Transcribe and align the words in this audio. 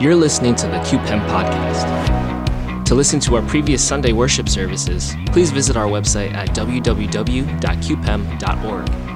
You're 0.00 0.16
listening 0.16 0.56
to 0.56 0.66
the 0.66 0.78
QPEM 0.78 1.24
podcast. 1.28 2.84
To 2.84 2.96
listen 2.96 3.20
to 3.20 3.36
our 3.36 3.42
previous 3.42 3.86
Sunday 3.86 4.12
worship 4.12 4.48
services, 4.48 5.14
please 5.26 5.52
visit 5.52 5.76
our 5.76 5.86
website 5.86 6.34
at 6.34 6.48
www.qpem.org. 6.48 7.56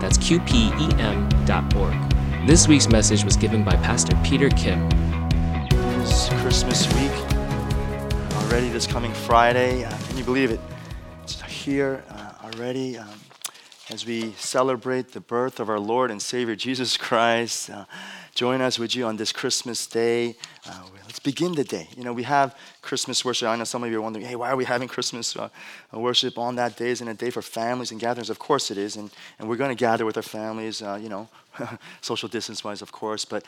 That's 0.00 0.18
qpem.org. 0.18 1.94
This 2.46 2.68
week's 2.68 2.88
message 2.88 3.24
was 3.24 3.36
given 3.36 3.64
by 3.64 3.74
Pastor 3.74 4.16
Peter 4.22 4.50
Kim. 4.50 4.88
It's 6.00 6.29
Christmas 6.41 6.86
week. 6.95 7.10
Already 8.45 8.68
this 8.68 8.86
coming 8.86 9.12
Friday. 9.12 9.84
Uh, 9.84 9.98
can 10.06 10.16
you 10.16 10.22
believe 10.22 10.52
it? 10.52 10.60
It's 11.24 11.42
here 11.42 12.04
uh, 12.08 12.34
already 12.45 12.96
um, 12.96 13.08
as 13.90 14.06
we 14.06 14.30
celebrate 14.34 15.10
the 15.10 15.20
birth 15.20 15.58
of 15.58 15.68
our 15.68 15.80
Lord 15.80 16.12
and 16.12 16.22
Savior 16.22 16.54
Jesus 16.54 16.96
Christ. 16.96 17.68
Uh, 17.68 17.84
join 18.39 18.61
us 18.61 18.79
with 18.79 18.95
you 18.95 19.05
on 19.05 19.16
this 19.16 19.32
Christmas 19.32 19.84
day. 19.89 20.36
Uh, 20.64 20.82
let's 21.07 21.18
begin 21.18 21.57
the 21.57 21.64
day. 21.64 21.89
You 21.96 22.04
know, 22.04 22.12
we 22.12 22.22
have 22.22 22.57
Christmas 22.82 23.25
worship. 23.25 23.49
I 23.49 23.57
know 23.57 23.64
some 23.64 23.82
of 23.82 23.90
you 23.90 23.99
are 23.99 24.00
wondering, 24.00 24.25
hey, 24.25 24.36
why 24.36 24.49
are 24.50 24.54
we 24.54 24.64
having 24.64 24.86
Christmas 24.96 25.36
uh, 25.36 25.49
worship 25.93 26.39
on 26.39 26.54
that 26.54 26.76
day? 26.76 26.90
Isn't 26.90 27.09
it 27.09 27.11
a 27.11 27.14
day 27.14 27.31
for 27.31 27.43
families 27.43 27.90
and 27.90 27.98
gatherings? 27.98 28.31
Of 28.31 28.39
course 28.39 28.71
it 28.71 28.79
is. 28.79 28.95
And, 28.95 29.11
and 29.40 29.48
we're 29.48 29.57
going 29.57 29.76
to 29.76 29.85
gather 29.85 30.07
with 30.07 30.17
our 30.17 30.22
families, 30.22 30.82
uh, 30.82 31.00
you 31.03 31.09
know, 31.09 31.29
social 32.00 32.28
distance 32.28 32.62
wise, 32.62 32.81
of 32.81 32.92
course. 32.92 33.25
But, 33.25 33.45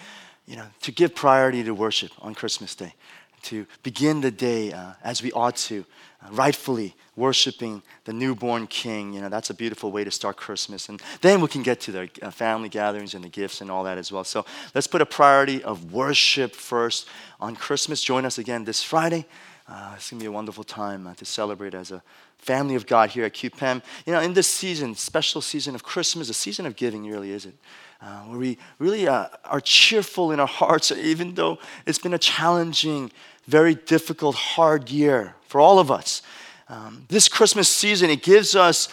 you 0.48 0.56
know, 0.56 0.66
to 0.82 0.90
give 0.90 1.14
priority 1.14 1.62
to 1.62 1.72
worship 1.72 2.10
on 2.20 2.34
Christmas 2.34 2.74
Day, 2.74 2.94
to 3.42 3.66
begin 3.84 4.22
the 4.22 4.32
day 4.32 4.72
uh, 4.72 4.94
as 5.04 5.22
we 5.22 5.30
ought 5.30 5.54
to, 5.68 5.84
rightfully 6.30 6.94
worshiping 7.16 7.82
the 8.04 8.12
newborn 8.12 8.66
king. 8.66 9.12
You 9.12 9.20
know, 9.20 9.28
that's 9.28 9.50
a 9.50 9.54
beautiful 9.54 9.90
way 9.90 10.04
to 10.04 10.10
start 10.10 10.36
Christmas. 10.36 10.88
And 10.88 11.00
then 11.20 11.40
we 11.40 11.48
can 11.48 11.62
get 11.62 11.80
to 11.82 11.92
the 11.92 12.10
uh, 12.22 12.30
family 12.30 12.68
gatherings 12.68 13.14
and 13.14 13.24
the 13.24 13.28
gifts 13.28 13.60
and 13.60 13.70
all 13.70 13.84
that 13.84 13.98
as 13.98 14.10
well. 14.12 14.24
So 14.24 14.44
let's 14.74 14.86
put 14.86 15.00
a 15.00 15.06
priority 15.06 15.62
of 15.62 15.92
worship 15.92 16.54
first 16.54 17.08
on 17.40 17.56
Christmas. 17.56 18.02
Join 18.02 18.24
us 18.24 18.38
again 18.38 18.64
this 18.64 18.82
Friday. 18.82 19.26
Uh, 19.68 19.92
it's 19.96 20.10
going 20.10 20.18
to 20.18 20.24
be 20.24 20.26
a 20.26 20.32
wonderful 20.32 20.64
time 20.64 21.06
uh, 21.06 21.14
to 21.14 21.24
celebrate 21.24 21.74
as 21.74 21.92
a 21.92 22.02
family 22.38 22.74
of 22.74 22.86
God 22.86 23.10
here 23.10 23.24
at 23.24 23.34
QPEM. 23.34 23.82
You 24.04 24.14
know, 24.14 24.20
in 24.20 24.34
this 24.34 24.48
season, 24.48 24.94
special 24.96 25.40
season 25.40 25.74
of 25.74 25.82
Christmas, 25.82 26.28
a 26.28 26.34
season 26.34 26.66
of 26.66 26.74
giving, 26.74 27.06
really, 27.06 27.30
is 27.30 27.46
it? 27.46 27.54
Uh, 28.02 28.20
where 28.22 28.38
we 28.38 28.58
really 28.78 29.06
uh, 29.06 29.28
are 29.44 29.60
cheerful 29.60 30.32
in 30.32 30.40
our 30.40 30.46
hearts, 30.46 30.90
even 30.90 31.34
though 31.34 31.58
it's 31.86 31.98
been 31.98 32.14
a 32.14 32.18
challenging, 32.18 33.12
very 33.46 33.74
difficult, 33.74 34.36
hard 34.36 34.90
year 34.90 35.34
for 35.46 35.60
all 35.60 35.78
of 35.78 35.90
us. 35.90 36.22
Um, 36.68 37.04
this 37.08 37.28
Christmas 37.28 37.68
season, 37.68 38.10
it 38.10 38.22
gives 38.22 38.54
us 38.54 38.88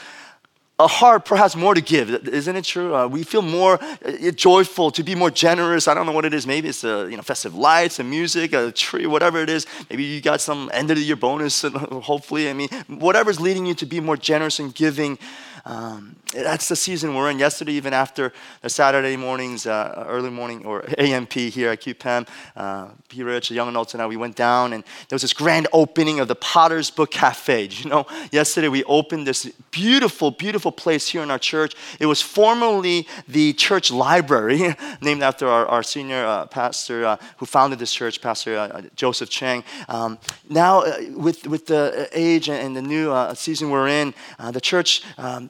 a 0.79 0.87
heart 0.87 1.25
perhaps 1.25 1.55
more 1.55 1.73
to 1.73 1.81
give 1.81 2.11
isn't 2.27 2.55
it 2.55 2.63
true? 2.63 2.95
Uh, 2.95 3.07
we 3.07 3.23
feel 3.23 3.41
more 3.41 3.79
uh, 3.81 4.31
joyful 4.31 4.91
to 4.91 5.03
be 5.03 5.15
more 5.15 5.31
generous. 5.31 5.87
I 5.87 5.93
don't 5.95 6.05
know 6.05 6.11
what 6.11 6.25
it 6.25 6.33
is. 6.33 6.45
Maybe 6.45 6.69
it's 6.69 6.81
the 6.81 7.07
you 7.09 7.17
know 7.17 7.23
festive 7.23 7.55
lights 7.55 7.99
and 7.99 8.09
music 8.09 8.53
a 8.53 8.71
tree 8.71 9.07
whatever 9.07 9.41
it 9.41 9.49
is. 9.49 9.65
Maybe 9.89 10.03
you 10.03 10.21
got 10.21 10.39
some 10.39 10.69
end 10.73 10.91
of 10.91 10.97
the 10.97 11.03
year 11.03 11.15
bonus 11.15 11.61
hopefully. 12.03 12.49
I 12.49 12.53
mean 12.53 12.69
whatever's 12.87 13.39
leading 13.39 13.65
you 13.65 13.73
to 13.75 13.85
be 13.85 13.99
more 13.99 14.17
generous 14.17 14.59
and 14.59 14.73
giving 14.73 15.17
um, 15.67 16.15
that's 16.33 16.69
the 16.69 16.77
season 16.77 17.13
we're 17.13 17.29
in. 17.29 17.39
Yesterday, 17.39 17.73
even 17.73 17.93
after 17.93 18.31
the 18.61 18.69
Saturday 18.69 19.17
mornings, 19.17 19.67
uh, 19.67 20.05
early 20.07 20.29
morning 20.29 20.65
or 20.65 20.85
AMP 20.97 21.33
here 21.33 21.71
at 21.71 21.81
QPEM, 21.81 22.25
uh, 22.55 22.87
P. 23.09 23.21
Rich, 23.21 23.49
the 23.49 23.55
young 23.55 23.67
adults, 23.67 23.93
and 23.93 24.01
I, 24.01 24.07
we 24.07 24.15
went 24.15 24.37
down, 24.37 24.71
and 24.71 24.83
there 25.09 25.15
was 25.15 25.23
this 25.23 25.33
grand 25.33 25.67
opening 25.73 26.21
of 26.21 26.29
the 26.29 26.35
Potter's 26.35 26.89
Book 26.89 27.11
Cafe. 27.11 27.69
You 27.77 27.89
know, 27.89 28.07
yesterday 28.31 28.69
we 28.69 28.83
opened 28.85 29.27
this 29.27 29.45
beautiful, 29.71 30.31
beautiful 30.31 30.71
place 30.71 31.07
here 31.07 31.21
in 31.21 31.29
our 31.29 31.39
church. 31.39 31.75
It 31.99 32.05
was 32.05 32.21
formerly 32.21 33.07
the 33.27 33.53
church 33.53 33.91
library, 33.91 34.75
named 35.01 35.21
after 35.21 35.47
our, 35.47 35.65
our 35.67 35.83
senior 35.83 36.25
uh, 36.25 36.45
pastor 36.47 37.05
uh, 37.05 37.17
who 37.37 37.45
founded 37.45 37.79
this 37.79 37.93
church, 37.93 38.21
Pastor 38.21 38.57
uh, 38.57 38.81
Joseph 38.95 39.29
Chang. 39.29 39.63
Um, 39.89 40.17
now, 40.49 40.81
uh, 40.81 40.97
with 41.15 41.45
with 41.45 41.67
the 41.67 42.09
age 42.13 42.49
and 42.49 42.75
the 42.75 42.81
new 42.81 43.13
season 43.35 43.69
we're 43.69 43.89
in, 43.89 44.13
the 44.51 44.61
church. 44.61 45.03
Um, 45.17 45.49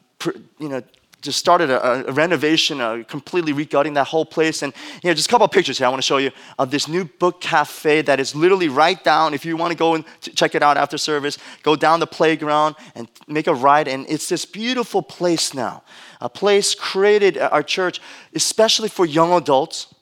you 0.59 0.69
know, 0.69 0.81
just 1.21 1.39
started 1.39 1.69
a, 1.69 2.07
a 2.07 2.11
renovation, 2.11 2.79
uh, 2.79 3.03
completely 3.07 3.51
regutting 3.51 3.93
that 3.95 4.07
whole 4.07 4.25
place. 4.25 4.61
And 4.61 4.73
you 5.01 5.09
know, 5.09 5.13
just 5.13 5.27
a 5.27 5.31
couple 5.31 5.47
pictures 5.47 5.77
here 5.77 5.87
I 5.87 5.89
want 5.89 6.01
to 6.01 6.05
show 6.05 6.17
you 6.17 6.31
of 6.59 6.69
this 6.71 6.87
new 6.87 7.05
book 7.05 7.41
cafe 7.41 8.01
that 8.03 8.19
is 8.19 8.35
literally 8.35 8.69
right 8.69 9.03
down. 9.03 9.33
If 9.33 9.43
you 9.43 9.57
want 9.57 9.71
to 9.71 9.77
go 9.77 9.95
and 9.95 10.05
check 10.21 10.55
it 10.55 10.61
out 10.61 10.77
after 10.77 10.97
service, 10.97 11.37
go 11.63 11.75
down 11.75 11.99
the 11.99 12.07
playground 12.07 12.75
and 12.95 13.07
make 13.27 13.47
a 13.47 13.53
ride. 13.53 13.87
And 13.87 14.05
it's 14.07 14.29
this 14.29 14.45
beautiful 14.45 15.01
place 15.01 15.53
now, 15.53 15.83
a 16.21 16.29
place 16.29 16.75
created 16.75 17.37
at 17.37 17.51
our 17.51 17.63
church, 17.63 17.99
especially 18.33 18.89
for 18.89 19.05
young 19.05 19.33
adults, 19.33 19.93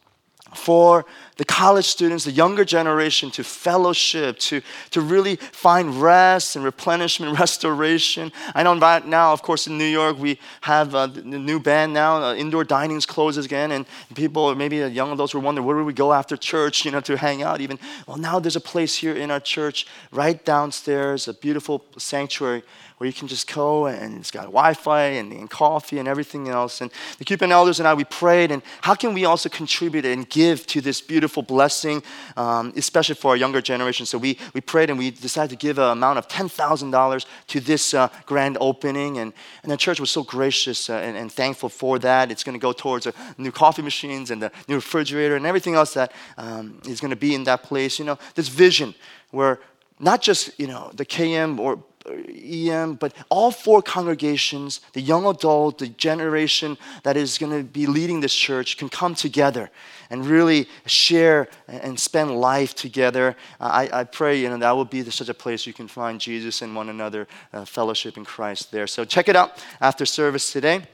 for 0.53 1.05
the 1.37 1.45
college 1.45 1.85
students, 1.85 2.23
the 2.23 2.31
younger 2.31 2.63
generation 2.63 3.29
to 3.31 3.43
fellowship, 3.43 4.39
to, 4.39 4.61
to 4.91 5.01
really 5.01 5.35
find 5.35 6.01
rest 6.01 6.55
and 6.55 6.63
replenishment, 6.63 7.37
restoration. 7.39 8.31
I 8.53 8.63
know 8.63 8.77
right 8.77 9.05
now, 9.05 9.33
of 9.33 9.41
course, 9.41 9.67
in 9.67 9.77
New 9.77 9.83
York, 9.85 10.17
we 10.17 10.39
have 10.61 10.95
uh, 10.95 11.07
the 11.07 11.21
new 11.21 11.59
ban 11.59 11.91
now. 11.91 12.23
Uh, 12.23 12.35
indoor 12.35 12.63
dining's 12.63 13.05
closes 13.05 13.45
again, 13.45 13.71
and 13.71 13.85
people, 14.15 14.53
maybe 14.55 14.77
young 14.77 15.11
adults 15.11 15.33
were 15.33 15.41
wondering, 15.41 15.67
where 15.67 15.77
do 15.77 15.83
we 15.83 15.93
go 15.93 16.13
after 16.13 16.37
church, 16.37 16.85
you 16.85 16.91
know, 16.91 17.01
to 17.01 17.17
hang 17.17 17.43
out 17.43 17.59
even? 17.59 17.79
Well, 18.07 18.17
now 18.17 18.39
there's 18.39 18.55
a 18.55 18.61
place 18.61 18.95
here 18.95 19.15
in 19.15 19.29
our 19.29 19.41
church, 19.41 19.87
right 20.11 20.43
downstairs, 20.45 21.27
a 21.27 21.33
beautiful 21.33 21.83
sanctuary 21.97 22.63
where 22.97 23.07
you 23.07 23.13
can 23.13 23.27
just 23.27 23.51
go 23.53 23.87
and 23.87 24.17
it's 24.17 24.31
got 24.31 24.45
Wi-Fi 24.45 25.01
and, 25.01 25.33
and 25.33 25.49
coffee 25.49 25.99
and 25.99 26.07
everything 26.07 26.47
else. 26.47 26.79
And 26.79 26.91
the 27.17 27.25
Cuban 27.25 27.51
elders 27.51 27.79
and 27.79 27.87
I, 27.87 27.93
we 27.93 28.05
prayed, 28.05 28.51
and 28.51 28.61
how 28.81 28.95
can 28.95 29.13
we 29.13 29.25
also 29.25 29.49
contribute 29.49 30.05
and 30.05 30.29
give 30.29 30.65
to 30.67 30.79
this 30.79 31.01
beautiful 31.01 31.43
blessing, 31.43 32.03
um, 32.37 32.71
especially 32.77 33.15
for 33.15 33.31
our 33.31 33.37
younger 33.37 33.61
generation? 33.61 34.05
So 34.05 34.17
we, 34.17 34.37
we 34.53 34.61
prayed 34.61 34.89
and 34.89 34.97
we 34.97 35.11
decided 35.11 35.49
to 35.49 35.57
give 35.57 35.77
an 35.77 35.91
amount 35.91 36.19
of 36.19 36.27
$10,000 36.29 37.25
to 37.47 37.59
this 37.59 37.93
uh, 37.93 38.07
grand 38.25 38.57
opening. 38.61 39.17
And, 39.17 39.33
and 39.63 39.71
the 39.71 39.77
church 39.77 39.99
was 39.99 40.11
so 40.11 40.23
gracious 40.23 40.89
uh, 40.89 40.93
and, 40.93 41.17
and, 41.17 41.31
thankful 41.31 41.67
for 41.67 41.99
that. 41.99 42.31
It's 42.31 42.43
going 42.45 42.57
to 42.57 42.61
go 42.61 42.71
towards 42.71 43.07
new 43.37 43.51
coffee 43.51 43.81
machines 43.81 44.31
and 44.31 44.41
the 44.41 44.51
new 44.69 44.75
refrigerator 44.75 45.35
and 45.35 45.45
everything 45.45 45.75
else 45.75 45.93
that 45.95 46.13
um, 46.37 46.79
is 46.87 47.01
going 47.01 47.09
to 47.09 47.17
be 47.17 47.35
in 47.35 47.43
that 47.43 47.63
place. 47.63 47.99
You 47.99 48.05
know, 48.05 48.17
this 48.35 48.47
vision 48.47 48.95
where 49.31 49.59
not 49.99 50.21
just, 50.21 50.57
you 50.59 50.67
know, 50.67 50.91
the 50.93 51.05
KM 51.05 51.59
or 51.59 51.83
EM, 52.07 52.95
but 52.95 53.13
all 53.29 53.51
four 53.51 53.81
congregations, 53.81 54.81
the 54.93 55.01
young 55.01 55.25
adult, 55.25 55.79
the 55.79 55.87
generation 55.87 56.77
that 57.03 57.17
is 57.17 57.37
going 57.37 57.51
to 57.51 57.63
be 57.63 57.87
leading 57.87 58.21
this 58.21 58.33
church, 58.33 58.77
can 58.77 58.89
come 58.89 59.15
together 59.15 59.69
and 60.09 60.25
really 60.25 60.67
share 60.85 61.47
and 61.67 61.99
spend 61.99 62.35
life 62.39 62.75
together. 62.75 63.35
I, 63.59 63.89
I 63.91 64.03
pray 64.03 64.39
you 64.39 64.49
know, 64.49 64.57
that 64.57 64.71
will 64.71 64.85
be 64.85 65.03
such 65.09 65.29
a 65.29 65.33
place 65.33 65.65
you 65.65 65.73
can 65.73 65.87
find 65.87 66.19
Jesus 66.19 66.61
and 66.61 66.75
one 66.75 66.89
another, 66.89 67.27
uh, 67.53 67.65
fellowship 67.65 68.17
in 68.17 68.25
Christ 68.25 68.71
there. 68.71 68.87
So 68.87 69.05
check 69.05 69.27
it 69.27 69.35
out 69.35 69.63
after 69.81 70.05
service 70.05 70.51
today 70.51 70.87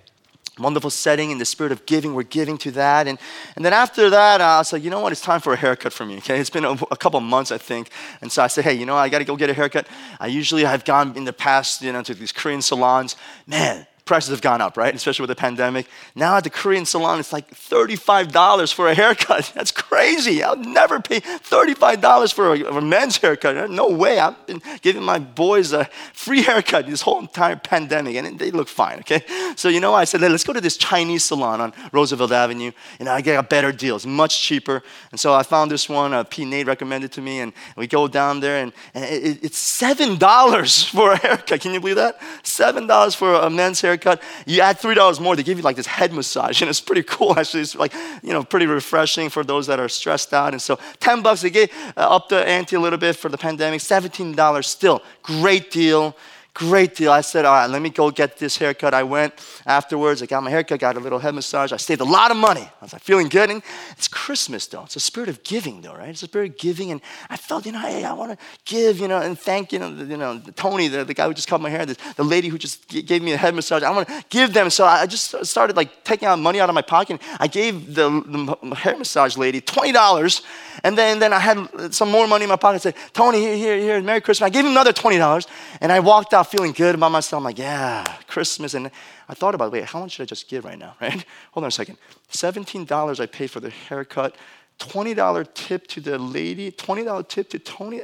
wonderful 0.59 0.89
setting 0.89 1.31
in 1.31 1.37
the 1.37 1.45
spirit 1.45 1.71
of 1.71 1.85
giving. 1.85 2.13
We're 2.13 2.23
giving 2.23 2.57
to 2.59 2.71
that. 2.71 3.07
And, 3.07 3.17
and 3.55 3.63
then 3.63 3.73
after 3.73 4.09
that, 4.09 4.41
uh, 4.41 4.43
I 4.43 4.57
was 4.59 4.73
like, 4.73 4.83
you 4.83 4.89
know 4.89 4.99
what? 4.99 5.11
It's 5.11 5.21
time 5.21 5.39
for 5.39 5.53
a 5.53 5.55
haircut 5.55 5.93
for 5.93 6.05
me. 6.05 6.17
Okay. 6.17 6.39
It's 6.39 6.49
been 6.49 6.65
a, 6.65 6.71
a 6.71 6.97
couple 6.97 7.19
months, 7.21 7.51
I 7.51 7.57
think. 7.57 7.89
And 8.21 8.31
so 8.31 8.43
I 8.43 8.47
said, 8.47 8.65
hey, 8.65 8.73
you 8.73 8.85
know, 8.85 8.95
I 8.95 9.09
got 9.09 9.19
to 9.19 9.25
go 9.25 9.35
get 9.35 9.49
a 9.49 9.53
haircut. 9.53 9.87
I 10.19 10.27
usually 10.27 10.63
have 10.63 10.83
gone 10.85 11.15
in 11.15 11.23
the 11.23 11.33
past, 11.33 11.81
you 11.81 11.91
know, 11.91 12.03
to 12.03 12.13
these 12.13 12.31
Korean 12.31 12.61
salons. 12.61 13.15
Man, 13.47 13.87
prices 14.05 14.31
have 14.31 14.41
gone 14.41 14.61
up, 14.61 14.77
right? 14.77 14.93
Especially 14.93 15.23
with 15.23 15.29
the 15.29 15.35
pandemic. 15.35 15.87
Now 16.15 16.37
at 16.37 16.43
the 16.43 16.49
Korean 16.49 16.85
salon, 16.85 17.19
it's 17.19 17.31
like 17.31 17.53
$35 17.53 18.73
for 18.73 18.89
a 18.89 18.93
haircut. 18.93 19.51
That's 19.55 19.71
crazy. 19.71 20.43
I'll 20.43 20.57
never 20.57 20.99
pay 20.99 21.21
$35 21.21 22.33
for 22.33 22.53
a, 22.53 22.77
a, 22.77 22.81
men's 22.81 23.17
haircut. 23.17 23.69
No 23.69 23.89
way. 23.89 24.19
I've 24.19 24.45
been 24.47 24.61
giving 24.81 25.03
my 25.03 25.19
boys 25.19 25.71
a 25.71 25.85
free 26.13 26.41
haircut 26.41 26.87
this 26.87 27.01
whole 27.01 27.19
entire 27.19 27.55
pandemic, 27.55 28.15
and 28.15 28.39
they 28.39 28.51
look 28.51 28.67
fine, 28.67 28.99
okay? 28.99 29.23
So, 29.55 29.69
you 29.69 29.79
know, 29.79 29.93
I 29.93 30.05
said, 30.05 30.21
let's 30.21 30.43
go 30.43 30.53
to 30.53 30.61
this 30.61 30.77
Chinese 30.77 31.25
salon 31.25 31.61
on 31.61 31.73
Roosevelt 31.91 32.31
Avenue, 32.31 32.71
and 32.99 33.07
I 33.07 33.21
get 33.21 33.39
a 33.39 33.43
better 33.43 33.71
deal. 33.71 33.95
It's 33.95 34.05
much 34.05 34.41
cheaper. 34.41 34.81
And 35.11 35.19
so 35.19 35.33
I 35.33 35.43
found 35.43 35.71
this 35.71 35.87
one, 35.87 36.13
uh, 36.13 36.23
P. 36.23 36.45
Nate 36.45 36.67
recommended 36.67 37.11
to 37.13 37.21
me, 37.21 37.39
and 37.39 37.53
we 37.77 37.87
go 37.87 38.07
down 38.07 38.39
there, 38.39 38.61
and, 38.63 38.73
and 38.93 39.05
it, 39.05 39.43
it's 39.43 39.81
$7 39.81 40.89
for 40.91 41.13
a 41.13 41.17
haircut. 41.17 41.61
Can 41.61 41.73
you 41.73 41.79
believe 41.79 41.97
that? 41.97 42.19
$7 42.43 43.15
for 43.15 43.35
a 43.35 43.49
men's 43.49 43.79
haircut 43.81 43.90
haircut. 43.91 44.21
You 44.45 44.61
add 44.61 44.79
$3 44.79 45.19
more, 45.19 45.35
they 45.35 45.43
give 45.43 45.57
you 45.57 45.63
like 45.63 45.75
this 45.75 45.87
head 45.87 46.13
massage. 46.13 46.61
And 46.61 46.69
it's 46.69 46.81
pretty 46.81 47.03
cool, 47.03 47.31
actually. 47.39 47.61
It's 47.61 47.75
like, 47.75 47.93
you 48.23 48.33
know, 48.33 48.43
pretty 48.43 48.65
refreshing 48.65 49.29
for 49.29 49.43
those 49.43 49.67
that 49.67 49.79
are 49.79 49.89
stressed 49.89 50.33
out. 50.33 50.53
And 50.53 50.61
so 50.61 50.79
10 50.99 51.21
bucks, 51.21 51.41
they 51.41 51.49
get 51.49 51.71
uh, 51.97 52.15
up 52.15 52.29
the 52.29 52.47
ante 52.47 52.75
a 52.75 52.79
little 52.79 52.99
bit 52.99 53.15
for 53.15 53.29
the 53.29 53.37
pandemic. 53.37 53.81
$17 53.81 54.65
still. 54.65 55.01
Great 55.23 55.71
deal 55.71 56.15
Great 56.53 56.95
deal. 56.95 57.13
I 57.13 57.21
said, 57.21 57.45
all 57.45 57.53
right, 57.53 57.69
let 57.69 57.81
me 57.81 57.89
go 57.89 58.11
get 58.11 58.37
this 58.37 58.57
haircut. 58.57 58.93
I 58.93 59.03
went 59.03 59.33
afterwards. 59.65 60.21
I 60.21 60.25
got 60.25 60.43
my 60.43 60.49
haircut, 60.49 60.81
got 60.81 60.97
a 60.97 60.99
little 60.99 61.17
head 61.17 61.33
massage. 61.33 61.71
I 61.71 61.77
saved 61.77 62.01
a 62.01 62.05
lot 62.05 62.29
of 62.29 62.35
money. 62.35 62.61
I 62.61 62.83
was 62.83 62.91
like, 62.91 63.01
feeling 63.01 63.29
good. 63.29 63.49
And 63.49 63.63
it's 63.91 64.09
Christmas, 64.09 64.67
though. 64.67 64.83
It's 64.83 64.97
a 64.97 64.99
spirit 64.99 65.29
of 65.29 65.43
giving, 65.43 65.79
though, 65.79 65.93
right? 65.93 66.09
It's 66.09 66.23
a 66.23 66.25
spirit 66.25 66.51
of 66.51 66.57
giving. 66.57 66.91
And 66.91 66.99
I 67.29 67.37
felt, 67.37 67.65
you 67.65 67.71
know, 67.71 67.79
hey, 67.79 68.03
I 68.03 68.11
want 68.11 68.31
to 68.31 68.37
give, 68.65 68.99
you 68.99 69.07
know, 69.07 69.21
and 69.21 69.39
thank, 69.39 69.71
you 69.71 69.79
know, 69.79 69.95
the, 69.95 70.03
you 70.03 70.17
know, 70.17 70.41
Tony, 70.57 70.89
the, 70.89 71.05
the 71.05 71.13
guy 71.13 71.25
who 71.25 71.33
just 71.33 71.47
cut 71.47 71.61
my 71.61 71.69
hair, 71.69 71.85
the, 71.85 71.97
the 72.17 72.23
lady 72.23 72.49
who 72.49 72.57
just 72.57 72.85
gave 72.89 73.21
me 73.21 73.31
a 73.31 73.37
head 73.37 73.55
massage. 73.55 73.81
I 73.81 73.89
want 73.91 74.09
to 74.09 74.25
give 74.27 74.53
them. 74.53 74.69
So 74.69 74.83
I 74.83 75.05
just 75.05 75.45
started 75.45 75.77
like 75.77 76.03
taking 76.03 76.27
out 76.27 76.37
money 76.37 76.59
out 76.59 76.67
of 76.67 76.75
my 76.75 76.81
pocket. 76.81 77.21
I 77.39 77.47
gave 77.47 77.95
the, 77.95 78.57
the 78.61 78.75
hair 78.75 78.97
massage 78.97 79.37
lady 79.37 79.61
$20. 79.61 80.43
And 80.83 80.97
then, 80.97 81.19
then 81.19 81.31
I 81.31 81.39
had 81.39 81.93
some 81.93 82.11
more 82.11 82.27
money 82.27 82.43
in 82.43 82.49
my 82.49 82.57
pocket. 82.57 82.75
I 82.75 82.79
said, 82.79 82.95
Tony, 83.13 83.39
here, 83.39 83.55
here, 83.55 83.79
here, 83.79 84.01
Merry 84.01 84.19
Christmas. 84.19 84.47
I 84.47 84.49
gave 84.49 84.65
him 84.65 84.71
another 84.71 84.91
$20. 84.91 85.47
And 85.79 85.93
I 85.93 86.01
walked 86.01 86.33
out 86.33 86.40
feeling 86.47 86.71
good 86.71 86.95
about 86.95 87.11
myself. 87.11 87.39
I'm 87.39 87.43
like, 87.43 87.57
yeah, 87.57 88.03
Christmas. 88.27 88.73
And 88.73 88.91
I 89.27 89.33
thought 89.33 89.55
about, 89.55 89.71
wait, 89.71 89.85
how 89.85 89.99
much 89.99 90.13
should 90.13 90.23
I 90.23 90.25
just 90.25 90.47
give 90.47 90.65
right 90.65 90.77
now, 90.77 90.95
right? 91.01 91.25
Hold 91.51 91.63
on 91.63 91.67
a 91.67 91.71
second. 91.71 91.97
$17 92.31 93.19
I 93.19 93.25
paid 93.25 93.51
for 93.51 93.59
the 93.59 93.69
haircut, 93.69 94.35
$20 94.79 95.53
tip 95.53 95.87
to 95.87 96.01
the 96.01 96.17
lady, 96.17 96.71
$20 96.71 97.27
tip 97.27 97.49
to 97.49 97.59
Tony. 97.59 98.01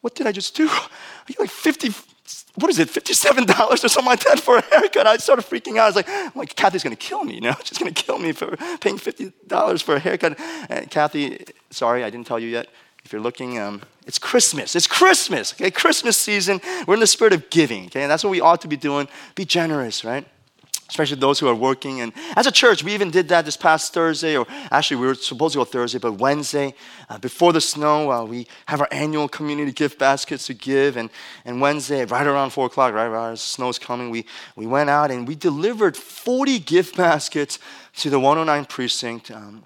What 0.00 0.14
did 0.14 0.26
I 0.26 0.32
just 0.32 0.54
do? 0.54 0.68
I 0.70 0.88
get 1.26 1.40
like 1.40 1.50
50, 1.50 1.90
what 2.56 2.70
is 2.70 2.78
it, 2.78 2.88
$57 2.88 3.70
or 3.70 3.76
something 3.76 4.04
like 4.04 4.24
that 4.24 4.40
for 4.40 4.58
a 4.58 4.62
haircut. 4.62 5.06
I 5.06 5.16
started 5.16 5.44
freaking 5.44 5.78
out. 5.78 5.84
I 5.84 5.86
was 5.86 5.96
like, 5.96 6.08
I'm 6.08 6.32
like 6.34 6.54
Kathy's 6.54 6.82
gonna 6.82 6.96
kill 6.96 7.24
me, 7.24 7.34
you 7.34 7.40
know? 7.40 7.54
She's 7.64 7.78
gonna 7.78 7.90
kill 7.90 8.18
me 8.18 8.32
for 8.32 8.56
paying 8.80 8.98
$50 8.98 9.82
for 9.82 9.96
a 9.96 9.98
haircut. 9.98 10.38
And 10.68 10.90
Kathy, 10.90 11.44
sorry, 11.70 12.04
I 12.04 12.10
didn't 12.10 12.26
tell 12.26 12.38
you 12.38 12.48
yet. 12.48 12.68
If 13.04 13.12
you're 13.12 13.22
looking, 13.22 13.58
um, 13.58 13.82
it's 14.06 14.18
Christmas. 14.18 14.76
It's 14.76 14.86
Christmas, 14.86 15.52
okay? 15.52 15.70
Christmas 15.70 16.16
season. 16.16 16.60
We're 16.86 16.94
in 16.94 17.00
the 17.00 17.06
spirit 17.06 17.32
of 17.32 17.50
giving, 17.50 17.86
okay? 17.86 18.02
And 18.02 18.10
that's 18.10 18.24
what 18.24 18.30
we 18.30 18.40
ought 18.40 18.60
to 18.62 18.68
be 18.68 18.76
doing. 18.76 19.08
Be 19.34 19.44
generous, 19.44 20.04
right? 20.04 20.26
especially 20.88 21.16
those 21.16 21.38
who 21.38 21.48
are 21.48 21.54
working. 21.54 22.00
And 22.00 22.12
as 22.36 22.46
a 22.46 22.52
church, 22.52 22.84
we 22.84 22.94
even 22.94 23.10
did 23.10 23.28
that 23.28 23.44
this 23.44 23.56
past 23.56 23.92
Thursday, 23.92 24.36
or 24.36 24.46
actually, 24.70 24.98
we 24.98 25.06
were 25.06 25.14
supposed 25.14 25.54
to 25.54 25.58
go 25.58 25.64
Thursday, 25.64 25.98
but 25.98 26.12
Wednesday, 26.12 26.74
uh, 27.08 27.18
before 27.18 27.52
the 27.52 27.60
snow, 27.60 28.10
uh, 28.10 28.24
we 28.24 28.46
have 28.66 28.80
our 28.80 28.88
annual 28.90 29.28
community 29.28 29.72
gift 29.72 29.98
baskets 29.98 30.46
to 30.46 30.54
give. 30.54 30.96
And, 30.96 31.10
and 31.44 31.60
Wednesday, 31.60 32.04
right 32.04 32.26
around 32.26 32.50
4 32.50 32.66
o'clock, 32.66 32.94
right, 32.94 33.08
right 33.08 33.32
as 33.32 33.40
the 33.40 33.48
snow's 33.48 33.78
coming, 33.78 34.10
we, 34.10 34.26
we 34.54 34.66
went 34.66 34.90
out 34.90 35.10
and 35.10 35.26
we 35.26 35.34
delivered 35.34 35.96
40 35.96 36.58
gift 36.60 36.96
baskets 36.96 37.58
to 37.96 38.10
the 38.10 38.20
109 38.20 38.64
precinct. 38.66 39.30
Um, 39.30 39.64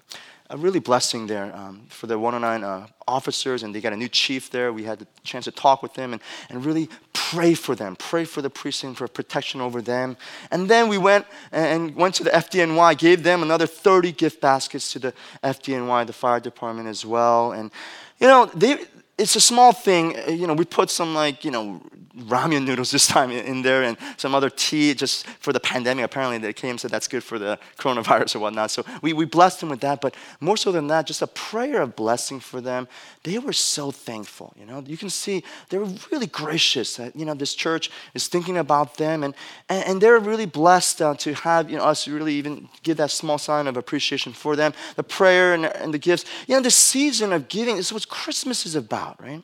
a 0.51 0.57
really 0.57 0.79
blessing 0.79 1.27
there 1.27 1.55
um, 1.55 1.81
for 1.87 2.07
the 2.07 2.19
109 2.19 2.63
uh, 2.63 2.85
officers, 3.07 3.63
and 3.63 3.73
they 3.73 3.79
got 3.79 3.93
a 3.93 3.97
new 3.97 4.09
chief 4.09 4.49
there. 4.51 4.73
We 4.73 4.83
had 4.83 4.99
the 4.99 5.07
chance 5.23 5.45
to 5.45 5.51
talk 5.51 5.81
with 5.81 5.93
them 5.93 6.11
and, 6.11 6.21
and 6.49 6.65
really 6.65 6.89
pray 7.13 7.53
for 7.53 7.73
them, 7.73 7.95
pray 7.95 8.25
for 8.25 8.41
the 8.41 8.49
precinct 8.49 8.97
for 8.97 9.07
protection 9.07 9.61
over 9.61 9.81
them. 9.81 10.17
And 10.51 10.69
then 10.69 10.89
we 10.89 10.97
went 10.97 11.25
and 11.53 11.95
went 11.95 12.15
to 12.15 12.25
the 12.25 12.31
FDNY, 12.31 12.97
gave 12.97 13.23
them 13.23 13.41
another 13.41 13.65
30 13.65 14.11
gift 14.11 14.41
baskets 14.41 14.91
to 14.91 14.99
the 14.99 15.13
FDNY, 15.41 16.05
the 16.05 16.13
fire 16.13 16.41
department 16.41 16.89
as 16.89 17.05
well. 17.05 17.53
And 17.53 17.71
you 18.19 18.27
know, 18.27 18.45
they, 18.47 18.77
it's 19.17 19.37
a 19.37 19.41
small 19.41 19.71
thing. 19.71 20.17
You 20.27 20.47
know, 20.47 20.53
we 20.53 20.65
put 20.65 20.89
some 20.89 21.13
like 21.13 21.45
you 21.45 21.51
know 21.51 21.81
ramen 22.17 22.65
noodles 22.65 22.91
this 22.91 23.07
time 23.15 23.31
in 23.31 23.61
there 23.61 23.83
and 23.83 23.97
some 24.17 24.35
other 24.35 24.49
tea 24.49 24.93
just 24.93 25.27
for 25.27 25.53
the 25.53 25.59
pandemic. 25.59 26.05
Apparently, 26.05 26.37
they 26.37 26.53
came 26.53 26.71
and 26.71 26.79
said 26.79 26.91
that's 26.91 27.07
good 27.07 27.23
for 27.23 27.39
the 27.39 27.59
coronavirus 27.77 28.35
or 28.37 28.39
whatnot. 28.39 28.71
So 28.71 28.83
we, 29.01 29.13
we 29.13 29.25
blessed 29.25 29.59
them 29.59 29.69
with 29.69 29.81
that. 29.81 30.01
But 30.01 30.15
more 30.39 30.57
so 30.57 30.71
than 30.71 30.87
that, 30.87 31.07
just 31.07 31.21
a 31.21 31.27
prayer 31.27 31.81
of 31.81 31.95
blessing 31.95 32.39
for 32.39 32.61
them. 32.61 32.87
They 33.23 33.37
were 33.37 33.53
so 33.53 33.91
thankful. 33.91 34.53
You 34.59 34.65
know, 34.65 34.83
you 34.85 34.97
can 34.97 35.09
see 35.09 35.43
they 35.69 35.77
were 35.77 35.89
really 36.11 36.27
gracious. 36.27 36.95
That, 36.95 37.15
you 37.15 37.25
know, 37.25 37.33
this 37.33 37.53
church 37.53 37.91
is 38.13 38.27
thinking 38.27 38.57
about 38.57 38.97
them, 38.97 39.23
and 39.23 39.35
and, 39.69 39.83
and 39.85 40.01
they're 40.01 40.19
really 40.19 40.45
blessed 40.45 41.01
uh, 41.01 41.15
to 41.15 41.33
have 41.33 41.69
you 41.69 41.77
know 41.77 41.83
us 41.83 42.07
really 42.07 42.33
even 42.35 42.69
give 42.83 42.97
that 42.97 43.11
small 43.11 43.37
sign 43.37 43.67
of 43.67 43.77
appreciation 43.77 44.33
for 44.33 44.55
them. 44.55 44.73
The 44.95 45.03
prayer 45.03 45.53
and, 45.53 45.65
and 45.65 45.93
the 45.93 45.97
gifts. 45.99 46.25
You 46.47 46.55
know, 46.55 46.61
the 46.61 46.71
season 46.71 47.33
of 47.33 47.47
giving 47.47 47.77
is 47.77 47.93
what 47.93 48.07
Christmas 48.09 48.65
is 48.65 48.75
about, 48.75 49.21
right? 49.21 49.43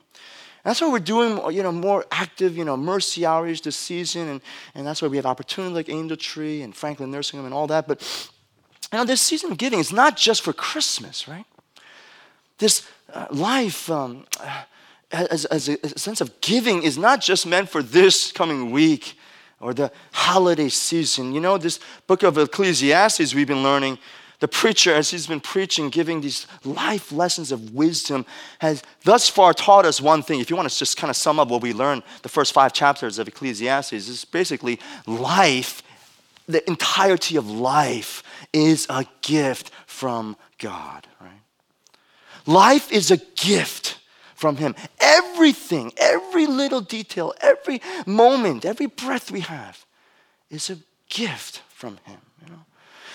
That's 0.68 0.82
why 0.82 0.90
we're 0.90 1.00
doing, 1.00 1.40
you 1.56 1.64
know, 1.64 1.72
more 1.72 2.06
active, 2.12 2.58
you 2.58 2.66
know, 2.66 2.76
mercy 2.76 3.26
hours 3.26 3.62
this 3.62 3.78
season, 3.78 4.28
and, 4.28 4.42
and 4.76 4.86
that's 4.86 5.02
why 5.02 5.08
we 5.08 5.16
have 5.16 5.26
opportunities 5.26 5.74
like 5.74 5.88
Angel 5.88 6.18
Tree 6.18 6.62
and 6.62 6.76
Franklin 6.76 7.10
Nursing 7.10 7.40
Home 7.40 7.46
and 7.46 7.56
all 7.56 7.68
that. 7.68 7.88
But 7.88 8.02
you 8.92 8.98
know, 8.98 9.06
this 9.06 9.22
season 9.22 9.54
of 9.54 9.58
giving 9.58 9.80
is 9.80 9.94
not 9.94 10.18
just 10.18 10.42
for 10.42 10.52
Christmas, 10.52 11.26
right? 11.26 11.46
This 12.58 12.86
uh, 13.14 13.28
life 13.32 13.90
um, 13.90 14.26
as, 15.10 15.46
as 15.46 15.70
a, 15.70 15.78
a 15.86 15.98
sense 15.98 16.20
of 16.20 16.42
giving 16.42 16.84
is 16.84 16.98
not 16.98 17.22
just 17.22 17.48
meant 17.48 17.70
for 17.70 17.82
this 17.82 18.34
coming 18.34 18.70
week 18.70 19.18
or 19.62 19.74
the 19.74 19.90
holiday 20.12 20.68
season. 20.68 21.34
You 21.34 21.40
know, 21.40 21.58
this 21.58 21.80
book 22.08 22.24
of 22.24 22.38
Ecclesiastes 22.38 23.34
we've 23.34 23.48
been 23.48 23.64
learning 23.64 24.00
the 24.40 24.48
preacher, 24.48 24.94
as 24.94 25.10
he's 25.10 25.26
been 25.26 25.40
preaching, 25.40 25.90
giving 25.90 26.22
these 26.22 26.46
life 26.64 27.12
lessons 27.12 27.52
of 27.52 27.74
wisdom, 27.74 28.26
has 28.60 28.84
thus 29.04 29.28
far 29.28 29.54
taught 29.54 29.86
us 29.86 30.00
one 30.00 30.22
thing. 30.22 30.40
If 30.40 30.50
you 30.50 30.56
want 30.56 30.70
to 30.70 30.78
just 30.78 30.96
kind 30.96 31.10
of 31.10 31.16
sum 31.16 31.40
up 31.40 31.48
what 31.48 31.64
we 31.64 31.74
learned, 31.74 32.04
the 32.22 32.30
first 32.30 32.54
five 32.54 32.72
chapters 32.72 33.18
of 33.18 33.28
Ecclesiastes 33.28 33.94
is 33.94 34.26
basically 34.26 34.80
life, 35.08 35.82
the 36.48 36.68
entirety 36.70 37.36
of 37.36 37.50
life 37.50 38.22
is 38.54 38.86
a 38.90 39.06
gift 39.24 39.72
from 39.88 40.38
God, 40.60 41.08
right? 41.20 41.42
Life 42.46 42.92
is 42.92 43.10
a 43.10 43.18
gift 43.36 43.98
from 44.36 44.58
Him. 44.58 44.76
Everything, 45.00 45.92
every 45.98 46.46
little 46.46 46.82
detail, 46.82 47.34
every 47.42 47.82
moment, 48.06 48.66
every 48.66 48.86
breath 48.86 49.32
we 49.32 49.42
have 49.42 49.84
is 50.52 50.70
a 50.70 50.78
gift 51.10 51.64
from 51.70 51.98
Him. 52.06 52.20
You 52.46 52.52
know, 52.54 52.66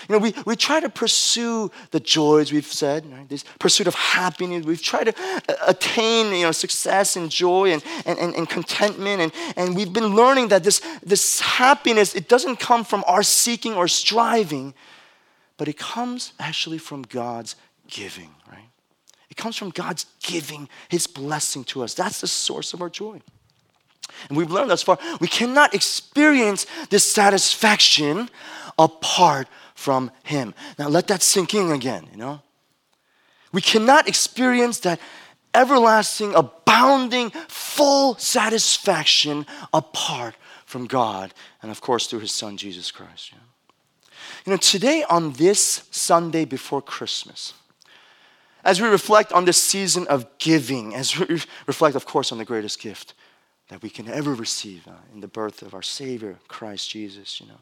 we, 0.09 0.33
we 0.45 0.55
try 0.55 0.79
to 0.79 0.89
pursue 0.89 1.71
the 1.91 1.99
joys 1.99 2.51
we've 2.51 2.65
said, 2.65 3.05
right? 3.11 3.27
this 3.27 3.43
pursuit 3.59 3.87
of 3.87 3.95
happiness. 3.95 4.65
We've 4.65 4.81
tried 4.81 5.05
to 5.05 5.13
uh, 5.17 5.55
attain, 5.67 6.33
you 6.33 6.43
know, 6.43 6.51
success 6.51 7.15
and 7.15 7.29
joy 7.29 7.71
and, 7.71 7.83
and, 8.05 8.19
and, 8.19 8.35
and 8.35 8.49
contentment. 8.49 9.21
And, 9.21 9.31
and 9.55 9.75
we've 9.75 9.93
been 9.93 10.15
learning 10.15 10.49
that 10.49 10.63
this, 10.63 10.81
this 11.01 11.39
happiness, 11.39 12.15
it 12.15 12.27
doesn't 12.27 12.59
come 12.59 12.83
from 12.83 13.03
our 13.07 13.23
seeking 13.23 13.73
or 13.73 13.87
striving, 13.87 14.73
but 15.57 15.67
it 15.67 15.77
comes 15.77 16.33
actually 16.39 16.77
from 16.77 17.03
God's 17.03 17.55
giving, 17.87 18.29
right? 18.51 18.69
It 19.29 19.37
comes 19.37 19.55
from 19.55 19.69
God's 19.69 20.05
giving 20.21 20.69
His 20.89 21.07
blessing 21.07 21.63
to 21.65 21.83
us. 21.83 21.93
That's 21.93 22.21
the 22.21 22.27
source 22.27 22.73
of 22.73 22.81
our 22.81 22.89
joy. 22.89 23.21
And 24.29 24.37
we've 24.37 24.51
learned 24.51 24.69
thus 24.69 24.83
far, 24.83 24.99
we 25.19 25.27
cannot 25.27 25.73
experience 25.73 26.65
this 26.89 27.09
satisfaction 27.09 28.29
apart 28.77 29.47
from 29.83 30.11
Him. 30.23 30.53
Now 30.79 30.87
let 30.87 31.07
that 31.07 31.21
sink 31.21 31.53
in 31.53 31.71
again, 31.71 32.07
you 32.11 32.17
know? 32.17 32.41
We 33.51 33.61
cannot 33.61 34.07
experience 34.07 34.79
that 34.79 34.99
everlasting, 35.53 36.33
abounding, 36.33 37.31
full 37.49 38.15
satisfaction 38.17 39.45
apart 39.73 40.35
from 40.65 40.87
God 40.87 41.33
and, 41.61 41.69
of 41.69 41.81
course, 41.81 42.07
through 42.07 42.21
His 42.21 42.31
Son, 42.31 42.55
Jesus 42.55 42.91
Christ. 42.91 43.31
You 43.31 43.37
know, 43.37 43.43
you 44.45 44.51
know 44.51 44.57
today, 44.57 45.03
on 45.09 45.33
this 45.33 45.85
Sunday 45.91 46.45
before 46.45 46.81
Christmas, 46.81 47.53
as 48.63 48.81
we 48.81 48.87
reflect 48.87 49.33
on 49.33 49.43
this 49.43 49.61
season 49.61 50.07
of 50.07 50.25
giving, 50.37 50.95
as 50.95 51.19
we 51.19 51.41
reflect, 51.67 51.97
of 51.97 52.05
course, 52.05 52.31
on 52.31 52.37
the 52.37 52.45
greatest 52.45 52.79
gift 52.79 53.13
that 53.67 53.81
we 53.81 53.89
can 53.89 54.07
ever 54.07 54.33
receive 54.33 54.87
uh, 54.87 54.91
in 55.13 55.19
the 55.19 55.27
birth 55.27 55.61
of 55.61 55.73
our 55.73 55.81
Savior, 55.81 56.37
Christ 56.47 56.89
Jesus, 56.89 57.41
you 57.41 57.47
know 57.47 57.59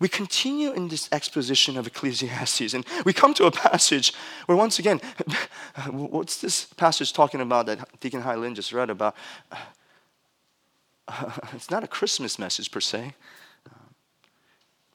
we 0.00 0.08
continue 0.08 0.72
in 0.72 0.88
this 0.88 1.08
exposition 1.12 1.76
of 1.76 1.86
Ecclesiastes, 1.86 2.74
and 2.74 2.84
we 3.04 3.12
come 3.12 3.34
to 3.34 3.44
a 3.44 3.50
passage 3.50 4.12
where, 4.46 4.56
once 4.56 4.78
again, 4.78 5.00
what's 5.90 6.40
this 6.40 6.64
passage 6.64 7.12
talking 7.12 7.40
about 7.40 7.66
that 7.66 8.00
Deacon 8.00 8.22
Lin 8.40 8.54
just 8.54 8.72
read 8.72 8.90
about? 8.90 9.14
it's 11.52 11.70
not 11.70 11.84
a 11.84 11.88
Christmas 11.88 12.38
message 12.38 12.70
per 12.70 12.80
se. 12.80 13.14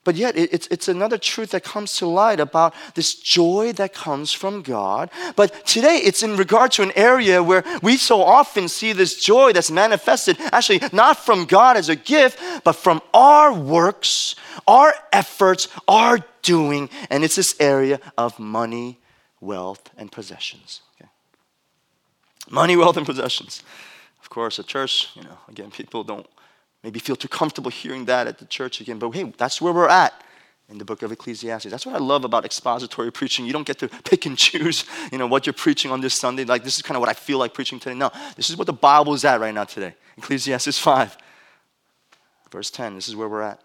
But 0.05 0.15
yet, 0.15 0.37
it's, 0.37 0.67
it's 0.67 0.87
another 0.87 1.17
truth 1.17 1.49
that 1.49 1.63
comes 1.63 1.97
to 1.97 2.05
light 2.05 2.39
about 2.39 2.75
this 2.93 3.15
joy 3.15 3.73
that 3.73 3.95
comes 3.95 4.31
from 4.31 4.61
God. 4.61 5.09
But 5.35 5.65
today, 5.65 5.97
it's 5.97 6.21
in 6.21 6.37
regard 6.37 6.71
to 6.73 6.83
an 6.83 6.91
area 6.95 7.41
where 7.41 7.63
we 7.81 7.97
so 7.97 8.21
often 8.21 8.67
see 8.67 8.93
this 8.93 9.15
joy 9.21 9.51
that's 9.51 9.71
manifested 9.71 10.37
actually 10.51 10.81
not 10.93 11.17
from 11.17 11.45
God 11.45 11.75
as 11.75 11.89
a 11.89 11.95
gift, 11.95 12.39
but 12.63 12.73
from 12.73 13.01
our 13.15 13.51
works, 13.51 14.35
our 14.67 14.93
efforts, 15.11 15.67
our 15.87 16.19
doing. 16.43 16.87
And 17.09 17.23
it's 17.23 17.35
this 17.35 17.55
area 17.59 17.99
of 18.15 18.37
money, 18.37 18.99
wealth, 19.41 19.89
and 19.97 20.11
possessions. 20.11 20.81
Okay? 21.01 21.09
Money, 22.51 22.75
wealth, 22.75 22.97
and 22.97 23.07
possessions. 23.07 23.63
Of 24.21 24.29
course, 24.29 24.59
a 24.59 24.63
church, 24.63 25.09
you 25.15 25.23
know, 25.23 25.39
again, 25.49 25.71
people 25.71 26.03
don't 26.03 26.27
maybe 26.85 26.99
feel 26.99 27.15
too 27.15 27.27
comfortable 27.27 27.71
hearing 27.71 28.05
that 28.05 28.27
at 28.27 28.37
the 28.37 28.45
church 28.45 28.79
again. 28.79 28.99
But 28.99 29.09
hey, 29.09 29.23
that's 29.35 29.59
where 29.59 29.73
we're 29.73 29.89
at 29.89 30.13
in 30.69 30.77
the 30.77 30.85
book 30.85 31.01
of 31.01 31.11
Ecclesiastes. 31.11 31.71
That's 31.71 31.83
what 31.83 31.95
I 31.95 31.97
love 31.97 32.25
about 32.25 32.45
expository 32.45 33.11
preaching. 33.11 33.43
You 33.43 33.53
don't 33.53 33.65
get 33.65 33.79
to 33.79 33.87
pick 34.03 34.27
and 34.27 34.37
choose, 34.37 34.85
you 35.11 35.17
know, 35.17 35.25
what 35.25 35.47
you're 35.47 35.53
preaching 35.53 35.89
on 35.89 35.99
this 35.99 36.13
Sunday. 36.13 36.45
Like 36.45 36.63
this 36.63 36.77
is 36.77 36.83
kind 36.83 36.95
of 36.95 36.99
what 36.99 37.09
I 37.09 37.13
feel 37.13 37.39
like 37.39 37.55
preaching 37.55 37.79
today. 37.79 37.95
No, 37.95 38.11
this 38.35 38.51
is 38.51 38.55
what 38.55 38.67
the 38.67 38.73
Bible 38.73 39.15
is 39.15 39.25
at 39.25 39.39
right 39.39 39.53
now 39.53 39.63
today. 39.63 39.95
Ecclesiastes 40.15 40.77
5. 40.77 41.17
Verse 42.51 42.69
10, 42.69 42.93
this 42.93 43.07
is 43.07 43.15
where 43.15 43.27
we're 43.27 43.41
at. 43.41 43.59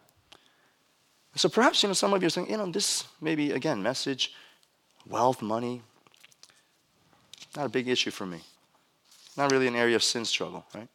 So 1.36 1.50
perhaps, 1.50 1.82
you 1.82 1.90
know, 1.90 1.92
some 1.92 2.14
of 2.14 2.22
you 2.22 2.26
are 2.26 2.30
saying, 2.30 2.50
you 2.50 2.56
know, 2.56 2.70
this 2.70 3.04
maybe, 3.20 3.52
again, 3.52 3.82
message, 3.82 4.32
wealth, 5.06 5.42
money, 5.42 5.82
not 7.54 7.66
a 7.66 7.68
big 7.68 7.86
issue 7.86 8.10
for 8.10 8.24
me. 8.24 8.40
Not 9.36 9.52
really 9.52 9.68
an 9.68 9.76
area 9.76 9.94
of 9.94 10.02
sin 10.02 10.24
struggle, 10.24 10.64
right? 10.74 10.88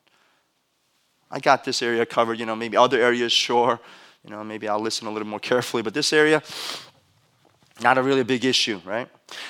I 1.32 1.40
got 1.40 1.64
this 1.64 1.82
area 1.82 2.06
covered, 2.06 2.40
you 2.40 2.46
know, 2.46 2.56
maybe 2.56 2.78
other 2.78 3.02
areas, 3.02 3.32
sure. 3.32 3.80
You 4.24 4.32
know, 4.32 4.44
maybe 4.44 4.68
I'll 4.68 4.80
listen 4.80 5.08
a 5.08 5.12
little 5.12 5.28
more 5.28 5.40
carefully, 5.40 5.84
but 5.84 5.94
this 5.94 6.12
area, 6.14 6.42
not 7.82 7.98
a 7.98 8.04
really 8.04 8.24
big 8.24 8.46
issue, 8.46 8.82
right? 8.86 9.08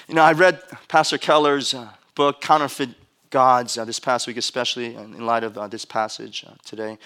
You 0.07 0.15
know, 0.15 0.23
I 0.23 0.33
read 0.33 0.61
Pastor 0.87 1.17
Keller's 1.17 1.73
uh, 1.73 1.89
book, 2.15 2.41
Counterfeit 2.41 2.89
Gods, 3.29 3.77
uh, 3.77 3.85
this 3.85 3.99
past 3.99 4.27
week, 4.27 4.37
especially 4.37 4.95
in 4.95 5.25
light 5.25 5.43
of 5.43 5.57
uh, 5.57 5.67
this 5.67 5.85
passage 5.85 6.45
uh, 6.47 6.53
today. 6.65 6.97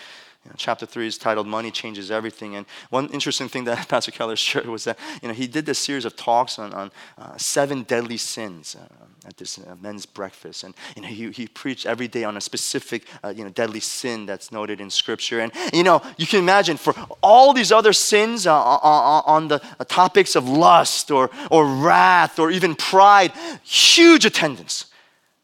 You 0.46 0.52
know, 0.52 0.56
chapter 0.58 0.86
3 0.86 1.08
is 1.08 1.18
titled 1.18 1.48
Money 1.48 1.70
Changes 1.70 2.12
Everything. 2.12 2.56
And 2.56 2.66
one 2.90 3.08
interesting 3.10 3.50
thing 3.50 3.66
that 3.66 3.88
Pastor 3.90 4.12
Keller 4.12 4.36
shared 4.36 4.68
was 4.68 4.86
that 4.86 4.98
you 5.22 5.28
know, 5.28 5.34
he 5.34 5.48
did 5.48 5.66
this 5.66 5.80
series 5.80 6.06
of 6.06 6.16
talks 6.16 6.58
on, 6.58 6.74
on 6.74 6.92
uh, 7.18 7.36
seven 7.38 7.84
deadly 7.84 8.18
sins 8.18 8.76
uh, 8.80 9.06
at 9.30 9.38
this 9.38 9.60
uh, 9.60 9.76
men's 9.80 10.08
breakfast. 10.08 10.64
And 10.64 10.74
you 10.96 11.04
know, 11.04 11.08
he, 11.08 11.30
he 11.30 11.48
preached 11.48 11.86
every 11.86 12.08
day 12.08 12.24
on 12.24 12.36
a 12.36 12.42
specific 12.42 13.06
uh, 13.24 13.30
you 13.30 13.44
know, 13.44 13.52
deadly 13.52 13.80
sin 13.80 14.26
that's 14.26 14.52
noted 14.52 14.82
in 14.82 14.90
Scripture. 14.90 15.40
And 15.40 15.52
you 15.72 15.84
know, 15.84 16.02
you 16.18 16.26
can 16.26 16.40
imagine 16.40 16.78
for 16.78 16.96
all 17.22 17.54
these 17.54 17.72
other 17.72 17.94
sins 17.94 18.48
uh, 18.48 18.60
on, 18.60 19.24
on 19.26 19.48
the 19.48 19.62
uh, 19.80 19.86
topics 19.86 20.36
of 20.36 20.50
lust 20.50 21.12
or, 21.12 21.30
or 21.52 21.68
wrath 21.68 22.40
or 22.40 22.50
even 22.50 22.76
pride, 22.76 23.32
huge 23.64 24.26
attendance. 24.26 24.86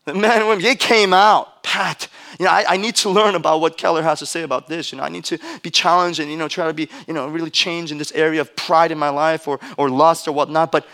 The 0.06 0.16
men 0.16 0.40
and 0.40 0.48
women, 0.48 0.64
they 0.64 0.76
came 0.76 1.14
out, 1.14 1.64
pat. 1.64 2.08
You 2.40 2.46
know, 2.46 2.52
I, 2.52 2.66
I, 2.70 2.78
need 2.78 2.96
to 2.98 3.10
learn 3.10 3.36
about 3.36 3.62
what 3.62 3.78
Keller 3.78 4.02
has 4.02 4.20
to 4.20 4.26
say 4.26 4.42
about 4.42 4.68
this. 4.68 4.92
You 4.92 4.98
know, 4.98 5.04
I 5.04 5.10
need 5.10 5.26
to 5.26 5.38
be 5.62 5.70
challenged 5.70 6.20
and, 6.20 6.30
you 6.30 6.38
know, 6.38 6.48
try 6.48 6.68
to 6.68 6.74
be, 6.74 6.90
you 7.08 7.14
know, 7.14 7.28
really 7.28 7.50
change 7.50 7.92
in 7.92 7.98
this 7.98 8.12
area 8.12 8.42
of 8.42 8.56
pride 8.56 8.92
in 8.92 8.98
my 8.98 9.10
life 9.10 9.48
or, 9.48 9.60
or 9.78 9.90
lust 9.90 10.28
or 10.28 10.32
whatnot. 10.32 10.72
But 10.72 10.86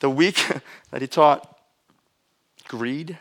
the 0.00 0.10
week 0.10 0.44
that 0.90 1.02
he 1.02 1.06
taught 1.06 1.57
greed, 2.68 3.18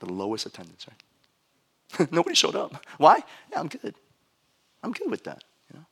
the 0.00 0.06
lowest 0.06 0.46
attendance, 0.46 0.86
right? 0.88 2.12
Nobody 2.12 2.34
showed 2.34 2.56
up. 2.56 2.84
Why? 2.98 3.22
Yeah, 3.52 3.60
I'm 3.60 3.68
good. 3.68 3.94
I'm 4.82 4.92
good 4.92 5.10
with 5.10 5.24
that. 5.24 5.44
You 5.72 5.78
know? 5.78 5.84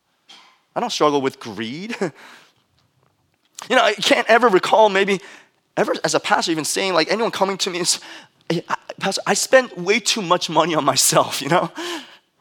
I 0.75 0.79
don't 0.79 0.91
struggle 0.91 1.21
with 1.21 1.39
greed. 1.39 1.95
you 2.01 3.75
know, 3.75 3.83
I 3.83 3.93
can't 3.93 4.27
ever 4.27 4.47
recall 4.47 4.89
maybe 4.89 5.21
ever 5.77 5.93
as 6.03 6.13
a 6.13 6.19
pastor 6.19 6.51
even 6.51 6.65
saying 6.65 6.93
like 6.93 7.11
anyone 7.11 7.31
coming 7.31 7.57
to 7.57 7.69
me 7.69 7.79
is 7.79 7.99
Pastor, 8.99 9.21
I 9.25 9.33
spent 9.33 9.77
way 9.77 9.99
too 9.99 10.21
much 10.21 10.49
money 10.49 10.75
on 10.75 10.83
myself, 10.85 11.41
you 11.41 11.49
know? 11.49 11.71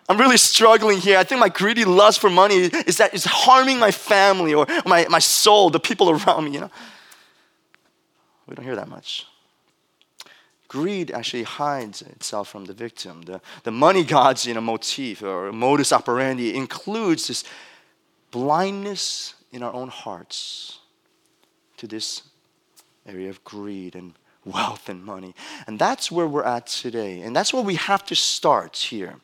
I'm 0.09 0.19
really 0.19 0.37
struggling 0.37 0.99
here. 0.99 1.17
I 1.17 1.25
think 1.25 1.41
my 1.41 1.49
greedy 1.49 1.85
lust 1.85 2.21
for 2.21 2.29
money 2.29 2.57
is 2.57 2.99
that 2.99 3.15
is 3.15 3.25
harming 3.25 3.79
my 3.79 3.91
family 3.91 4.53
or 4.53 4.67
my, 4.85 5.07
my 5.09 5.21
soul, 5.21 5.71
the 5.71 5.81
people 5.81 6.11
around 6.11 6.45
me, 6.45 6.51
you 6.51 6.61
know? 6.61 6.71
We 8.47 8.55
don't 8.55 8.65
hear 8.65 8.77
that 8.77 8.89
much. 8.89 9.27
Greed 10.73 11.11
actually 11.11 11.43
hides 11.43 12.01
itself 12.01 12.49
from 12.49 12.65
the 12.65 12.73
victim. 12.73 13.21
The, 13.23 13.43
the 13.63 13.71
money 13.71 14.05
god's 14.05 14.47
you 14.47 14.55
know, 14.55 14.63
motif 14.63 15.23
or 15.23 15.53
modus 15.53 15.93
operandi 15.93 16.57
includes 16.57 17.29
this 17.29 17.45
blindness 18.31 19.35
in 19.53 19.63
our 19.63 19.75
own 19.75 19.89
hearts 19.89 20.79
to 21.77 21.87
this 21.87 22.23
area 23.05 23.29
of 23.29 23.45
greed 23.45 23.95
and 23.95 24.15
wealth 24.47 24.89
and 24.89 25.05
money. 25.05 25.35
And 25.67 25.79
that's 25.79 26.11
where 26.11 26.27
we're 26.27 26.43
at 26.43 26.69
today. 26.69 27.21
And 27.21 27.37
that's 27.37 27.53
where 27.53 27.63
we 27.63 27.75
have 27.75 28.03
to 28.07 28.15
start 28.15 28.75
here. 28.79 29.17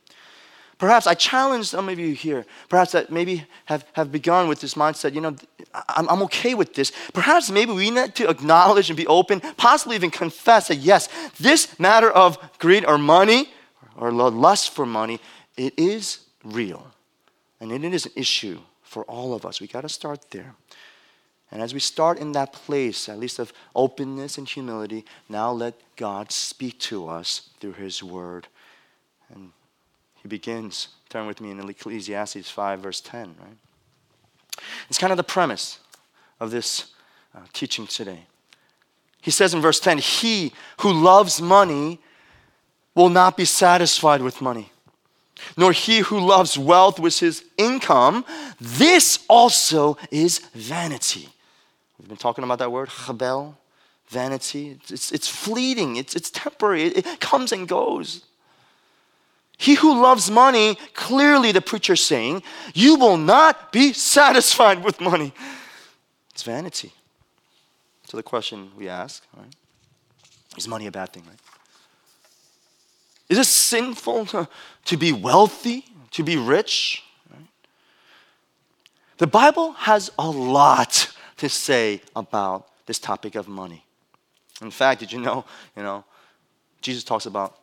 Perhaps 0.78 1.08
I 1.08 1.14
challenge 1.14 1.66
some 1.66 1.88
of 1.88 1.98
you 1.98 2.14
here, 2.14 2.46
perhaps 2.68 2.92
that 2.92 3.10
maybe 3.10 3.44
have, 3.64 3.84
have 3.94 4.12
begun 4.12 4.48
with 4.48 4.60
this 4.60 4.74
mindset, 4.74 5.12
you 5.12 5.20
know, 5.20 5.34
I'm, 5.88 6.08
I'm 6.08 6.22
okay 6.22 6.54
with 6.54 6.74
this. 6.74 6.92
Perhaps 7.12 7.50
maybe 7.50 7.72
we 7.72 7.90
need 7.90 8.14
to 8.14 8.28
acknowledge 8.28 8.88
and 8.88 8.96
be 8.96 9.06
open, 9.08 9.40
possibly 9.56 9.96
even 9.96 10.10
confess 10.10 10.68
that 10.68 10.76
yes, 10.76 11.08
this 11.38 11.78
matter 11.80 12.10
of 12.10 12.38
greed 12.60 12.84
or 12.84 12.96
money 12.96 13.50
or 13.96 14.12
lust 14.12 14.70
for 14.70 14.86
money, 14.86 15.20
it 15.56 15.74
is 15.76 16.20
real. 16.44 16.92
And 17.60 17.72
it 17.72 17.82
is 17.84 18.06
an 18.06 18.12
issue 18.14 18.60
for 18.82 19.04
all 19.04 19.34
of 19.34 19.44
us. 19.44 19.60
We 19.60 19.66
got 19.66 19.80
to 19.80 19.88
start 19.88 20.30
there. 20.30 20.54
And 21.50 21.62
as 21.62 21.74
we 21.74 21.80
start 21.80 22.18
in 22.18 22.32
that 22.32 22.52
place, 22.52 23.08
at 23.08 23.18
least 23.18 23.38
of 23.38 23.52
openness 23.74 24.38
and 24.38 24.48
humility, 24.48 25.04
now 25.28 25.50
let 25.50 25.74
God 25.96 26.30
speak 26.30 26.78
to 26.80 27.08
us 27.08 27.50
through 27.58 27.72
His 27.72 28.02
Word. 28.02 28.46
And 29.34 29.50
He 30.22 30.28
begins, 30.28 30.88
turn 31.08 31.26
with 31.26 31.40
me 31.40 31.50
in 31.50 31.68
Ecclesiastes 31.68 32.50
5, 32.50 32.80
verse 32.80 33.00
10, 33.00 33.36
right? 33.40 34.62
It's 34.88 34.98
kind 34.98 35.12
of 35.12 35.16
the 35.16 35.24
premise 35.24 35.78
of 36.40 36.50
this 36.50 36.86
uh, 37.34 37.40
teaching 37.52 37.86
today. 37.86 38.24
He 39.20 39.30
says 39.30 39.54
in 39.54 39.60
verse 39.60 39.80
10 39.80 39.98
He 39.98 40.52
who 40.80 40.92
loves 40.92 41.40
money 41.40 42.00
will 42.94 43.08
not 43.08 43.36
be 43.36 43.44
satisfied 43.44 44.22
with 44.22 44.40
money, 44.40 44.72
nor 45.56 45.72
he 45.72 46.00
who 46.00 46.18
loves 46.18 46.58
wealth 46.58 46.98
with 46.98 47.18
his 47.20 47.44
income. 47.56 48.24
This 48.60 49.20
also 49.28 49.96
is 50.10 50.38
vanity. 50.54 51.28
We've 51.98 52.08
been 52.08 52.16
talking 52.16 52.44
about 52.44 52.58
that 52.58 52.72
word, 52.72 52.88
chabel, 52.88 53.54
vanity. 54.08 54.78
It's, 54.88 55.12
it's 55.12 55.28
fleeting, 55.28 55.96
it's, 55.96 56.14
it's 56.14 56.30
temporary, 56.30 56.84
it, 56.84 57.06
it 57.06 57.20
comes 57.20 57.52
and 57.52 57.68
goes. 57.68 58.24
He 59.58 59.74
who 59.74 60.00
loves 60.00 60.30
money, 60.30 60.78
clearly 60.94 61.50
the 61.50 61.60
preacher's 61.60 62.02
saying, 62.02 62.44
you 62.74 62.94
will 62.94 63.16
not 63.16 63.72
be 63.72 63.92
satisfied 63.92 64.84
with 64.84 65.00
money. 65.00 65.34
It's 66.30 66.44
vanity. 66.44 66.92
So 68.06 68.16
the 68.16 68.22
question 68.22 68.70
we 68.76 68.88
ask, 68.88 69.26
right? 69.36 69.52
Is 70.56 70.68
money 70.68 70.86
a 70.86 70.92
bad 70.92 71.12
thing, 71.12 71.24
right? 71.26 71.38
Is 73.28 73.36
it 73.36 73.44
sinful 73.44 74.26
to, 74.26 74.48
to 74.86 74.96
be 74.96 75.12
wealthy, 75.12 75.84
to 76.12 76.22
be 76.22 76.36
rich? 76.36 77.02
Right? 77.30 77.46
The 79.18 79.26
Bible 79.26 79.72
has 79.72 80.10
a 80.18 80.30
lot 80.30 81.12
to 81.38 81.48
say 81.48 82.00
about 82.14 82.68
this 82.86 83.00
topic 83.00 83.34
of 83.34 83.48
money. 83.48 83.84
In 84.62 84.70
fact, 84.70 85.00
did 85.00 85.12
you 85.12 85.20
know, 85.20 85.44
you 85.76 85.82
know, 85.82 86.04
Jesus 86.80 87.02
talks 87.02 87.26
about 87.26 87.58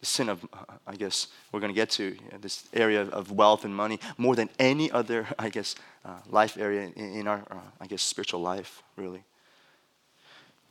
the 0.00 0.06
sin 0.06 0.28
of, 0.28 0.46
I 0.86 0.94
guess, 0.94 1.28
we're 1.50 1.60
going 1.60 1.72
to 1.72 1.76
get 1.76 1.90
to 1.90 2.16
this 2.40 2.64
area 2.72 3.02
of 3.02 3.32
wealth 3.32 3.64
and 3.64 3.74
money 3.74 3.98
more 4.16 4.36
than 4.36 4.48
any 4.58 4.90
other, 4.90 5.26
I 5.38 5.48
guess, 5.48 5.74
uh, 6.04 6.18
life 6.30 6.56
area 6.56 6.90
in, 6.94 7.16
in 7.20 7.26
our, 7.26 7.42
uh, 7.50 7.56
I 7.80 7.86
guess, 7.86 8.02
spiritual 8.02 8.40
life, 8.40 8.82
really. 8.96 9.24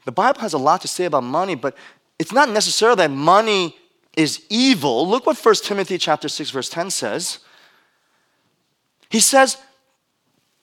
The 0.05 0.11
Bible 0.11 0.39
has 0.39 0.53
a 0.53 0.57
lot 0.57 0.81
to 0.81 0.87
say 0.87 1.05
about 1.05 1.23
money, 1.23 1.55
but 1.55 1.75
it's 2.17 2.31
not 2.31 2.49
necessarily 2.49 2.95
that 2.97 3.11
money 3.11 3.75
is 4.15 4.41
evil. 4.49 5.07
Look 5.07 5.25
what 5.25 5.37
1 5.37 5.55
Timothy 5.63 5.97
chapter 5.97 6.29
6 6.29 6.49
verse 6.49 6.69
10 6.69 6.89
says. 6.89 7.39
He 9.09 9.19
says, 9.19 9.57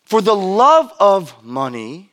"For 0.02 0.21
the 0.21 0.35
love 0.35 0.92
of 0.99 1.42
money 1.44 2.11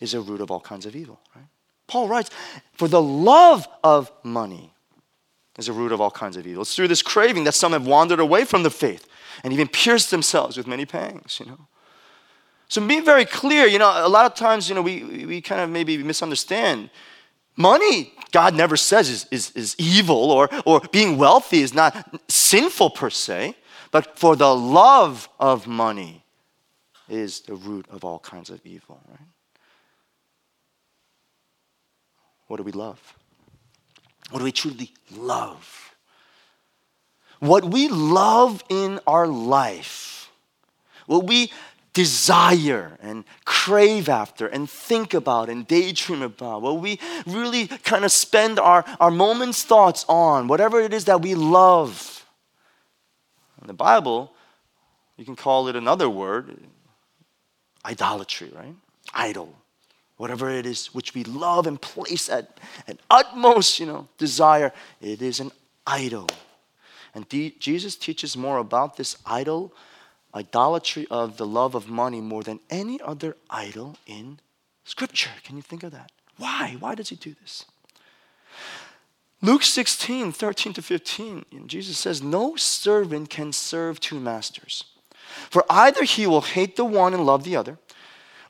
is 0.00 0.14
a 0.14 0.20
root 0.20 0.40
of 0.40 0.50
all 0.50 0.60
kinds 0.60 0.84
of 0.84 0.94
evil." 0.94 1.20
Right? 1.34 1.46
Paul 1.86 2.08
writes, 2.08 2.30
"For 2.74 2.88
the 2.88 3.00
love 3.00 3.66
of 3.82 4.12
money 4.22 4.72
is 5.58 5.68
a 5.68 5.72
root 5.72 5.92
of 5.92 6.00
all 6.00 6.10
kinds 6.10 6.36
of 6.36 6.46
evil. 6.46 6.62
It's 6.62 6.74
through 6.74 6.88
this 6.88 7.02
craving 7.02 7.44
that 7.44 7.52
some 7.54 7.72
have 7.72 7.86
wandered 7.86 8.20
away 8.20 8.44
from 8.44 8.62
the 8.62 8.70
faith 8.70 9.06
and 9.44 9.52
even 9.52 9.68
pierced 9.68 10.10
themselves 10.10 10.56
with 10.56 10.66
many 10.66 10.86
pangs, 10.86 11.38
you 11.40 11.46
know. 11.46 11.66
So 12.68 12.86
being 12.86 13.04
very 13.04 13.24
clear, 13.24 13.66
you 13.66 13.78
know, 13.78 13.90
a 13.90 14.08
lot 14.08 14.26
of 14.26 14.34
times, 14.34 14.68
you 14.68 14.74
know, 14.74 14.82
we, 14.82 15.26
we 15.26 15.40
kind 15.40 15.60
of 15.60 15.70
maybe 15.70 15.98
misunderstand. 15.98 16.90
Money, 17.56 18.12
God 18.30 18.54
never 18.54 18.76
says 18.76 19.08
is, 19.08 19.26
is, 19.30 19.50
is 19.52 19.74
evil 19.78 20.30
or, 20.30 20.48
or 20.64 20.80
being 20.92 21.16
wealthy 21.16 21.60
is 21.60 21.74
not 21.74 22.20
sinful 22.30 22.90
per 22.90 23.10
se, 23.10 23.56
but 23.90 24.18
for 24.18 24.36
the 24.36 24.54
love 24.54 25.28
of 25.40 25.66
money 25.66 26.24
is 27.08 27.40
the 27.40 27.54
root 27.54 27.86
of 27.90 28.04
all 28.04 28.18
kinds 28.18 28.50
of 28.50 28.60
evil, 28.64 29.00
right? 29.08 29.18
What 32.48 32.58
do 32.58 32.62
we 32.62 32.72
love? 32.72 33.17
What 34.30 34.40
do 34.40 34.44
we 34.44 34.52
truly 34.52 34.92
love? 35.16 35.94
What 37.40 37.64
we 37.64 37.88
love 37.88 38.64
in 38.68 39.00
our 39.06 39.26
life, 39.26 40.30
what 41.06 41.24
we 41.24 41.52
desire 41.94 42.98
and 43.00 43.24
crave 43.44 44.08
after 44.08 44.46
and 44.46 44.68
think 44.68 45.14
about 45.14 45.48
and 45.48 45.66
daydream 45.66 46.22
about, 46.22 46.62
what 46.62 46.78
we 46.78 47.00
really 47.26 47.66
kind 47.66 48.04
of 48.04 48.12
spend 48.12 48.58
our, 48.58 48.84
our 49.00 49.10
moments' 49.10 49.64
thoughts 49.64 50.04
on, 50.08 50.48
whatever 50.48 50.80
it 50.80 50.92
is 50.92 51.06
that 51.06 51.22
we 51.22 51.34
love. 51.34 52.26
In 53.60 53.66
the 53.66 53.72
Bible, 53.74 54.32
you 55.16 55.24
can 55.24 55.36
call 55.36 55.68
it 55.68 55.76
another 55.76 56.08
word 56.08 56.56
idolatry, 57.84 58.52
right? 58.54 58.74
Idol 59.14 59.57
whatever 60.18 60.50
it 60.50 60.66
is 60.66 60.94
which 60.94 61.14
we 61.14 61.24
love 61.24 61.66
and 61.66 61.80
place 61.80 62.28
at, 62.28 62.60
an 62.86 62.98
utmost, 63.10 63.80
you 63.80 63.86
know, 63.86 64.06
desire, 64.18 64.72
it 65.00 65.22
is 65.22 65.40
an 65.40 65.50
idol. 65.86 66.28
And 67.14 67.26
Jesus 67.58 67.96
teaches 67.96 68.36
more 68.36 68.58
about 68.58 68.96
this 68.96 69.16
idol 69.24 69.72
idolatry 70.34 71.06
of 71.10 71.36
the 71.36 71.46
love 71.46 71.74
of 71.74 71.88
money 71.88 72.20
more 72.20 72.42
than 72.42 72.60
any 72.70 73.00
other 73.00 73.36
idol 73.50 73.96
in 74.06 74.38
Scripture. 74.84 75.30
Can 75.42 75.56
you 75.56 75.62
think 75.62 75.82
of 75.82 75.92
that? 75.92 76.12
Why? 76.36 76.76
Why 76.78 76.94
does 76.94 77.08
he 77.08 77.16
do 77.16 77.34
this? 77.40 77.64
Luke 79.40 79.62
16, 79.62 80.32
13 80.32 80.72
to 80.74 80.82
15, 80.82 81.44
Jesus 81.66 81.96
says, 81.96 82.22
No 82.22 82.56
servant 82.56 83.30
can 83.30 83.52
serve 83.52 84.00
two 84.00 84.18
masters. 84.18 84.84
For 85.50 85.64
either 85.70 86.04
he 86.04 86.26
will 86.26 86.40
hate 86.40 86.76
the 86.76 86.84
one 86.84 87.14
and 87.14 87.24
love 87.24 87.44
the 87.44 87.54
other, 87.54 87.78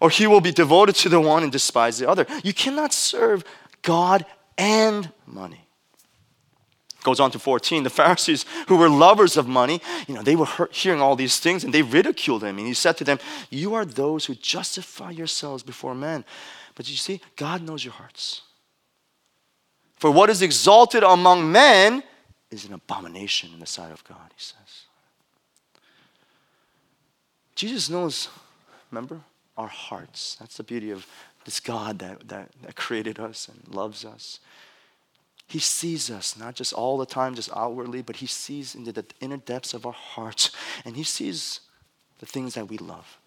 or 0.01 0.11
he 0.11 0.27
will 0.27 0.41
be 0.41 0.53
devoted 0.53 0.95
to 0.97 1.09
the 1.09 1.21
one 1.21 1.43
and 1.43 1.53
despise 1.53 1.99
the 1.99 2.09
other. 2.09 2.27
You 2.45 2.53
cannot 2.53 2.93
serve 2.93 3.45
God 3.83 4.25
and 4.57 5.11
money. 5.27 5.69
Goes 7.05 7.21
on 7.21 7.31
to 7.31 7.39
14. 7.39 7.85
The 7.85 7.91
Pharisees, 7.91 8.45
who 8.67 8.77
were 8.77 8.89
lovers 8.89 9.37
of 9.37 9.47
money, 9.47 9.81
you 10.07 10.15
know, 10.15 10.23
they 10.23 10.37
were 10.37 10.69
hearing 10.73 11.01
all 11.01 11.15
these 11.15 11.39
things 11.39 11.65
and 11.65 11.73
they 11.73 11.83
ridiculed 11.83 12.43
him. 12.43 12.59
And 12.59 12.67
he 12.67 12.75
said 12.75 12.97
to 12.99 13.05
them, 13.05 13.19
You 13.51 13.75
are 13.75 13.85
those 13.85 14.27
who 14.27 14.35
justify 14.35 15.11
yourselves 15.11 15.63
before 15.63 15.95
men. 15.95 16.25
But 16.75 16.91
you 16.91 16.97
see, 16.97 17.21
God 17.37 17.63
knows 17.63 17.85
your 17.85 17.95
hearts. 17.95 18.43
For 19.97 20.11
what 20.11 20.31
is 20.31 20.43
exalted 20.43 21.03
among 21.03 21.51
men 21.51 22.03
is 22.51 22.65
an 22.65 22.73
abomination 22.73 23.51
in 23.53 23.61
the 23.61 23.67
sight 23.67 23.93
of 23.93 24.05
God, 24.05 24.31
he 24.35 24.43
says. 24.43 24.85
Jesus 27.55 27.91
knows, 27.91 28.29
remember, 28.91 29.21
our 29.59 29.69
hearts. 29.69 30.37
That's 30.41 30.57
the 30.57 30.63
beauty 30.63 30.91
of 30.91 31.07
this 31.45 31.61
God 31.61 31.99
that, 31.99 32.29
that, 32.29 32.51
that 32.63 32.77
created 32.77 33.19
us 33.19 33.49
and 33.49 33.75
loves 33.75 34.05
us. 34.05 34.39
He 35.49 35.59
sees 35.59 36.11
us, 36.11 36.39
not 36.39 36.55
just 36.55 36.73
all 36.73 36.99
the 36.99 37.07
time, 37.07 37.35
just 37.35 37.51
outwardly, 37.57 38.03
but 38.03 38.17
He 38.17 38.27
sees 38.27 38.75
into 38.75 38.93
the 38.93 39.05
inner 39.21 39.39
depths 39.39 39.75
of 39.75 39.85
our 39.87 39.93
hearts. 39.93 40.51
And 40.85 40.95
He 40.95 41.03
sees 41.03 41.61
the 42.21 42.27
things 42.27 42.55
that 42.55 42.69
we 42.69 42.79
love. 42.79 43.19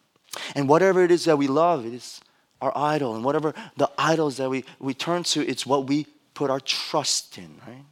And 0.55 0.69
whatever 0.69 1.03
it 1.03 1.11
is 1.11 1.25
that 1.25 1.38
we 1.38 1.47
love, 1.47 1.85
it 1.85 1.93
is 1.93 2.21
our 2.61 2.71
idol. 2.75 3.15
And 3.15 3.25
whatever 3.25 3.53
the 3.75 3.89
idols 3.97 4.38
that 4.38 4.50
we, 4.50 4.63
we 4.79 4.93
turn 4.93 5.23
to, 5.23 5.45
it's 5.45 5.65
what 5.65 5.88
we 5.88 6.05
put 6.33 6.50
our 6.50 6.59
trust 6.59 7.38
in, 7.38 7.59
right? 7.67 7.85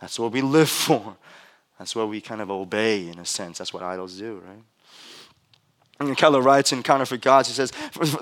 That's 0.00 0.18
what 0.18 0.32
we 0.32 0.42
live 0.42 0.68
for. 0.86 1.16
That's 1.78 1.96
what 1.96 2.08
we 2.08 2.20
kind 2.20 2.40
of 2.40 2.50
obey 2.50 3.08
in 3.08 3.18
a 3.18 3.24
sense. 3.24 3.58
That's 3.58 3.72
what 3.72 3.82
idols 3.82 4.18
do, 4.18 4.42
right? 4.46 4.62
And 6.08 6.16
Keller 6.16 6.40
writes 6.40 6.72
in 6.72 6.82
Counterfeit 6.82 7.20
Gods, 7.20 7.48
he 7.48 7.54
says, 7.54 7.72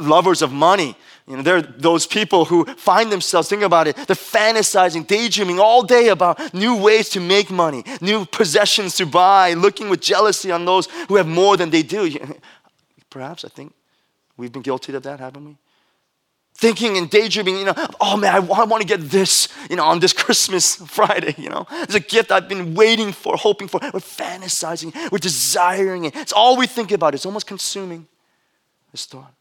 lovers 0.01 0.43
of 0.43 0.53
money, 0.53 0.97
you 1.27 1.37
know, 1.37 1.43
they're 1.43 1.63
those 1.63 2.07
people 2.07 2.45
who 2.45 2.65
find 2.65 3.13
themselves, 3.13 3.49
think 3.49 3.63
about 3.63 3.87
it, 3.87 3.97
they're 3.97 4.17
fantasizing, 4.17 5.07
daydreaming 5.07 5.61
all 5.61 5.83
day 5.83 6.09
about 6.09 6.53
new 6.53 6.77
ways 6.77 7.09
to 7.11 7.21
make 7.21 7.51
money, 7.51 7.85
new 8.01 8.25
possessions 8.25 8.97
to 8.97 9.07
buy, 9.07 9.55
looking 9.55 9.89
with 9.89 10.01
jealousy 10.01 10.51
on 10.51 10.65
those 10.65 10.89
who 11.09 11.17
have 11.17 11.29
more 11.29 11.57
than 11.57 11.71
they 11.71 11.83
do. 11.83 12.11
Perhaps, 13.11 13.45
I 13.45 13.49
think 13.49 13.73
we've 14.37 14.53
been 14.53 14.63
guilty 14.63 14.95
of 14.95 15.03
that, 15.03 15.21
haven't 15.21 15.45
we? 15.45 15.57
Thinking 16.61 16.99
and 16.99 17.09
daydreaming, 17.09 17.57
you 17.57 17.65
know, 17.65 17.75
oh 18.01 18.19
man, 18.19 18.35
I 18.35 18.39
I 18.39 18.65
want 18.65 18.83
to 18.83 18.87
get 18.87 19.01
this, 19.09 19.49
you 19.71 19.77
know, 19.77 19.85
on 19.85 19.99
this 19.99 20.13
Christmas 20.25 20.77
Friday, 20.77 21.35
you 21.39 21.49
know. 21.49 21.67
It's 21.71 21.95
a 21.95 22.01
gift 22.01 22.31
I've 22.31 22.49
been 22.49 22.75
waiting 22.75 23.13
for, 23.13 23.37
hoping 23.37 23.67
for. 23.67 23.81
We're 23.83 24.01
fantasizing, 24.01 24.95
we're 25.11 25.19
desiring 25.19 26.05
it. 26.05 26.15
It's 26.15 26.33
all 26.33 26.57
we 26.57 26.67
think 26.67 26.93
about. 26.93 27.15
It's 27.15 27.25
almost 27.25 27.47
consuming 27.47 28.07
this 28.93 29.07
thought. 29.07 29.33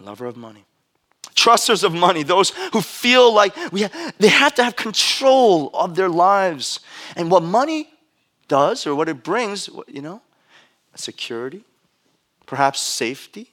Lover 0.00 0.26
of 0.26 0.36
money. 0.36 0.64
Trusters 1.34 1.82
of 1.84 1.92
money, 1.92 2.22
those 2.22 2.50
who 2.72 2.80
feel 2.80 3.32
like 3.32 3.54
we 3.72 3.82
have, 3.82 4.14
they 4.18 4.28
have 4.28 4.54
to 4.54 4.64
have 4.64 4.76
control 4.76 5.70
of 5.74 5.96
their 5.96 6.08
lives. 6.08 6.80
And 7.16 7.30
what 7.30 7.42
money 7.42 7.88
does 8.48 8.86
or 8.86 8.94
what 8.94 9.08
it 9.08 9.22
brings, 9.22 9.68
you 9.88 10.00
know, 10.00 10.22
security, 10.94 11.62
perhaps 12.46 12.80
safety, 12.80 13.50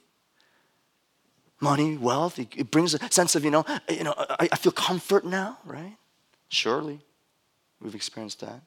money, 1.64 1.96
wealth. 1.96 2.38
It 2.38 2.70
brings 2.70 2.94
a 2.94 3.12
sense 3.12 3.34
of, 3.34 3.44
you 3.44 3.50
know, 3.50 3.64
you 3.88 4.04
know, 4.04 4.14
I, 4.16 4.48
I 4.52 4.56
feel 4.56 4.72
comfort 4.72 5.24
now, 5.24 5.58
right? 5.64 5.96
Surely, 6.48 7.00
we've 7.80 7.94
experienced 7.94 8.40
that. 8.40 8.60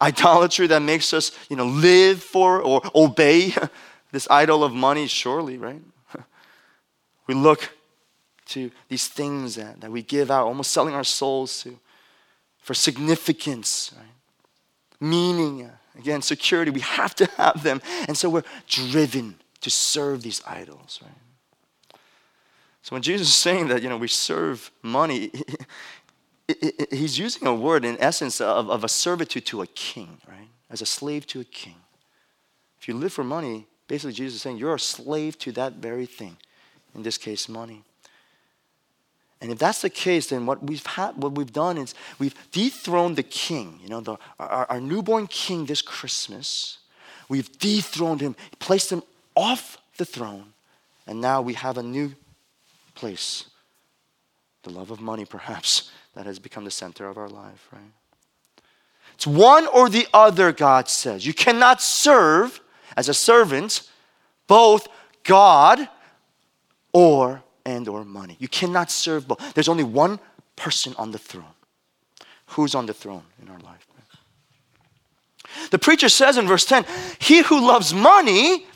Idolatry 0.00 0.66
that 0.68 0.80
makes 0.80 1.12
us, 1.12 1.32
you 1.50 1.56
know, 1.56 1.66
live 1.66 2.22
for 2.22 2.60
or 2.62 2.80
obey 2.94 3.54
this 4.12 4.26
idol 4.30 4.64
of 4.64 4.72
money, 4.72 5.06
surely, 5.06 5.58
right? 5.58 5.82
We 7.26 7.34
look 7.34 7.70
to 8.46 8.70
these 8.88 9.06
things 9.06 9.54
that, 9.54 9.80
that 9.80 9.90
we 9.90 10.02
give 10.02 10.30
out, 10.30 10.46
almost 10.46 10.72
selling 10.72 10.94
our 10.94 11.04
souls 11.04 11.62
to, 11.62 11.78
for 12.58 12.74
significance, 12.74 13.92
right? 13.96 14.12
meaning, 15.02 15.64
uh, 15.66 15.70
again, 15.98 16.22
security. 16.22 16.70
We 16.70 16.80
have 16.80 17.14
to 17.16 17.26
have 17.36 17.62
them. 17.62 17.82
And 18.08 18.16
so 18.16 18.30
we're 18.30 18.44
driven 18.68 19.34
to 19.60 19.70
serve 19.70 20.22
these 20.22 20.40
idols, 20.46 21.00
right? 21.02 21.12
So 22.82 22.96
when 22.96 23.02
Jesus 23.02 23.28
is 23.28 23.34
saying 23.34 23.68
that, 23.68 23.82
you 23.82 23.88
know, 23.88 23.96
we 23.96 24.08
serve 24.08 24.70
money, 24.82 25.30
he's 26.90 27.18
using 27.18 27.46
a 27.46 27.54
word 27.54 27.84
in 27.84 27.96
essence 28.00 28.40
of, 28.40 28.68
of 28.68 28.82
a 28.82 28.88
servitude 28.88 29.46
to 29.46 29.62
a 29.62 29.66
king, 29.68 30.18
right? 30.28 30.48
As 30.68 30.82
a 30.82 30.86
slave 30.86 31.26
to 31.28 31.40
a 31.40 31.44
king. 31.44 31.76
If 32.80 32.88
you 32.88 32.94
live 32.94 33.12
for 33.12 33.22
money, 33.22 33.66
basically 33.86 34.14
Jesus 34.14 34.36
is 34.36 34.42
saying 34.42 34.56
you're 34.56 34.74
a 34.74 34.80
slave 34.80 35.38
to 35.40 35.52
that 35.52 35.74
very 35.74 36.06
thing. 36.06 36.36
In 36.94 37.02
this 37.02 37.16
case, 37.16 37.48
money. 37.48 37.84
And 39.40 39.50
if 39.50 39.58
that's 39.58 39.82
the 39.82 39.90
case, 39.90 40.28
then 40.28 40.46
what 40.46 40.62
we've 40.62 40.84
had, 40.84 41.16
what 41.16 41.32
we've 41.32 41.52
done 41.52 41.78
is 41.78 41.94
we've 42.18 42.34
dethroned 42.52 43.16
the 43.16 43.22
king. 43.22 43.80
You 43.82 43.88
know, 43.88 44.00
the, 44.00 44.16
our, 44.38 44.66
our 44.70 44.80
newborn 44.80 45.26
king 45.26 45.66
this 45.66 45.82
Christmas. 45.82 46.78
We've 47.28 47.50
dethroned 47.58 48.20
him, 48.20 48.36
placed 48.58 48.92
him 48.92 49.02
off 49.34 49.78
the 49.96 50.04
throne, 50.04 50.52
and 51.06 51.20
now 51.20 51.40
we 51.40 51.54
have 51.54 51.78
a 51.78 51.82
new 51.82 52.14
place. 52.94 53.50
The 54.62 54.70
love 54.70 54.90
of 54.90 55.00
money, 55.00 55.24
perhaps, 55.24 55.90
that 56.14 56.26
has 56.26 56.38
become 56.38 56.64
the 56.64 56.70
center 56.70 57.08
of 57.08 57.18
our 57.18 57.28
life, 57.28 57.68
right? 57.72 57.82
It's 59.14 59.26
one 59.26 59.66
or 59.66 59.88
the 59.88 60.06
other, 60.12 60.52
God 60.52 60.88
says. 60.88 61.26
You 61.26 61.34
cannot 61.34 61.82
serve 61.82 62.60
as 62.96 63.08
a 63.08 63.14
servant 63.14 63.88
both 64.46 64.88
God 65.24 65.88
or 66.92 67.42
and 67.64 67.88
or 67.88 68.04
money. 68.04 68.36
You 68.38 68.48
cannot 68.48 68.90
serve 68.90 69.28
both. 69.28 69.54
There's 69.54 69.68
only 69.68 69.84
one 69.84 70.18
person 70.56 70.94
on 70.96 71.10
the 71.10 71.18
throne. 71.18 71.44
Who's 72.46 72.74
on 72.74 72.86
the 72.86 72.94
throne 72.94 73.24
in 73.40 73.48
our 73.48 73.58
life? 73.60 73.86
The 75.70 75.78
preacher 75.78 76.08
says 76.08 76.36
in 76.36 76.46
verse 76.46 76.64
10, 76.64 76.84
he 77.18 77.42
who 77.42 77.60
loves 77.60 77.94
money 77.94 78.66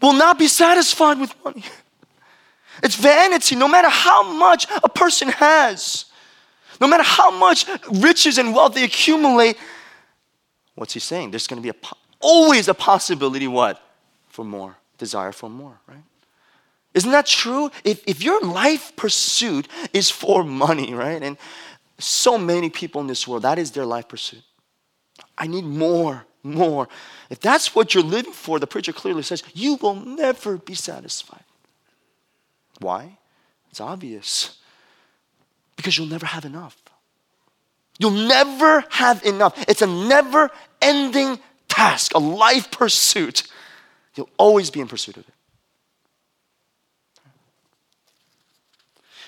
will 0.00 0.12
not 0.12 0.38
be 0.38 0.48
satisfied 0.48 1.18
with 1.18 1.34
money. 1.44 1.64
It's 2.82 2.94
vanity, 2.94 3.56
no 3.56 3.68
matter 3.68 3.88
how 3.88 4.32
much 4.32 4.66
a 4.82 4.88
person 4.88 5.28
has, 5.28 6.06
no 6.80 6.86
matter 6.86 7.02
how 7.02 7.30
much 7.30 7.66
riches 7.90 8.38
and 8.38 8.54
wealth 8.54 8.74
they 8.74 8.84
accumulate. 8.84 9.56
What's 10.74 10.94
he 10.94 11.00
saying? 11.00 11.30
There's 11.30 11.46
going 11.46 11.62
to 11.62 11.72
be 11.72 11.76
a, 11.76 11.94
always 12.20 12.68
a 12.68 12.74
possibility, 12.74 13.48
what? 13.48 13.82
For 14.28 14.44
more, 14.44 14.76
desire 14.96 15.32
for 15.32 15.50
more, 15.50 15.80
right? 15.88 16.02
Isn't 16.94 17.10
that 17.10 17.26
true? 17.26 17.70
If, 17.84 18.02
if 18.06 18.22
your 18.22 18.40
life 18.40 18.94
pursuit 18.96 19.68
is 19.92 20.10
for 20.10 20.42
money, 20.44 20.94
right? 20.94 21.22
And 21.22 21.36
so 21.98 22.38
many 22.38 22.70
people 22.70 23.00
in 23.00 23.06
this 23.06 23.26
world, 23.26 23.42
that 23.42 23.58
is 23.58 23.72
their 23.72 23.84
life 23.84 24.08
pursuit. 24.08 24.42
I 25.36 25.46
need 25.46 25.64
more, 25.64 26.26
more. 26.42 26.88
If 27.30 27.40
that's 27.40 27.74
what 27.74 27.94
you're 27.94 28.04
living 28.04 28.32
for, 28.32 28.58
the 28.58 28.66
preacher 28.66 28.92
clearly 28.92 29.22
says, 29.22 29.42
you 29.54 29.76
will 29.76 29.94
never 29.94 30.56
be 30.56 30.74
satisfied. 30.74 31.44
Why? 32.80 33.18
It's 33.70 33.80
obvious. 33.80 34.58
Because 35.76 35.96
you'll 35.96 36.08
never 36.08 36.26
have 36.26 36.44
enough. 36.44 36.76
You'll 37.98 38.10
never 38.10 38.84
have 38.90 39.24
enough. 39.24 39.58
It's 39.68 39.82
a 39.82 39.86
never 39.86 40.50
ending 40.80 41.40
task, 41.68 42.14
a 42.14 42.18
life 42.18 42.70
pursuit. 42.70 43.44
You'll 44.14 44.30
always 44.36 44.70
be 44.70 44.80
in 44.80 44.88
pursuit 44.88 45.16
of 45.16 45.28
it. 45.28 45.34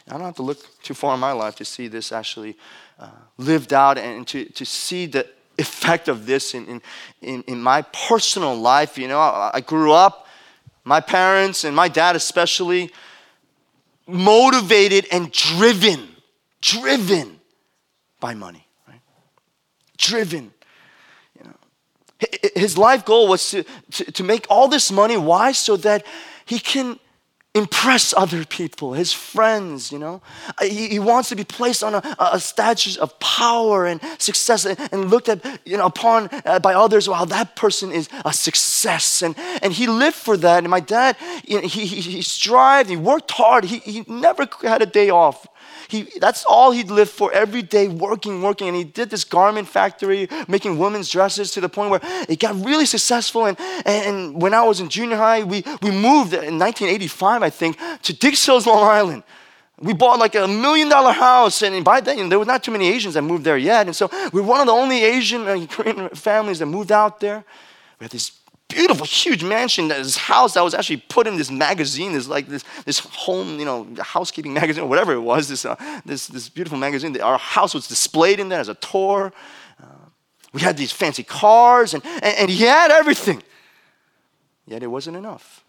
I 0.09 0.15
don't 0.15 0.23
have 0.23 0.37
to 0.37 0.43
look 0.43 0.59
too 0.83 0.95
far 0.95 1.15
in 1.15 1.21
my 1.21 1.33
life 1.33 1.55
to 1.57 1.65
see 1.65 1.87
this 1.87 2.11
actually 2.11 2.57
uh, 2.99 3.11
lived 3.39 3.73
out 3.73 3.97
and 3.97 4.27
to, 4.29 4.45
to 4.47 4.65
see 4.65 5.07
the 5.07 5.29
effect 5.59 6.09
of 6.09 6.27
this 6.27 6.55
in, 6.55 6.83
in, 7.23 7.43
in, 7.45 7.63
my 7.63 7.83
personal 7.83 8.57
life. 8.57 8.99
You 8.99 9.07
know, 9.09 9.21
I, 9.21 9.51
I 9.55 9.61
grew 9.61 9.93
up, 9.93 10.27
my 10.85 11.01
parents 11.01 11.65
and 11.65 11.77
my 11.77 11.87
dad 11.87 12.17
especially, 12.17 12.91
motivated 14.13 15.07
and 15.11 15.33
driven, 15.33 16.09
driven 16.61 17.41
by 18.21 18.35
money, 18.35 18.67
right? 18.89 19.01
Driven. 19.97 20.53
You 21.39 21.45
know, 21.45 22.29
his 22.55 22.77
life 22.77 23.05
goal 23.05 23.29
was 23.29 23.51
to, 23.51 23.65
to, 23.93 24.13
to 24.13 24.25
make 24.25 24.47
all 24.51 24.69
this 24.69 24.91
money. 24.93 25.17
Why? 25.17 25.53
So 25.53 25.77
that 25.79 26.05
he 26.45 26.59
can 26.59 26.99
impress 27.55 28.15
other 28.17 28.45
people, 28.45 28.93
his 28.93 29.13
friends, 29.13 29.91
you 29.91 29.99
know. 29.99 30.23
Uh, 30.59 30.65
he, 30.65 30.89
he 30.89 30.99
wants 31.01 31.29
to 31.31 31.37
be 31.37 31.43
placed 31.43 31.83
on 31.83 31.97
a, 31.97 32.17
a 32.19 32.39
status 32.39 32.97
of 32.97 33.19
power 33.19 33.87
and 33.87 34.01
success 34.19 34.65
and, 34.65 34.79
and 34.93 35.11
looked 35.11 35.29
at, 35.29 35.45
you 35.65 35.77
know, 35.77 35.87
upon 35.87 36.29
uh, 36.45 36.61
by 36.61 36.75
others, 36.75 37.09
wow, 37.09 37.25
that 37.25 37.57
person 37.57 37.91
is 37.91 38.09
a 38.25 38.33
success. 38.33 39.23
And, 39.23 39.37
and 39.63 39.73
he 39.73 39.89
lived 39.89 40.17
for 40.17 40.37
that. 40.37 40.59
And 40.59 40.71
my 40.71 40.81
dad, 40.81 41.17
you 41.45 41.61
know, 41.61 41.67
he, 41.67 41.87
he, 41.87 42.01
he 42.01 42.23
strived, 42.23 42.89
he 42.89 42.97
worked 42.97 43.33
hard, 43.33 43.65
he, 43.65 43.79
he 43.79 44.05
never 44.07 44.47
had 44.63 44.81
a 44.81 44.87
day 44.87 45.11
off. 45.11 45.47
He, 45.91 46.03
that's 46.21 46.45
all 46.45 46.71
he'd 46.71 46.91
lived 46.91 47.11
for 47.11 47.33
every 47.33 47.63
day, 47.63 47.89
working, 47.89 48.43
working. 48.43 48.69
And 48.69 48.77
he 48.77 48.85
did 48.85 49.11
this 49.11 49.25
garment 49.25 49.69
factory, 49.69 50.29
making 50.47 50.79
women's 50.79 51.11
dresses 51.11 51.51
to 51.53 51.61
the 51.61 51.69
point 51.69 51.91
where 51.91 52.01
it 52.29 52.39
got 52.39 52.55
really 52.65 52.87
successful. 52.87 53.47
And, 53.47 53.59
and 53.85 54.41
when 54.41 54.55
I 54.55 54.63
was 54.63 54.81
in 54.81 54.89
junior 54.89 55.17
high, 55.17 55.43
we, 55.43 55.65
we 55.83 55.91
moved 55.91 56.33
in 56.33 56.59
1985, 56.59 57.43
I 57.43 57.51
think, 57.51 57.79
to 58.03 58.13
Dix 58.13 58.45
Hills, 58.47 58.67
Long 58.67 58.85
Island. 58.85 59.23
We 59.81 59.95
bought 59.95 60.19
like 60.19 60.35
a 60.35 60.47
million 60.47 60.91
dollar 60.91 61.13
house, 61.13 61.63
and 61.63 61.85
by 61.85 62.01
then 62.01 62.29
there 62.29 62.39
were 62.39 62.45
not 62.45 62.63
too 62.63 62.71
many 62.71 62.89
Asians 62.89 63.15
that 63.15 63.23
moved 63.23 63.45
there 63.45 63.57
yet. 63.57 63.87
And 63.87 63.97
so 63.97 64.11
we 64.33 64.41
were 64.43 64.47
one 64.47 64.61
of 64.61 64.67
the 64.67 64.73
only 64.73 65.03
Asian 65.03 65.49
uh, 65.49 65.67
Korean 65.69 66.11
families 66.11 66.59
that 66.59 66.67
moved 66.67 66.93
out 66.93 67.19
there. 67.21 67.45
We 67.99 68.05
had 68.05 68.11
this 68.11 68.31
beautiful, 68.71 69.05
huge 69.05 69.45
mansion, 69.45 69.89
this 69.89 70.17
house 70.17 70.55
that 70.55 70.65
was 70.65 70.75
actually 70.75 70.99
put 70.99 71.27
in 71.27 71.37
this 71.37 71.51
magazine, 71.51 72.13
this 72.13 72.29
like 72.29 72.47
this, 72.47 72.65
this 72.85 73.01
home, 73.01 73.59
you 73.59 73.65
know, 73.65 73.87
housekeeping 74.01 74.53
magazine 74.61 74.85
or 74.85 74.89
whatever 74.89 75.13
it 75.13 75.21
was, 75.21 75.49
this, 75.49 75.65
uh, 75.65 75.77
this, 76.05 76.27
this 76.29 76.49
beautiful 76.49 76.79
magazine. 76.79 77.21
Our 77.21 77.39
house 77.39 77.75
was 77.75 77.87
displayed 77.87 78.41
in 78.41 78.49
there 78.49 78.61
as 78.61 78.69
a 78.69 78.75
tour. 78.75 79.33
Uh, 79.83 79.87
we 80.53 80.61
had 80.61 80.77
these 80.77 80.93
fancy 80.93 81.23
cars, 81.23 81.95
and, 81.95 82.05
and, 82.05 82.35
and 82.39 82.51
he 82.51 82.65
had 82.65 82.91
everything. 82.91 83.43
Yet 84.67 84.83
it 84.83 84.89
wasn't 84.89 85.17
enough. 85.17 85.65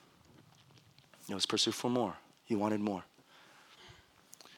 It 1.29 1.33
was 1.33 1.45
pursuit 1.45 1.73
for 1.73 1.89
more. 1.89 2.15
He 2.45 2.55
wanted 2.55 2.81
more. 2.81 3.03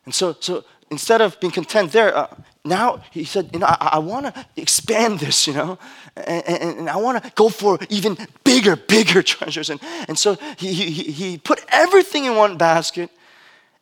And 0.05 0.13
so, 0.13 0.35
so 0.39 0.65
instead 0.91 1.21
of 1.21 1.39
being 1.39 1.51
content 1.51 1.91
there, 1.91 2.15
uh, 2.15 2.27
now 2.65 3.03
he 3.11 3.25
said, 3.25 3.49
you 3.51 3.59
know, 3.59 3.65
I, 3.67 3.89
I 3.93 3.99
want 3.99 4.33
to 4.33 4.45
expand 4.55 5.19
this, 5.19 5.47
you 5.47 5.53
know, 5.53 5.77
and, 6.15 6.43
and, 6.47 6.79
and 6.79 6.89
I 6.89 6.95
want 6.95 7.21
to 7.21 7.31
go 7.35 7.49
for 7.49 7.77
even 7.89 8.17
bigger, 8.43 8.75
bigger 8.75 9.21
treasures. 9.33 9.69
And, 9.69 9.81
and 10.07 10.17
so 10.17 10.35
he, 10.57 10.73
he, 10.73 11.11
he 11.11 11.37
put 11.37 11.63
everything 11.69 12.25
in 12.25 12.35
one 12.35 12.57
basket 12.57 13.09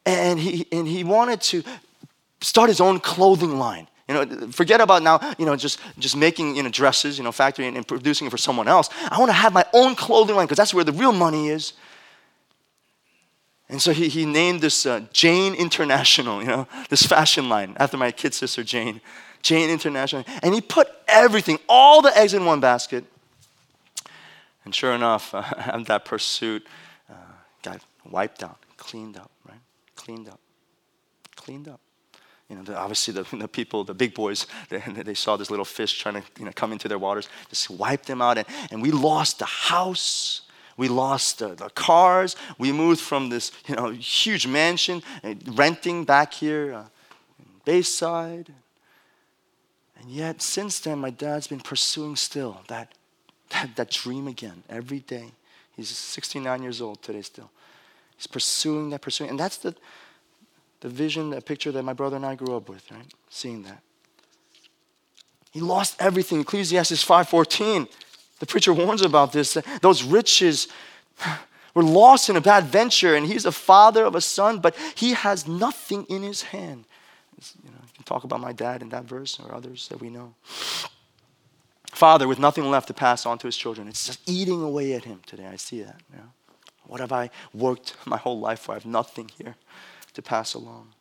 and 0.06 0.40
he, 0.40 0.66
and 0.72 0.88
he 0.88 1.04
wanted 1.04 1.42
to 1.42 1.64
start 2.42 2.70
his 2.70 2.82
own 2.82 3.00
clothing 3.00 3.60
line. 3.60 3.88
You 4.08 4.26
know, 4.26 4.48
forget 4.52 4.82
about 4.82 5.04
now, 5.04 5.20
you 5.38 5.46
know, 5.46 5.56
just, 5.56 5.80
just 6.00 6.18
making, 6.18 6.56
you 6.56 6.64
know, 6.64 6.70
dresses, 6.70 7.18
you 7.20 7.24
know, 7.24 7.32
factory 7.32 7.68
and, 7.68 7.78
and 7.78 7.88
producing 7.88 8.28
it 8.28 8.32
for 8.32 8.38
someone 8.38 8.68
else. 8.68 8.90
I 9.10 9.20
want 9.20 9.30
to 9.30 9.34
have 9.34 9.54
my 9.54 9.66
own 9.74 9.96
clothing 9.96 10.36
line 10.36 10.48
because 10.48 10.58
that's 10.58 10.74
where 10.74 10.84
the 10.84 10.92
real 10.92 11.14
money 11.14 11.50
is. 11.50 11.74
And 13.72 13.82
so 13.82 13.94
he, 13.94 14.10
he 14.10 14.26
named 14.26 14.62
this 14.62 14.86
uh, 14.86 15.06
Jane 15.14 15.56
International, 15.56 16.42
you 16.42 16.48
know, 16.48 16.68
this 16.90 17.04
fashion 17.04 17.50
line 17.50 17.76
after 17.80 17.98
my 17.98 18.12
kid 18.12 18.34
sister 18.34 18.64
Jane. 18.64 19.02
Jane 19.42 19.70
International. 19.70 20.24
And 20.44 20.54
he 20.54 20.62
put 20.62 20.88
everything, 21.08 21.58
all 21.68 22.02
the 22.02 22.16
eggs 22.16 22.34
in 22.34 22.46
one 22.46 22.60
basket. 22.60 23.06
And 24.66 24.74
sure 24.76 24.94
enough, 24.94 25.32
uh, 25.34 25.80
that 25.86 26.06
pursuit 26.06 26.66
uh, 27.10 27.14
got 27.64 27.82
wiped 28.10 28.44
out, 28.44 28.58
cleaned 28.78 29.18
up, 29.18 29.32
right? 29.48 29.60
Cleaned 29.96 30.30
up, 30.30 30.40
cleaned 31.36 31.68
up. 31.68 31.80
You 32.50 32.58
know, 32.58 32.64
the, 32.64 32.78
obviously 32.78 33.14
the, 33.14 33.24
the 33.38 33.48
people, 33.48 33.84
the 33.84 33.94
big 33.94 34.14
boys, 34.14 34.48
they, 34.70 34.80
they 34.80 35.14
saw 35.14 35.38
this 35.38 35.50
little 35.50 35.66
fish 35.66 35.98
trying 35.98 36.16
to 36.16 36.24
you 36.38 36.46
know, 36.46 36.52
come 36.54 36.72
into 36.72 36.88
their 36.88 37.00
waters, 37.00 37.30
just 37.50 37.70
wiped 37.70 38.08
them 38.08 38.22
out. 38.22 38.38
And, 38.38 38.48
and 38.70 38.82
we 38.82 38.92
lost 38.92 39.40
the 39.40 39.46
house, 39.46 40.42
we 40.78 40.88
lost 40.88 41.40
the, 41.40 41.56
cars. 41.76 42.36
We 42.58 42.72
moved 42.72 43.02
from 43.02 43.30
this 43.30 43.52
you 43.68 43.76
know, 43.76 43.90
huge 43.90 44.48
mansion, 44.48 45.04
uh, 45.24 45.36
renting 45.48 46.06
back 46.06 46.34
here 46.34 46.74
uh, 46.74 46.86
in 47.40 47.46
Bayside. 47.66 48.54
And 50.00 50.10
yet, 50.10 50.42
since 50.42 50.80
then, 50.80 51.00
my 51.00 51.12
dad's 51.12 51.48
been 51.48 51.60
pursuing 51.60 52.16
still 52.16 52.62
that, 52.68 52.94
that, 53.50 53.76
that 53.76 53.92
dream 53.92 54.28
again 54.28 54.64
every 54.70 55.00
day. 55.00 55.32
He's 55.76 55.90
69 55.90 56.64
years 56.64 56.82
old 56.82 57.02
today 57.02 57.22
still. 57.22 57.52
He's 58.18 58.28
pursuing 58.28 58.90
that, 58.92 59.02
pursuing. 59.02 59.30
And 59.30 59.40
that's 59.40 59.58
the, 59.58 59.76
the 60.82 60.90
vision, 60.90 61.30
the 61.30 61.42
picture 61.42 61.72
that 61.72 61.84
my 61.84 61.94
brother 61.94 62.16
and 62.16 62.26
I 62.26 62.36
grew 62.36 62.56
up 62.56 62.70
with, 62.70 62.90
right? 62.92 63.06
Seeing 63.30 63.64
that. 63.64 63.82
He 65.52 65.60
lost 65.60 65.96
everything. 66.00 66.42
Ecclesiastes 66.42 67.06
5.14 67.06 67.88
the 68.42 68.48
preacher 68.48 68.74
warns 68.74 69.04
about 69.04 69.34
this. 69.34 69.56
Those 69.82 70.02
riches 70.04 70.68
were 71.76 71.84
lost 71.84 72.28
in 72.28 72.36
a 72.36 72.42
bad 72.42 72.66
venture, 72.66 73.16
and 73.16 73.28
he's 73.28 73.46
a 73.46 73.52
father 73.52 74.04
of 74.04 74.16
a 74.16 74.22
son, 74.22 74.60
but 74.60 74.76
he 74.96 75.14
has 75.14 75.48
nothing 75.48 76.06
in 76.06 76.24
his 76.24 76.42
hand. 76.42 76.86
You, 77.64 77.70
know, 77.70 77.78
you 77.84 77.94
can 77.94 78.04
talk 78.04 78.24
about 78.24 78.40
my 78.40 78.52
dad 78.52 78.82
in 78.82 78.90
that 78.90 79.06
verse 79.06 79.40
or 79.40 79.54
others 79.54 79.88
that 79.90 80.02
we 80.02 80.10
know. 80.10 80.34
Father 81.92 82.28
with 82.28 82.40
nothing 82.40 82.70
left 82.72 82.88
to 82.88 82.96
pass 82.96 83.28
on 83.28 83.38
to 83.38 83.48
his 83.48 83.56
children. 83.56 83.88
It's 83.88 84.08
just 84.08 84.28
eating 84.28 84.64
away 84.64 84.94
at 84.94 85.04
him 85.04 85.22
today. 85.28 85.46
I 85.46 85.56
see 85.56 85.84
that. 85.84 86.02
You 86.12 86.18
know? 86.18 86.30
What 86.88 87.00
have 87.00 87.12
I 87.12 87.30
worked 87.54 87.96
my 88.08 88.18
whole 88.18 88.40
life 88.40 88.62
for? 88.62 88.72
I 88.72 88.76
have 88.76 88.88
nothing 88.88 89.30
here 89.38 89.56
to 90.14 90.22
pass 90.24 90.56
along. 90.56 90.94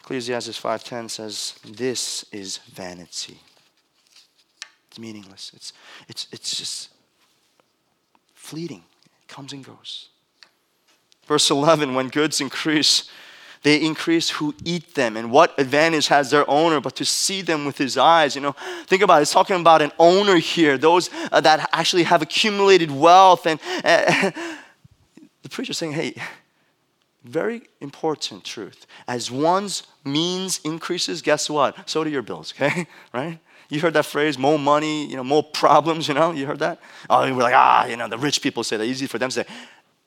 Ecclesiastes 0.00 0.58
5:10 0.58 1.08
says, 1.08 1.54
"This 1.62 2.24
is 2.32 2.56
vanity." 2.56 3.38
Meaningless. 4.98 5.52
It's, 5.54 5.72
it's, 6.08 6.28
it's 6.32 6.56
just 6.56 6.90
fleeting. 8.34 8.82
It 9.22 9.28
comes 9.28 9.52
and 9.52 9.64
goes. 9.64 10.08
Verse 11.26 11.50
11 11.50 11.94
when 11.94 12.08
goods 12.08 12.40
increase, 12.40 13.10
they 13.62 13.76
increase 13.80 14.30
who 14.30 14.54
eat 14.64 14.94
them. 14.94 15.16
And 15.16 15.30
what 15.30 15.58
advantage 15.58 16.08
has 16.08 16.30
their 16.30 16.48
owner 16.48 16.80
but 16.80 16.96
to 16.96 17.04
see 17.04 17.42
them 17.42 17.66
with 17.66 17.76
his 17.76 17.98
eyes? 17.98 18.34
You 18.34 18.40
know, 18.40 18.56
think 18.86 19.02
about 19.02 19.18
it. 19.18 19.22
It's 19.22 19.32
talking 19.32 19.60
about 19.60 19.82
an 19.82 19.92
owner 19.98 20.36
here, 20.36 20.78
those 20.78 21.10
uh, 21.30 21.40
that 21.42 21.68
actually 21.72 22.04
have 22.04 22.22
accumulated 22.22 22.90
wealth. 22.90 23.46
And 23.46 23.60
uh, 23.84 24.30
the 25.42 25.48
preacher's 25.50 25.76
saying, 25.76 25.92
hey, 25.92 26.14
very 27.24 27.62
important 27.80 28.44
truth. 28.44 28.86
As 29.06 29.30
one's 29.30 29.82
means 30.04 30.60
increases, 30.64 31.20
guess 31.20 31.50
what? 31.50 31.88
So 31.88 32.02
do 32.04 32.10
your 32.10 32.22
bills, 32.22 32.54
okay? 32.60 32.86
right? 33.12 33.38
You 33.68 33.80
heard 33.80 33.92
that 33.94 34.06
phrase, 34.06 34.38
more 34.38 34.58
money, 34.58 35.06
you 35.06 35.16
know, 35.16 35.24
more 35.24 35.42
problems, 35.42 36.08
you 36.08 36.14
know? 36.14 36.32
You 36.32 36.46
heard 36.46 36.60
that? 36.60 36.80
Oh, 37.10 37.20
we're 37.34 37.42
like, 37.42 37.54
ah, 37.54 37.86
you 37.86 37.96
know, 37.96 38.08
the 38.08 38.16
rich 38.16 38.40
people 38.40 38.64
say 38.64 38.78
that. 38.78 38.84
Easy 38.84 39.06
for 39.06 39.18
them 39.18 39.28
to 39.28 39.34
say. 39.34 39.44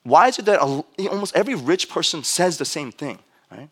Why 0.04 0.30
is 0.30 0.40
it 0.40 0.46
that 0.46 0.60
almost 0.60 1.36
every 1.36 1.54
rich 1.54 1.88
person 1.88 2.24
says 2.24 2.58
the 2.58 2.66
same 2.66 2.92
thing, 2.92 3.20
right? 3.52 3.70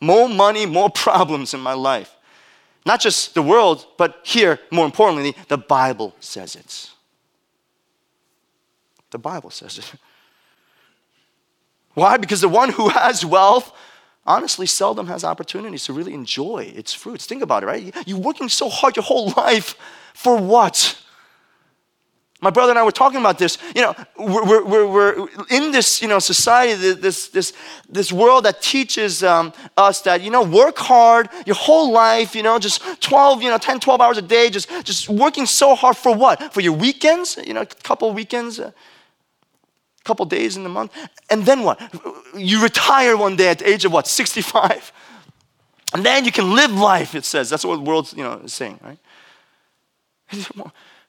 More 0.00 0.28
money, 0.28 0.66
more 0.66 0.90
problems 0.90 1.52
in 1.52 1.60
my 1.60 1.74
life. 1.74 2.14
Not 2.86 3.00
just 3.00 3.34
the 3.34 3.42
world, 3.42 3.86
but 3.96 4.20
here, 4.22 4.60
more 4.70 4.84
importantly, 4.84 5.34
the 5.48 5.58
Bible 5.58 6.14
says 6.20 6.54
it. 6.54 6.90
The 9.10 9.18
Bible 9.18 9.50
says 9.50 9.78
it. 9.78 9.94
Why? 11.94 12.18
Because 12.18 12.40
the 12.40 12.48
one 12.48 12.70
who 12.70 12.88
has 12.88 13.24
wealth 13.24 13.72
honestly 14.26 14.66
seldom 14.66 15.06
has 15.06 15.24
opportunities 15.24 15.84
to 15.84 15.92
really 15.92 16.14
enjoy 16.14 16.72
its 16.74 16.92
fruits. 16.92 17.26
Think 17.26 17.42
about 17.42 17.62
it, 17.62 17.66
right? 17.66 17.94
You're 18.06 18.18
working 18.18 18.48
so 18.48 18.68
hard 18.68 18.96
your 18.96 19.02
whole 19.02 19.30
life 19.36 19.76
for 20.14 20.36
what? 20.36 21.00
My 22.40 22.50
brother 22.50 22.70
and 22.70 22.78
I 22.78 22.82
were 22.82 22.92
talking 22.92 23.20
about 23.20 23.38
this. 23.38 23.56
You 23.74 23.80
know, 23.80 23.94
we're, 24.18 24.62
we're, 24.64 24.86
we're 24.86 25.28
in 25.48 25.72
this, 25.72 26.02
you 26.02 26.08
know, 26.08 26.18
society, 26.18 26.74
this, 26.92 27.28
this, 27.28 27.54
this 27.88 28.12
world 28.12 28.44
that 28.44 28.60
teaches 28.60 29.22
um, 29.22 29.50
us 29.78 30.02
that, 30.02 30.20
you 30.20 30.28
know, 30.28 30.42
work 30.42 30.76
hard 30.76 31.30
your 31.46 31.56
whole 31.56 31.90
life, 31.90 32.34
you 32.34 32.42
know, 32.42 32.58
just 32.58 32.82
12, 33.00 33.42
you 33.42 33.48
know, 33.48 33.56
10, 33.56 33.80
12 33.80 33.98
hours 33.98 34.18
a 34.18 34.22
day, 34.22 34.50
just, 34.50 34.68
just 34.84 35.08
working 35.08 35.46
so 35.46 35.74
hard 35.74 35.96
for 35.96 36.14
what? 36.14 36.52
For 36.52 36.60
your 36.60 36.74
weekends, 36.74 37.38
you 37.46 37.54
know, 37.54 37.62
a 37.62 37.66
couple 37.66 38.12
weekends, 38.12 38.60
uh, 38.60 38.72
couple 40.04 40.24
days 40.26 40.56
in 40.56 40.62
the 40.62 40.68
month. 40.68 40.92
And 41.30 41.44
then 41.44 41.62
what? 41.62 41.80
You 42.36 42.62
retire 42.62 43.16
one 43.16 43.36
day 43.36 43.48
at 43.48 43.58
the 43.58 43.68
age 43.68 43.84
of 43.84 43.92
what? 43.92 44.06
65. 44.06 44.92
And 45.94 46.04
then 46.04 46.24
you 46.24 46.32
can 46.32 46.54
live 46.54 46.72
life, 46.72 47.14
it 47.14 47.24
says. 47.24 47.48
That's 47.48 47.64
what 47.64 47.76
the 47.76 47.82
world 47.82 48.12
you 48.16 48.22
know, 48.22 48.40
is 48.44 48.52
saying, 48.52 48.80
right? 48.82 48.98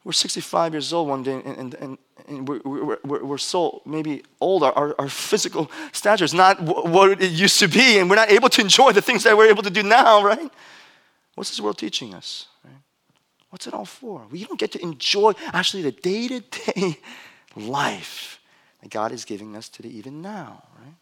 We're 0.03 0.12
65 0.12 0.73
years 0.73 0.93
old 0.93 1.10
one 1.10 1.23
day, 1.23 1.41
and, 1.43 1.73
and, 1.73 1.97
and 2.27 2.47
we're, 2.47 2.62
we're, 3.03 3.23
we're, 3.23 3.38
so 3.39 3.81
maybe 3.88 4.21
old. 4.39 4.62
Our, 4.62 4.93
our 4.99 5.10
physical 5.10 5.71
stature 5.93 6.23
is 6.23 6.34
not 6.34 6.62
what 6.62 7.19
it 7.19 7.31
used 7.31 7.60
to 7.60 7.67
be, 7.67 7.97
and 7.97 8.08
we're 8.08 8.15
not 8.15 8.29
able 8.29 8.49
to 8.49 8.62
enjoy 8.62 8.91
the 8.91 9.01
things 9.01 9.23
that 9.23 9.36
we're 9.36 9.49
able 9.49 9.63
to 9.63 9.71
do 9.71 9.81
now, 9.81 10.23
right? 10.23 10.51
What's 11.34 11.49
this 11.49 11.60
world 11.60 11.79
teaching 11.79 12.13
us? 12.13 12.45
Right? 12.63 12.75
What's 13.49 13.65
it 13.65 13.73
all 13.73 13.86
for? 13.86 14.27
We 14.29 14.45
don't 14.45 14.60
get 14.60 14.71
to 14.73 14.81
enjoy 14.84 15.34
actually 15.53 15.81
the 15.81 15.91
day 15.91 16.27
to 16.27 16.39
day 16.41 16.99
life 17.55 18.39
and 18.86 18.91
God 18.91 19.12
is 19.12 19.26
giving 19.26 19.56
us 19.56 19.67
today, 19.67 19.89
even 19.89 20.21
now, 20.21 20.62
right? 20.78 20.93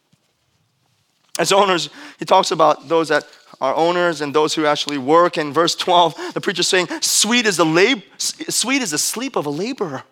As 1.38 1.52
owners, 1.52 1.90
he 2.18 2.24
talks 2.24 2.50
about 2.50 2.88
those 2.88 3.08
that 3.08 3.26
are 3.60 3.74
owners 3.74 4.22
and 4.22 4.34
those 4.34 4.54
who 4.54 4.64
actually 4.64 4.96
work. 4.96 5.36
In 5.36 5.52
verse 5.52 5.74
12, 5.74 6.32
the 6.32 6.40
preacher's 6.40 6.66
saying, 6.66 6.88
Sweet 7.02 7.44
is 7.44 7.58
the 7.58 7.66
lab- 7.66 8.02
sweet 8.16 8.80
is 8.80 8.92
the 8.92 8.96
sleep 8.96 9.36
of 9.36 9.44
a 9.44 9.50
laborer. 9.50 10.02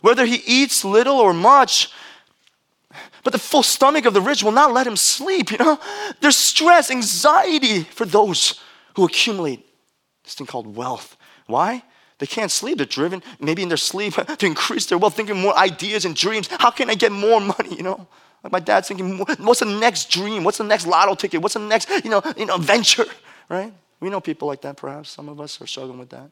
Whether 0.00 0.24
he 0.24 0.36
eats 0.46 0.82
little 0.82 1.16
or 1.18 1.34
much, 1.34 1.92
But 3.22 3.34
the 3.34 3.38
full 3.38 3.62
stomach 3.62 4.06
of 4.06 4.14
the 4.14 4.22
rich 4.22 4.42
will 4.42 4.52
not 4.52 4.72
let 4.72 4.86
him 4.86 4.96
sleep, 4.96 5.50
you 5.50 5.58
know? 5.58 5.78
There's 6.20 6.36
stress, 6.36 6.90
anxiety 6.90 7.82
for 7.82 8.06
those 8.06 8.58
who 8.96 9.04
accumulate 9.04 9.66
this 10.24 10.32
thing 10.32 10.46
called 10.46 10.74
wealth. 10.74 11.18
Why? 11.46 11.82
They 12.18 12.26
can't 12.26 12.50
sleep. 12.50 12.78
They're 12.78 12.86
driven, 12.86 13.22
maybe 13.40 13.62
in 13.62 13.68
their 13.68 13.76
sleep, 13.76 14.14
to 14.38 14.46
increase 14.46 14.86
their 14.86 14.98
wealth, 14.98 15.14
thinking 15.14 15.40
more 15.40 15.56
ideas 15.56 16.04
and 16.04 16.14
dreams. 16.14 16.48
How 16.58 16.70
can 16.70 16.90
I 16.90 16.94
get 16.94 17.12
more 17.12 17.40
money, 17.40 17.76
you 17.76 17.82
know? 17.82 18.06
Like 18.42 18.52
my 18.52 18.60
dad's 18.60 18.88
thinking, 18.88 19.18
what's 19.18 19.60
the 19.60 19.66
next 19.66 20.10
dream? 20.10 20.44
What's 20.44 20.58
the 20.58 20.64
next 20.64 20.86
lotto 20.86 21.14
ticket? 21.14 21.42
What's 21.42 21.54
the 21.54 21.60
next, 21.60 21.88
you 22.04 22.10
know, 22.10 22.22
you 22.36 22.46
know, 22.46 22.56
venture, 22.56 23.06
right? 23.48 23.72
We 24.00 24.10
know 24.10 24.20
people 24.20 24.46
like 24.46 24.62
that, 24.62 24.76
perhaps. 24.76 25.10
Some 25.10 25.28
of 25.28 25.40
us 25.40 25.60
are 25.60 25.66
struggling 25.66 25.98
with 25.98 26.10
that. 26.10 26.30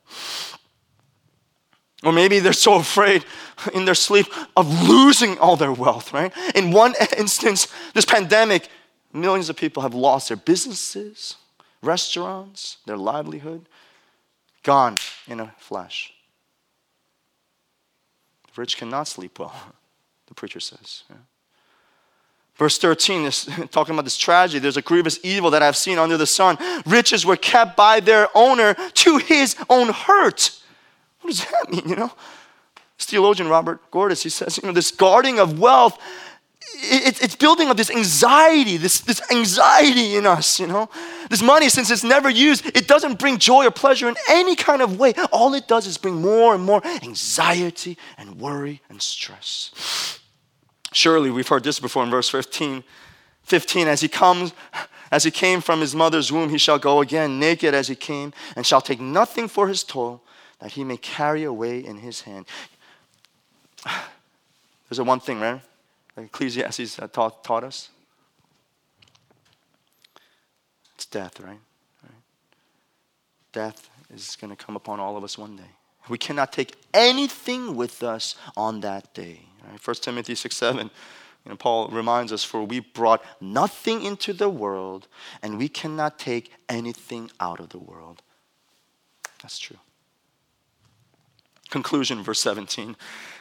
Or 2.04 2.12
maybe 2.12 2.38
they're 2.38 2.52
so 2.52 2.74
afraid 2.74 3.24
in 3.74 3.84
their 3.84 3.94
sleep 3.94 4.26
of 4.56 4.88
losing 4.88 5.38
all 5.38 5.56
their 5.56 5.72
wealth, 5.72 6.12
right? 6.12 6.32
In 6.54 6.70
one 6.70 6.94
instance, 7.16 7.68
this 7.94 8.04
pandemic, 8.04 8.68
millions 9.12 9.48
of 9.48 9.56
people 9.56 9.82
have 9.82 9.94
lost 9.94 10.28
their 10.28 10.36
businesses, 10.36 11.36
restaurants, 11.82 12.78
their 12.86 12.96
livelihood, 12.96 13.66
gone 14.66 14.96
in 15.28 15.38
a 15.38 15.54
flash. 15.58 16.12
The 18.48 18.60
rich 18.60 18.76
cannot 18.76 19.06
sleep 19.06 19.38
well, 19.38 19.54
the 20.26 20.34
preacher 20.34 20.60
says. 20.60 21.04
Verse 22.56 22.76
13 22.78 23.26
is 23.26 23.44
talking 23.70 23.94
about 23.94 24.04
this 24.04 24.16
tragedy. 24.16 24.58
There's 24.58 24.76
a 24.76 24.82
grievous 24.82 25.20
evil 25.22 25.50
that 25.50 25.62
I've 25.62 25.76
seen 25.76 25.98
under 25.98 26.16
the 26.16 26.26
sun. 26.26 26.58
Riches 26.84 27.24
were 27.24 27.36
kept 27.36 27.76
by 27.76 28.00
their 28.00 28.28
owner 28.34 28.74
to 28.74 29.18
his 29.18 29.54
own 29.70 29.90
hurt. 29.90 30.60
What 31.20 31.30
does 31.30 31.44
that 31.46 31.70
mean, 31.70 31.88
you 31.88 31.96
know? 31.96 32.12
Theologian 32.98 33.48
Robert 33.48 33.88
Gordis, 33.92 34.22
he 34.24 34.30
says, 34.30 34.58
you 34.60 34.66
know, 34.66 34.72
this 34.72 34.90
guarding 34.90 35.38
of 35.38 35.60
wealth, 35.60 36.00
it, 36.74 37.22
it's 37.22 37.36
building 37.36 37.68
up 37.68 37.76
this 37.76 37.90
anxiety, 37.90 38.76
this, 38.76 39.00
this 39.00 39.20
anxiety 39.30 40.16
in 40.16 40.26
us, 40.26 40.60
you 40.60 40.66
know? 40.66 40.88
This 41.30 41.42
money, 41.42 41.68
since 41.68 41.90
it's 41.90 42.04
never 42.04 42.28
used, 42.28 42.66
it 42.76 42.86
doesn't 42.88 43.18
bring 43.18 43.38
joy 43.38 43.66
or 43.66 43.70
pleasure 43.70 44.08
in 44.08 44.16
any 44.28 44.56
kind 44.56 44.82
of 44.82 44.98
way. 44.98 45.14
All 45.32 45.54
it 45.54 45.68
does 45.68 45.86
is 45.86 45.98
bring 45.98 46.20
more 46.20 46.54
and 46.54 46.64
more 46.64 46.84
anxiety 47.02 47.96
and 48.18 48.38
worry 48.38 48.82
and 48.88 49.00
stress. 49.00 50.20
Surely, 50.92 51.30
we've 51.30 51.48
heard 51.48 51.64
this 51.64 51.80
before 51.80 52.04
in 52.04 52.10
verse 52.10 52.28
15. 52.28 52.84
15, 53.42 53.88
as 53.88 54.00
he 54.00 54.08
comes, 54.08 54.52
as 55.10 55.24
he 55.24 55.30
came 55.30 55.60
from 55.60 55.80
his 55.80 55.94
mother's 55.94 56.32
womb, 56.32 56.50
he 56.50 56.58
shall 56.58 56.78
go 56.78 57.00
again, 57.00 57.38
naked 57.38 57.74
as 57.74 57.88
he 57.88 57.94
came, 57.94 58.32
and 58.56 58.66
shall 58.66 58.80
take 58.80 59.00
nothing 59.00 59.46
for 59.46 59.68
his 59.68 59.84
toil 59.84 60.22
that 60.60 60.72
he 60.72 60.84
may 60.84 60.96
carry 60.96 61.44
away 61.44 61.78
in 61.78 61.98
his 61.98 62.22
hand. 62.22 62.46
There's 64.88 64.98
a 64.98 65.04
one 65.04 65.20
thing, 65.20 65.40
right? 65.40 65.60
Ecclesiastes 66.16 66.98
uh, 66.98 67.08
taught, 67.08 67.44
taught 67.44 67.64
us. 67.64 67.90
It's 70.94 71.06
death, 71.06 71.40
right? 71.40 71.58
right? 72.02 72.22
Death 73.52 73.90
is 74.14 74.36
going 74.40 74.54
to 74.54 74.56
come 74.56 74.76
upon 74.76 74.98
all 74.98 75.16
of 75.16 75.24
us 75.24 75.36
one 75.36 75.56
day. 75.56 75.70
We 76.08 76.18
cannot 76.18 76.52
take 76.52 76.74
anything 76.94 77.76
with 77.76 78.02
us 78.02 78.36
on 78.56 78.80
that 78.80 79.12
day. 79.12 79.40
Right? 79.68 79.84
1 79.84 79.96
Timothy 79.96 80.34
6 80.34 80.56
7. 80.56 80.90
You 81.44 81.50
know, 81.50 81.56
Paul 81.56 81.88
reminds 81.88 82.32
us, 82.32 82.42
for 82.42 82.64
we 82.64 82.80
brought 82.80 83.22
nothing 83.40 84.02
into 84.02 84.32
the 84.32 84.48
world, 84.48 85.06
and 85.42 85.58
we 85.58 85.68
cannot 85.68 86.18
take 86.18 86.52
anything 86.68 87.30
out 87.38 87.60
of 87.60 87.68
the 87.68 87.78
world. 87.78 88.22
That's 89.42 89.58
true. 89.58 89.76
Conclusion, 91.70 92.22
verse 92.22 92.40
17, 92.40 92.96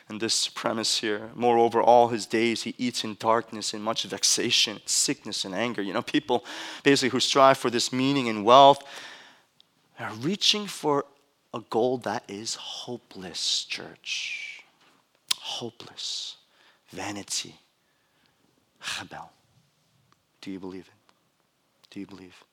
and 0.08 0.22
this 0.22 0.48
premise 0.48 1.00
here. 1.00 1.30
Moreover, 1.34 1.82
all 1.82 2.10
his 2.10 2.26
days 2.26 2.63
he 2.63 2.76
eats 2.78 3.04
in 3.04 3.15
darkness, 3.20 3.74
in 3.74 3.82
much 3.82 4.04
vexation, 4.04 4.80
sickness, 4.86 5.46
and 5.46 5.56
anger. 5.56 5.82
You 5.82 5.94
know, 5.94 6.02
people 6.02 6.46
basically 6.84 7.10
who 7.10 7.20
strive 7.20 7.58
for 7.58 7.70
this 7.70 7.91
meaning 7.91 8.30
and 8.30 8.46
wealth 8.46 8.84
are 10.00 10.13
reaching 10.13 10.68
for 10.68 11.06
a 11.54 11.62
goal 11.70 11.98
that 12.00 12.24
is 12.28 12.56
hopeless, 12.56 13.63
church. 13.63 14.63
Hopeless. 15.39 16.38
Vanity. 16.89 17.56
Chabel. 18.82 19.30
Do 20.41 20.52
you 20.52 20.60
believe 20.60 20.88
it? 20.88 21.13
Do 21.89 22.00
you 22.00 22.06
believe? 22.06 22.44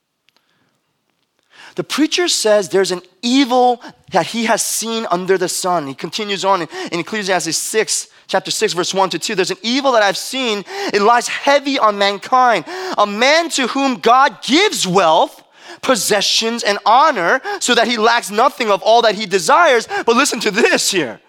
The 1.74 1.84
preacher 1.84 2.28
says 2.28 2.68
there's 2.68 2.90
an 2.90 3.02
evil 3.22 3.82
that 4.10 4.26
he 4.26 4.44
has 4.44 4.62
seen 4.62 5.06
under 5.10 5.38
the 5.38 5.48
sun. 5.48 5.86
He 5.86 5.94
continues 5.94 6.44
on 6.44 6.62
in, 6.62 7.00
Ecclesiastes 7.00 7.56
6, 7.56 8.08
chapter 8.26 8.50
6, 8.50 8.74
verse 8.74 8.92
1 8.92 9.10
to 9.10 9.18
2. 9.18 9.34
There's 9.34 9.50
an 9.50 9.58
evil 9.62 9.92
that 9.92 10.02
I've 10.02 10.18
seen. 10.18 10.64
It 10.92 11.02
lies 11.02 11.28
heavy 11.28 11.78
on 11.78 11.98
mankind. 11.98 12.64
A 12.98 13.06
man 13.06 13.48
to 13.50 13.68
whom 13.68 14.00
God 14.00 14.42
gives 14.42 14.86
wealth, 14.86 15.42
possessions, 15.80 16.62
and 16.62 16.78
honor 16.84 17.40
so 17.60 17.74
that 17.74 17.88
he 17.88 17.96
lacks 17.96 18.30
nothing 18.30 18.70
of 18.70 18.82
all 18.82 19.02
that 19.02 19.14
he 19.14 19.24
desires. 19.24 19.86
But 19.86 20.16
listen 20.16 20.40
to 20.40 20.50
this 20.50 20.90
here. 20.90 21.20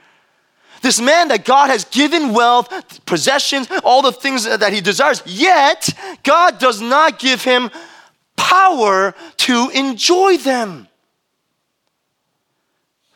This 0.82 1.00
man 1.00 1.30
that 1.30 1.46
God 1.46 1.69
has 1.69 1.86
given 1.86 2.34
wealth, 2.34 3.06
possessions, 3.06 3.69
all 3.86 4.02
the 4.02 4.12
things 4.12 4.43
that 4.43 4.74
he 4.74 4.82
desires, 4.82 5.24
yet 5.26 5.89
God 6.24 6.60
does 6.60 6.82
not 6.82 7.19
give 7.19 7.41
him 7.41 7.72
power 8.36 9.13
to 9.38 9.69
enjoy 9.74 10.38
them. 10.38 10.88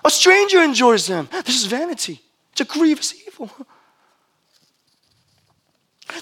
A 0.04 0.10
stranger 0.10 0.62
enjoys 0.62 1.08
them. 1.08 1.28
This 1.46 1.60
is 1.60 1.66
vanity. 1.66 2.22
It's 2.52 2.62
a 2.62 2.66
grievous 2.66 3.14
evil. 3.28 3.52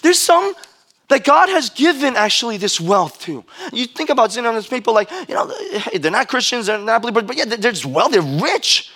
There's 0.01 0.19
some 0.19 0.53
that 1.07 1.23
God 1.23 1.49
has 1.49 1.69
given 1.69 2.15
actually 2.15 2.57
this 2.57 2.81
wealth 2.81 3.19
to. 3.21 3.45
You 3.71 3.85
think 3.85 4.09
about 4.09 4.35
you 4.35 4.41
know, 4.41 4.51
there's 4.51 4.67
people 4.67 4.93
like, 4.93 5.11
you 5.29 5.35
know, 5.35 5.51
they're 5.93 6.11
not 6.11 6.27
Christians, 6.27 6.65
they're 6.65 6.79
not 6.79 7.01
believers, 7.01 7.23
but 7.23 7.37
yeah, 7.37 7.45
they're 7.45 7.71
just 7.71 7.85
well, 7.85 8.09
they're 8.09 8.21
rich. 8.21 8.91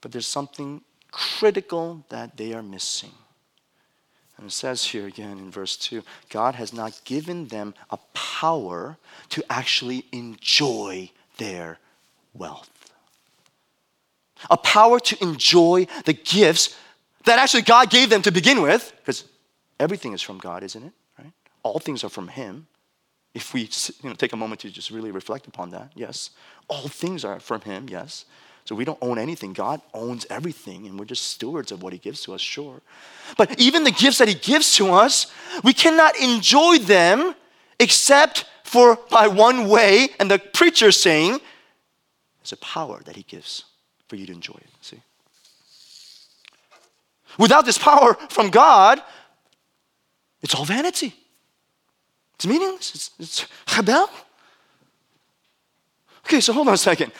But 0.00 0.12
there's 0.12 0.26
something 0.26 0.80
critical 1.10 2.04
that 2.08 2.36
they 2.36 2.54
are 2.54 2.62
missing. 2.62 3.12
And 4.42 4.50
it 4.50 4.54
says 4.54 4.84
here 4.86 5.06
again 5.06 5.38
in 5.38 5.52
verse 5.52 5.76
2 5.76 6.02
God 6.28 6.56
has 6.56 6.72
not 6.72 7.00
given 7.04 7.46
them 7.46 7.74
a 7.90 7.98
power 8.12 8.96
to 9.28 9.44
actually 9.48 10.04
enjoy 10.10 11.12
their 11.38 11.78
wealth. 12.34 12.68
A 14.50 14.56
power 14.56 14.98
to 14.98 15.22
enjoy 15.22 15.86
the 16.06 16.12
gifts 16.12 16.76
that 17.24 17.38
actually 17.38 17.62
God 17.62 17.88
gave 17.88 18.10
them 18.10 18.20
to 18.22 18.32
begin 18.32 18.62
with, 18.62 18.92
because 18.96 19.26
everything 19.78 20.12
is 20.12 20.22
from 20.22 20.38
God, 20.38 20.64
isn't 20.64 20.82
it? 20.82 20.92
Right? 21.16 21.32
All 21.62 21.78
things 21.78 22.02
are 22.02 22.10
from 22.10 22.26
Him. 22.26 22.66
If 23.34 23.54
we 23.54 23.70
you 24.02 24.10
know, 24.10 24.14
take 24.14 24.32
a 24.32 24.36
moment 24.36 24.62
to 24.62 24.70
just 24.70 24.90
really 24.90 25.12
reflect 25.12 25.46
upon 25.46 25.70
that, 25.70 25.92
yes. 25.94 26.30
All 26.66 26.88
things 26.88 27.24
are 27.24 27.38
from 27.38 27.60
Him, 27.60 27.86
yes. 27.88 28.24
So 28.64 28.74
we 28.74 28.84
don't 28.84 28.98
own 29.02 29.18
anything. 29.18 29.52
God 29.52 29.80
owns 29.92 30.26
everything, 30.30 30.86
and 30.86 30.98
we're 30.98 31.04
just 31.04 31.26
stewards 31.26 31.72
of 31.72 31.82
what 31.82 31.92
He 31.92 31.98
gives 31.98 32.22
to 32.22 32.34
us, 32.34 32.40
sure. 32.40 32.80
But 33.36 33.60
even 33.60 33.84
the 33.84 33.90
gifts 33.90 34.18
that 34.18 34.28
He 34.28 34.34
gives 34.34 34.76
to 34.76 34.92
us, 34.92 35.32
we 35.64 35.72
cannot 35.72 36.16
enjoy 36.16 36.78
them 36.78 37.34
except 37.80 38.44
for 38.62 38.96
by 39.10 39.26
one 39.26 39.68
way, 39.68 40.10
and 40.18 40.30
the 40.30 40.38
preacher 40.38 40.92
saying, 40.92 41.40
there's 42.40 42.52
a 42.52 42.56
power 42.56 43.00
that 43.04 43.16
He 43.16 43.24
gives 43.24 43.64
for 44.08 44.16
you 44.16 44.26
to 44.26 44.32
enjoy 44.32 44.54
it. 44.54 44.68
See? 44.80 45.02
Without 47.38 47.64
this 47.64 47.78
power 47.78 48.14
from 48.28 48.50
God, 48.50 49.02
it's 50.40 50.54
all 50.54 50.64
vanity. 50.64 51.14
It's 52.34 52.46
meaningless. 52.46 52.94
It's, 52.94 53.10
it's. 53.18 53.46
Okay, 56.26 56.40
so 56.40 56.52
hold 56.52 56.68
on 56.68 56.74
a 56.74 56.78
second. 56.78 57.12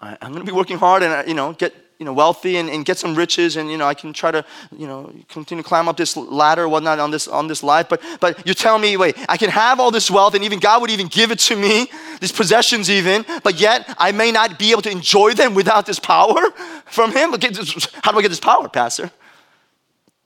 I, 0.00 0.16
am 0.20 0.32
going 0.32 0.44
to 0.44 0.50
be 0.50 0.56
working 0.56 0.78
hard 0.78 1.02
and, 1.02 1.12
uh, 1.12 1.24
you 1.26 1.34
know, 1.34 1.52
get, 1.52 1.74
you 1.98 2.04
know, 2.04 2.12
wealthy 2.12 2.56
and, 2.56 2.70
and 2.70 2.84
get 2.84 2.96
some 2.96 3.14
riches 3.16 3.56
and, 3.56 3.70
you 3.70 3.76
know, 3.76 3.86
I 3.86 3.94
can 3.94 4.12
try 4.12 4.30
to, 4.30 4.44
you 4.76 4.86
know, 4.86 5.12
continue 5.28 5.62
to 5.62 5.68
climb 5.68 5.88
up 5.88 5.96
this 5.96 6.16
ladder 6.16 6.64
or 6.64 6.68
whatnot 6.68 7.00
on 7.00 7.10
this, 7.10 7.26
on 7.26 7.48
this 7.48 7.62
life. 7.62 7.88
But, 7.88 8.00
but 8.20 8.46
you 8.46 8.54
tell 8.54 8.78
me, 8.78 8.96
wait, 8.96 9.16
I 9.28 9.36
can 9.36 9.50
have 9.50 9.80
all 9.80 9.90
this 9.90 10.10
wealth 10.10 10.34
and 10.34 10.44
even 10.44 10.60
God 10.60 10.80
would 10.80 10.90
even 10.90 11.08
give 11.08 11.32
it 11.32 11.40
to 11.40 11.56
me, 11.56 11.90
these 12.20 12.30
possessions 12.30 12.88
even, 12.88 13.24
but 13.42 13.58
yet 13.58 13.92
I 13.98 14.12
may 14.12 14.30
not 14.30 14.58
be 14.58 14.70
able 14.70 14.82
to 14.82 14.90
enjoy 14.90 15.34
them 15.34 15.54
without 15.54 15.86
this 15.86 15.98
power 15.98 16.50
from 16.86 17.10
Him. 17.10 17.30
How 17.30 18.12
do 18.12 18.18
I 18.18 18.22
get 18.22 18.28
this 18.28 18.40
power, 18.40 18.68
Pastor? 18.68 19.10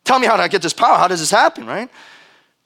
Tell 0.05 0.19
me 0.19 0.27
how 0.27 0.37
do 0.37 0.43
I 0.43 0.49
get 0.49 0.61
this 0.61 0.75
power? 0.75 0.99
How 0.99 1.09
does 1.09 1.21
this 1.21 1.31
happen, 1.31 1.65
right? 1.65 1.89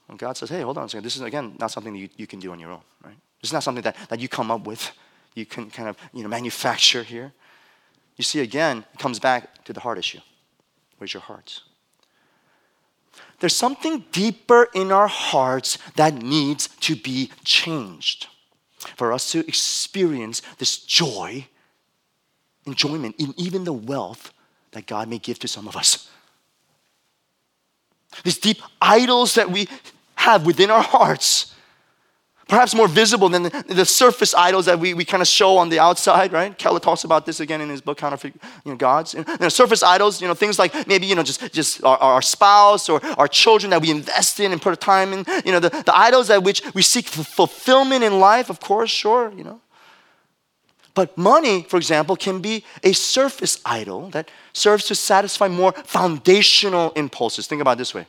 And 0.09 0.19
God 0.19 0.37
says, 0.37 0.49
hey, 0.49 0.63
hold 0.63 0.79
on 0.79 0.85
a 0.85 0.89
second. 0.89 1.05
This 1.05 1.17
is, 1.17 1.23
again, 1.23 1.55
not 1.61 1.71
something 1.71 1.93
that 1.93 1.99
you, 1.99 2.09
you 2.17 2.27
can 2.27 2.41
do 2.41 2.51
on 2.53 2.59
your 2.59 2.71
own, 2.71 2.81
right? 3.05 3.17
This 3.41 3.51
is 3.51 3.53
not 3.53 3.63
something 3.63 3.83
that, 3.83 3.97
that 4.09 4.19
you 4.19 4.29
come 4.29 4.51
up 4.51 4.67
with 4.67 4.91
you 5.37 5.47
can 5.47 5.71
kind 5.71 5.89
of 5.89 5.97
you 6.13 6.23
know, 6.23 6.29
manufacture 6.29 7.05
here. 7.05 7.33
You 8.17 8.25
see, 8.25 8.41
again, 8.41 8.85
it 8.93 8.99
comes 8.99 9.21
back 9.21 9.65
to 9.67 9.73
the 9.73 9.81
heart 9.81 9.99
issue. 9.99 10.21
Where's 10.99 11.13
your 11.15 11.21
heart? 11.21 11.61
There's 13.39 13.55
something 13.55 14.07
deeper 14.13 14.69
in 14.75 14.91
our 14.91 15.07
hearts 15.07 15.79
that 15.97 16.15
needs 16.15 16.69
to 16.81 16.97
be 16.97 17.31
changed 17.45 18.29
for 18.97 19.13
us 19.13 19.31
to 19.33 19.41
experience 19.41 20.41
this 20.59 20.79
joy, 20.79 21.47
enjoyment 22.65 23.15
in 23.19 23.35
even 23.37 23.65
the 23.65 23.75
wealth 23.75 24.33
that 24.73 24.87
God 24.87 25.09
may 25.09 25.19
give 25.19 25.39
to 25.41 25.49
some 25.49 25.69
of 25.69 25.77
us. 25.77 26.11
These 28.25 28.39
deep 28.39 28.63
idols 28.81 29.35
that 29.35 29.51
we 29.51 29.69
have 30.15 30.47
within 30.47 30.71
our 30.71 30.83
hearts 30.83 31.55
perhaps 32.49 32.75
more 32.75 32.87
visible 32.87 33.29
than 33.29 33.45
the, 33.45 33.65
the 33.69 33.85
surface 33.85 34.35
idols 34.35 34.67
that 34.67 34.79
we, 34.79 34.95
we 34.95 35.05
kind 35.05 35.21
of 35.21 35.27
show 35.27 35.57
on 35.57 35.69
the 35.69 35.79
outside, 35.81 36.33
right? 36.33 36.57
Keller 36.57 36.79
talks 36.79 37.05
about 37.05 37.27
this 37.27 37.41
again 37.41 37.61
in 37.61 37.69
his 37.69 37.81
book, 37.81 37.99
Counterfeit 37.99 38.35
you 38.65 38.73
know, 38.73 38.77
Gods. 38.77 39.15
You 39.15 39.25
know, 39.41 39.49
surface 39.49 39.83
idols, 39.83 40.21
you 40.21 40.29
know, 40.29 40.35
things 40.35 40.59
like 40.59 40.87
maybe, 40.87 41.07
you 41.07 41.15
know, 41.15 41.23
just, 41.23 41.53
just 41.53 41.83
our, 41.83 41.99
our 41.99 42.23
spouse 42.23 42.89
or 42.89 43.05
our 43.19 43.27
children 43.27 43.71
that 43.71 43.83
we 43.83 43.91
invest 43.91 44.39
in 44.39 44.53
and 44.53 44.63
put 44.63 44.81
time 44.81 45.13
in. 45.13 45.25
You 45.45 45.53
know, 45.53 45.61
the, 45.61 45.71
the 45.71 45.97
idols 45.97 46.31
at 46.31 46.43
which 46.43 46.63
we 46.75 46.83
seek 46.83 47.07
fulfillment 47.07 48.05
in 48.05 48.21
life, 48.21 48.49
of 48.49 48.61
course, 48.61 48.91
sure, 48.91 49.33
you 49.37 49.43
know. 49.43 49.61
But 50.95 51.19
money, 51.19 51.63
for 51.69 51.77
example, 51.77 52.17
can 52.17 52.41
be 52.41 52.65
a 52.83 52.93
surface 52.93 53.61
idol 53.67 54.09
that 54.11 54.31
serves 54.55 54.87
to 54.87 54.95
satisfy 54.95 55.47
more 55.47 55.73
foundational 55.73 56.93
impulses. 56.93 57.47
Think 57.47 57.61
about 57.61 57.77
this 57.77 57.93
way 57.93 58.07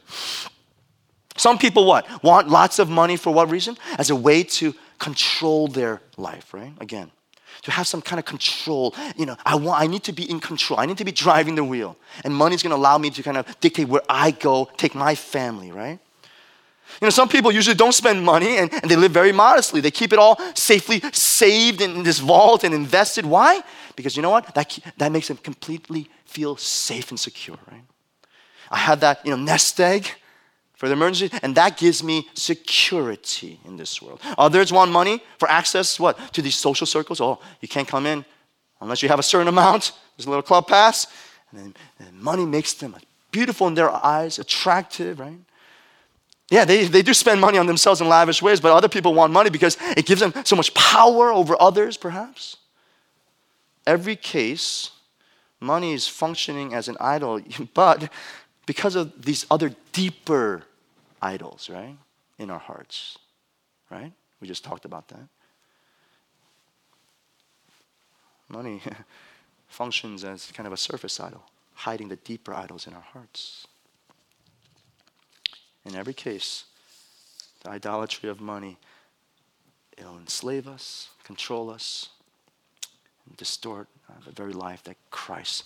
some 1.38 1.58
people 1.58 1.86
what? 1.86 2.06
Want 2.24 2.50
lots 2.50 2.80
of 2.80 2.90
money 2.90 3.16
for 3.16 3.34
what 3.34 3.50
reason? 3.50 3.78
As 3.98 4.10
a 4.10 4.16
way 4.16 4.44
to 4.44 4.74
control 5.00 5.68
their 5.68 6.02
life, 6.18 6.54
right? 6.54 6.74
Again, 6.80 7.12
to 7.64 7.72
have 7.72 7.88
some 7.88 8.02
kind 8.02 8.20
of 8.20 8.26
control. 8.26 8.94
You 9.16 9.28
know, 9.28 9.38
I 9.46 9.56
want 9.56 9.82
I 9.82 9.88
need 9.88 10.04
to 10.04 10.14
be 10.14 10.30
in 10.30 10.40
control. 10.40 10.80
I 10.80 10.86
need 10.86 10.98
to 10.98 11.06
be 11.06 11.12
driving 11.12 11.56
the 11.56 11.64
wheel. 11.64 11.98
And 12.24 12.34
money's 12.34 12.64
gonna 12.64 12.76
allow 12.76 12.98
me 12.98 13.10
to 13.12 13.24
kind 13.24 13.38
of 13.38 13.60
dictate 13.60 13.88
where 13.88 14.02
I 14.10 14.32
go, 14.32 14.70
take 14.78 14.96
my 14.96 15.16
family, 15.16 15.72
right? 15.72 16.00
You 17.02 17.06
know, 17.06 17.10
some 17.10 17.28
people 17.30 17.52
usually 17.52 17.76
don't 17.76 17.94
spend 17.94 18.24
money 18.24 18.58
and, 18.58 18.74
and 18.74 18.90
they 18.90 18.96
live 18.96 19.12
very 19.12 19.32
modestly. 19.32 19.82
They 19.82 19.92
keep 19.92 20.14
it 20.14 20.20
all 20.20 20.40
safely 20.56 21.02
saved 21.12 21.82
in 21.82 22.04
this 22.04 22.20
vault 22.20 22.64
and 22.64 22.74
invested. 22.74 23.26
Why? 23.26 23.62
Because 23.96 24.16
you 24.16 24.22
know 24.22 24.30
what? 24.30 24.56
That, 24.56 24.80
that 24.98 25.12
makes 25.12 25.28
them 25.28 25.38
completely 25.38 26.10
feel 26.26 26.56
safe 26.56 27.10
and 27.10 27.20
secure, 27.20 27.58
right? 27.70 27.84
I 28.72 28.78
had 28.78 29.02
that, 29.02 29.26
you 29.26 29.32
know, 29.32 29.38
nest 29.38 29.80
egg 29.80 30.08
for 30.78 30.88
the 30.88 30.94
emergency, 30.94 31.36
and 31.42 31.56
that 31.56 31.76
gives 31.76 32.04
me 32.04 32.28
security 32.36 33.60
in 33.66 33.78
this 33.78 34.02
world. 34.02 34.22
Others 34.38 34.72
want 34.72 34.92
money 34.92 35.24
for 35.40 35.50
access, 35.50 36.00
what? 36.00 36.18
To 36.34 36.42
these 36.42 36.56
social 36.56 36.86
circles. 36.86 37.20
Oh, 37.20 37.40
you 37.62 37.68
can't 37.68 37.88
come 37.88 38.06
in 38.06 38.24
unless 38.80 39.02
you 39.02 39.10
have 39.10 39.20
a 39.20 39.24
certain 39.24 39.48
amount. 39.48 39.92
There's 40.18 40.28
a 40.28 40.30
little 40.30 40.44
club 40.44 40.68
pass. 40.68 41.08
And 41.52 41.60
then 41.60 41.76
and 42.00 42.22
money 42.22 42.46
makes 42.46 42.74
them 42.74 42.96
beautiful 43.32 43.68
in 43.68 43.74
their 43.74 43.90
eyes, 43.90 44.38
attractive, 44.40 45.20
right? 45.20 45.40
Yeah, 46.50 46.64
they, 46.64 46.86
they 46.86 47.02
do 47.02 47.14
spend 47.14 47.42
money 47.42 47.58
on 47.58 47.66
themselves 47.66 48.00
in 48.00 48.08
lavish 48.08 48.42
ways, 48.42 48.62
but 48.62 48.72
other 48.72 48.88
people 48.88 49.14
want 49.14 49.34
money 49.34 49.50
because 49.50 49.78
it 49.98 50.06
gives 50.06 50.22
them 50.22 50.34
so 50.46 50.56
much 50.56 50.74
power 50.74 51.32
over 51.32 51.56
others, 51.60 51.98
perhaps. 51.98 52.58
Every 53.86 54.16
case, 54.16 54.92
money 55.60 55.94
is 55.94 56.08
functioning 56.08 56.74
as 56.74 56.88
an 56.88 56.98
idol, 57.00 57.42
but 57.74 58.10
because 58.68 58.96
of 58.96 59.24
these 59.24 59.48
other 59.50 59.72
deeper 59.94 60.64
idols, 61.22 61.70
right? 61.70 61.98
In 62.38 62.52
our 62.52 62.60
hearts, 62.60 63.18
right? 63.90 64.12
We 64.40 64.48
just 64.48 64.64
talked 64.64 64.86
about 64.86 65.08
that. 65.08 65.28
Money 68.50 68.82
functions 69.68 70.24
as 70.24 70.52
kind 70.52 70.68
of 70.68 70.74
a 70.74 70.78
surface 70.78 71.20
idol, 71.20 71.44
hiding 71.74 72.10
the 72.10 72.18
deeper 72.18 72.54
idols 72.54 72.86
in 72.86 72.94
our 72.94 73.02
hearts. 73.14 73.66
In 75.86 75.96
every 75.96 76.14
case, 76.14 76.66
the 77.64 77.70
idolatry 77.70 78.30
of 78.30 78.42
money, 78.42 78.78
it'll 79.98 80.18
enslave 80.18 80.68
us, 80.68 81.10
control 81.24 81.70
us, 81.70 82.10
and 83.26 83.38
distort 83.38 83.88
uh, 84.10 84.14
the 84.26 84.32
very 84.32 84.54
life 84.54 84.84
that 84.84 84.98
Christ 85.10 85.64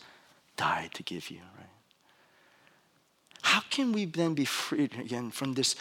died 0.55 0.91
to 0.93 1.03
give 1.03 1.31
you, 1.31 1.39
right? 1.57 1.80
How 3.51 3.59
can 3.69 3.91
we 3.91 4.05
then 4.05 4.33
be 4.33 4.45
freed 4.45 4.93
again 4.97 5.29
from 5.29 5.55
this 5.55 5.75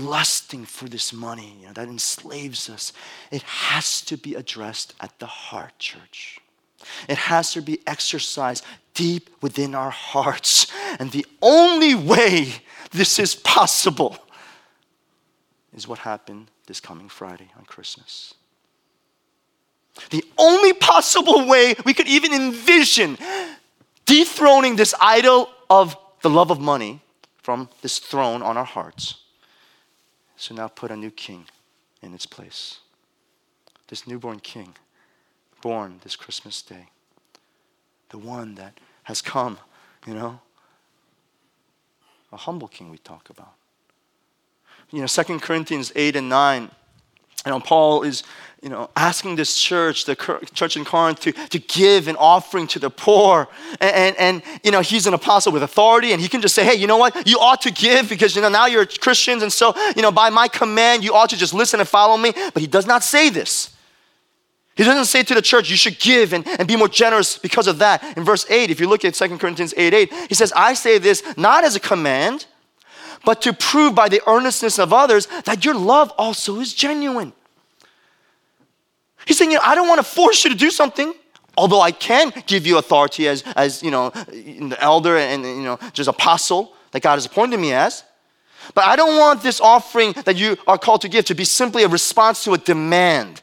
lusting 0.00 0.64
for 0.64 0.88
this 0.88 1.12
money 1.12 1.58
you 1.60 1.68
know, 1.68 1.72
that 1.74 1.86
enslaves 1.86 2.68
us? 2.68 2.92
It 3.30 3.42
has 3.42 4.00
to 4.06 4.16
be 4.16 4.34
addressed 4.34 4.94
at 4.98 5.16
the 5.20 5.26
heart, 5.26 5.78
church. 5.78 6.40
It 7.08 7.16
has 7.16 7.52
to 7.52 7.62
be 7.62 7.78
exercised 7.86 8.64
deep 8.94 9.30
within 9.40 9.76
our 9.76 9.90
hearts. 9.90 10.66
And 10.98 11.12
the 11.12 11.24
only 11.40 11.94
way 11.94 12.48
this 12.90 13.20
is 13.20 13.36
possible 13.36 14.18
is 15.72 15.86
what 15.86 16.00
happened 16.00 16.50
this 16.66 16.80
coming 16.80 17.08
Friday 17.08 17.48
on 17.56 17.64
Christmas. 17.64 18.34
The 20.10 20.24
only 20.36 20.72
possible 20.72 21.46
way 21.46 21.76
we 21.84 21.94
could 21.94 22.08
even 22.08 22.32
envision 22.32 23.18
dethroning 24.04 24.74
this 24.74 24.96
idol 25.00 25.48
of 25.70 25.96
the 26.20 26.30
love 26.30 26.50
of 26.50 26.58
money 26.58 27.02
from 27.44 27.68
this 27.82 27.98
throne 27.98 28.42
on 28.42 28.56
our 28.56 28.64
hearts. 28.64 29.16
So 30.34 30.54
now 30.54 30.66
put 30.66 30.90
a 30.90 30.96
new 30.96 31.10
king 31.10 31.44
in 32.00 32.14
its 32.14 32.24
place. 32.24 32.80
This 33.88 34.06
newborn 34.06 34.40
king, 34.40 34.74
born 35.60 36.00
this 36.02 36.16
Christmas 36.16 36.62
day. 36.62 36.86
The 38.08 38.16
one 38.16 38.54
that 38.54 38.80
has 39.02 39.20
come, 39.20 39.58
you 40.06 40.14
know. 40.14 40.40
A 42.32 42.38
humble 42.38 42.66
king 42.66 42.90
we 42.90 42.96
talk 42.96 43.28
about. 43.28 43.52
You 44.90 45.00
know, 45.00 45.06
Second 45.06 45.42
Corinthians 45.42 45.92
8 45.94 46.16
and 46.16 46.30
9 46.30 46.70
you 47.44 47.52
know, 47.52 47.60
Paul 47.60 48.02
is, 48.02 48.22
you 48.62 48.70
know, 48.70 48.88
asking 48.96 49.36
this 49.36 49.56
church, 49.56 50.06
the 50.06 50.16
church 50.54 50.76
in 50.76 50.84
Corinth, 50.84 51.20
to, 51.20 51.32
to 51.32 51.58
give 51.58 52.08
an 52.08 52.16
offering 52.16 52.66
to 52.68 52.78
the 52.78 52.88
poor. 52.88 53.46
And, 53.80 53.94
and, 53.94 54.16
and, 54.18 54.42
you 54.62 54.70
know, 54.70 54.80
he's 54.80 55.06
an 55.06 55.12
apostle 55.12 55.52
with 55.52 55.62
authority, 55.62 56.12
and 56.12 56.20
he 56.20 56.28
can 56.28 56.40
just 56.40 56.54
say, 56.54 56.64
hey, 56.64 56.74
you 56.74 56.86
know 56.86 56.96
what? 56.96 57.26
You 57.28 57.38
ought 57.38 57.60
to 57.62 57.70
give 57.70 58.08
because, 58.08 58.34
you 58.34 58.40
know, 58.40 58.48
now 58.48 58.66
you're 58.66 58.86
Christians, 58.86 59.42
and 59.42 59.52
so, 59.52 59.74
you 59.94 60.02
know, 60.02 60.10
by 60.10 60.30
my 60.30 60.48
command, 60.48 61.04
you 61.04 61.14
ought 61.14 61.30
to 61.30 61.36
just 61.36 61.52
listen 61.52 61.80
and 61.80 61.88
follow 61.88 62.16
me. 62.16 62.32
But 62.32 62.62
he 62.62 62.66
does 62.66 62.86
not 62.86 63.04
say 63.04 63.28
this. 63.28 63.74
He 64.76 64.82
doesn't 64.82 65.04
say 65.04 65.22
to 65.22 65.34
the 65.34 65.42
church, 65.42 65.70
you 65.70 65.76
should 65.76 66.00
give 66.00 66.32
and, 66.32 66.46
and 66.58 66.66
be 66.66 66.76
more 66.76 66.88
generous 66.88 67.38
because 67.38 67.68
of 67.68 67.78
that. 67.78 68.16
In 68.16 68.24
verse 68.24 68.44
8, 68.50 68.70
if 68.70 68.80
you 68.80 68.88
look 68.88 69.04
at 69.04 69.14
2 69.14 69.38
Corinthians 69.38 69.72
8 69.76 69.94
8, 69.94 70.12
he 70.28 70.34
says, 70.34 70.52
I 70.56 70.74
say 70.74 70.98
this 70.98 71.22
not 71.36 71.64
as 71.64 71.76
a 71.76 71.80
command, 71.80 72.46
but 73.24 73.42
to 73.42 73.52
prove 73.52 73.94
by 73.94 74.08
the 74.08 74.20
earnestness 74.26 74.78
of 74.78 74.92
others 74.92 75.26
that 75.44 75.64
your 75.64 75.74
love 75.74 76.12
also 76.18 76.60
is 76.60 76.74
genuine. 76.74 77.32
He's 79.26 79.38
saying, 79.38 79.50
you 79.50 79.56
know, 79.56 79.62
I 79.64 79.74
don't 79.74 79.88
want 79.88 79.98
to 79.98 80.04
force 80.04 80.44
you 80.44 80.50
to 80.50 80.56
do 80.56 80.70
something. 80.70 81.14
Although 81.56 81.80
I 81.80 81.92
can 81.92 82.32
give 82.46 82.66
you 82.66 82.78
authority 82.78 83.28
as, 83.28 83.42
as 83.54 83.82
you 83.82 83.90
know, 83.90 84.10
the 84.10 84.76
elder 84.80 85.16
and, 85.16 85.44
you 85.44 85.62
know, 85.62 85.78
just 85.92 86.08
apostle 86.08 86.72
that 86.90 87.00
God 87.00 87.14
has 87.14 87.26
appointed 87.26 87.60
me 87.60 87.72
as. 87.72 88.02
But 88.74 88.86
I 88.86 88.96
don't 88.96 89.18
want 89.18 89.42
this 89.42 89.60
offering 89.60 90.12
that 90.24 90.36
you 90.36 90.56
are 90.66 90.78
called 90.78 91.02
to 91.02 91.08
give 91.08 91.26
to 91.26 91.34
be 91.34 91.44
simply 91.44 91.84
a 91.84 91.88
response 91.88 92.42
to 92.44 92.54
a 92.54 92.58
demand. 92.58 93.40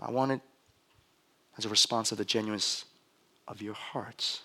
I 0.00 0.10
want 0.10 0.32
it 0.32 0.40
as 1.58 1.66
a 1.66 1.68
response 1.68 2.12
of 2.12 2.18
the 2.18 2.24
genuineness 2.24 2.86
of 3.46 3.60
your 3.60 3.74
hearts 3.74 4.42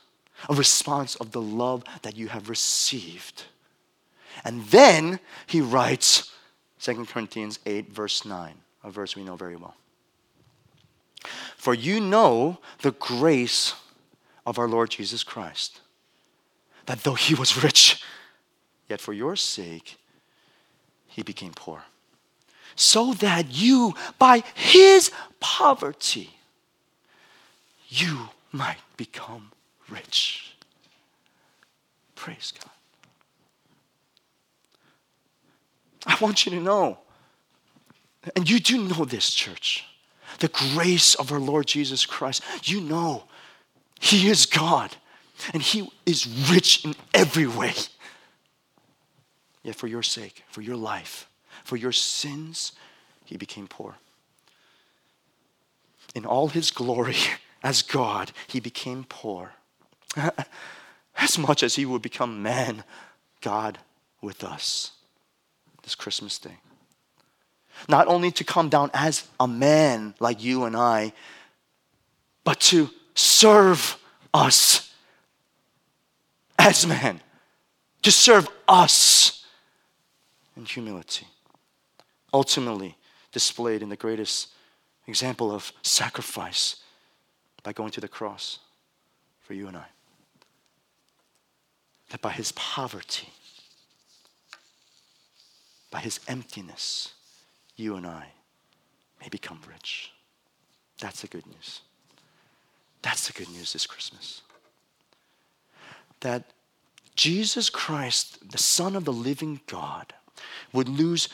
a 0.50 0.54
response 0.54 1.16
of 1.16 1.32
the 1.32 1.42
love 1.42 1.84
that 2.04 2.16
you 2.16 2.28
have 2.28 2.50
received. 2.50 3.44
And 4.44 4.66
then 4.66 5.20
he 5.48 5.62
writes 5.62 6.32
2 6.82 7.06
Corinthians 7.06 7.60
8, 7.66 7.92
verse 7.92 8.26
9, 8.26 8.54
a 8.84 8.92
verse 8.92 9.16
we 9.16 9.24
know 9.24 9.36
very 9.36 9.56
well. 9.56 9.76
For 11.56 11.74
you 11.74 12.00
know 12.00 12.60
the 12.82 12.92
grace 12.92 13.74
of 14.46 14.60
our 14.60 14.68
Lord 14.68 14.92
Jesus 14.92 15.24
Christ, 15.24 15.82
that 16.86 17.04
though 17.04 17.16
he 17.16 17.34
was 17.34 17.62
rich, 17.64 18.04
yet 18.88 19.02
for 19.02 19.14
your 19.14 19.36
sake 19.36 19.98
he 21.08 21.24
became 21.24 21.52
poor, 21.54 21.84
so 22.76 23.14
that 23.16 23.52
you, 23.52 23.96
by 24.20 24.44
his 24.54 25.12
poverty, 25.40 26.38
you 27.90 28.30
might 28.52 28.78
become 28.96 29.52
rich. 29.90 30.54
Praise 32.16 32.54
God. 32.60 32.72
I 36.06 36.18
want 36.22 36.46
you 36.46 36.52
to 36.54 36.60
know, 36.60 36.98
and 38.36 38.50
you 38.50 38.60
do 38.60 38.88
know 38.88 39.06
this, 39.06 39.34
church, 39.34 39.86
the 40.40 40.48
grace 40.48 41.16
of 41.16 41.32
our 41.32 41.40
Lord 41.40 41.68
Jesus 41.68 42.06
Christ. 42.06 42.44
You 42.64 42.82
know 42.82 43.26
He 44.00 44.30
is 44.30 44.46
God 44.46 44.96
and 45.54 45.62
He 45.62 45.90
is 46.06 46.28
rich 46.52 46.86
in 46.86 46.96
every 47.14 47.48
way. 47.48 47.74
Yet, 49.64 49.76
for 49.76 49.88
your 49.88 50.04
sake, 50.04 50.44
for 50.50 50.62
your 50.62 50.78
life, 50.78 51.30
for 51.64 51.76
your 51.76 51.92
sins, 51.92 52.72
He 53.26 53.38
became 53.38 53.68
poor. 53.68 53.96
In 56.16 56.26
all 56.26 56.48
His 56.48 56.72
glory 56.72 57.18
as 57.64 57.82
God, 57.82 58.32
He 58.48 58.60
became 58.60 59.06
poor 59.08 59.52
as 61.18 61.38
much 61.38 61.64
as 61.64 61.76
he 61.76 61.86
would 61.86 62.02
become 62.02 62.42
man, 62.42 62.84
God 63.42 63.80
with 64.22 64.44
us 64.44 64.92
this 65.84 65.96
Christmas 65.96 66.38
day. 66.40 66.58
Not 67.88 68.08
only 68.08 68.32
to 68.32 68.44
come 68.44 68.70
down 68.70 68.90
as 68.94 69.28
a 69.40 69.48
man 69.48 70.16
like 70.20 70.44
you 70.44 70.64
and 70.64 70.76
I, 70.76 71.14
but 72.44 72.60
to 72.62 72.90
serve 73.14 73.98
us 74.34 74.94
as 76.58 76.88
man 76.88 77.22
to 78.08 78.12
serve 78.12 78.48
us 78.70 79.46
in 80.56 80.64
humility. 80.64 81.28
Ultimately, 82.34 82.96
displayed 83.34 83.82
in 83.82 83.90
the 83.90 83.98
greatest 83.98 84.48
example 85.08 85.52
of 85.52 85.74
sacrifice 85.82 86.78
by 87.64 87.74
going 87.74 87.92
to 87.92 88.00
the 88.00 88.08
cross 88.08 88.60
for 89.42 89.54
you 89.54 89.68
and 89.68 89.76
I. 89.76 89.86
That 92.10 92.22
by 92.22 92.32
his 92.32 92.52
poverty, 92.54 93.30
by 95.92 96.00
his 96.00 96.20
emptiness, 96.28 97.14
you 97.76 97.96
and 97.96 98.08
I 98.08 98.28
may 99.22 99.30
become 99.30 99.60
rich. 99.70 100.12
That's 101.00 101.22
the 101.22 101.28
good 101.28 101.46
news. 101.46 101.82
That's 103.02 103.28
the 103.28 103.34
good 103.34 103.50
news 103.50 103.74
this 103.74 103.86
Christmas. 103.86 104.42
That 106.22 106.44
Jesus 107.16 107.70
Christ, 107.70 108.52
the 108.52 108.58
Son 108.58 108.96
of 108.96 109.06
the 109.06 109.14
living 109.14 109.62
God, 109.68 110.14
would 110.74 110.90
lose 110.90 111.30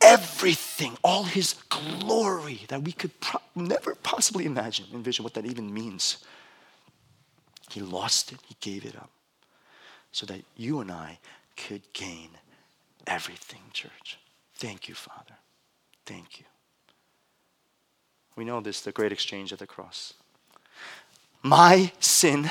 everything, 0.00 0.96
all 1.02 1.24
his 1.24 1.54
glory 1.68 2.60
that 2.68 2.82
we 2.82 2.92
could 2.92 3.18
pro- 3.20 3.40
never 3.54 3.94
possibly 3.96 4.46
imagine, 4.46 4.86
envision 4.92 5.22
what 5.22 5.34
that 5.34 5.44
even 5.46 5.72
means. 5.72 6.18
He 7.70 7.80
lost 7.80 8.32
it, 8.32 8.38
he 8.46 8.56
gave 8.60 8.84
it 8.84 8.96
up, 8.96 9.10
so 10.16 10.24
that 10.24 10.40
you 10.56 10.80
and 10.80 10.90
I 10.90 11.18
could 11.58 11.82
gain 11.92 12.30
everything, 13.06 13.60
church. 13.74 14.18
Thank 14.54 14.88
you, 14.88 14.94
Father. 14.94 15.34
Thank 16.06 16.38
you. 16.38 16.46
We 18.34 18.46
know 18.46 18.62
this, 18.62 18.80
the 18.80 18.92
great 18.92 19.12
exchange 19.12 19.52
at 19.52 19.58
the 19.58 19.66
cross. 19.66 20.14
My 21.42 21.92
sin, 22.00 22.50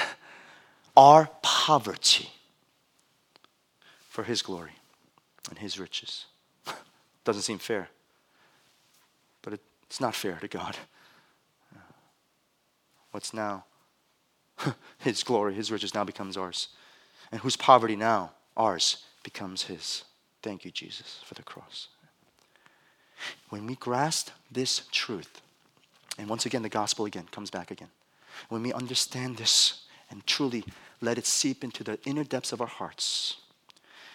our 0.95 1.27
poverty, 1.41 2.29
for 4.09 4.25
his 4.25 4.43
glory 4.43 4.73
and 5.49 5.57
his 5.57 5.79
riches. 5.79 6.25
Doesn't 7.23 7.41
seem 7.41 7.57
fair, 7.57 7.89
but 9.41 9.59
it's 9.87 9.99
not 9.99 10.13
fair 10.13 10.35
to 10.35 10.47
God. 10.47 10.77
What's 13.09 13.33
now? 13.33 13.65
his 14.99 15.23
glory, 15.23 15.55
his 15.55 15.71
riches 15.71 15.95
now 15.95 16.03
becomes 16.03 16.37
ours. 16.37 16.67
And 17.31 17.41
whose 17.41 17.55
poverty 17.55 17.95
now, 17.95 18.31
ours, 18.55 19.03
becomes 19.23 19.63
his. 19.63 20.03
Thank 20.41 20.65
you, 20.65 20.71
Jesus, 20.71 21.21
for 21.25 21.33
the 21.33 21.43
cross. 21.43 21.87
When 23.49 23.65
we 23.65 23.75
grasp 23.75 24.29
this 24.51 24.83
truth, 24.91 25.41
and 26.17 26.29
once 26.29 26.45
again, 26.45 26.61
the 26.61 26.69
gospel 26.69 27.05
again 27.05 27.27
comes 27.31 27.49
back 27.49 27.71
again. 27.71 27.89
When 28.49 28.63
we 28.63 28.73
understand 28.73 29.37
this 29.37 29.83
and 30.09 30.25
truly 30.25 30.63
let 31.01 31.17
it 31.17 31.25
seep 31.25 31.63
into 31.63 31.83
the 31.83 31.99
inner 32.05 32.23
depths 32.23 32.51
of 32.51 32.61
our 32.61 32.67
hearts, 32.67 33.37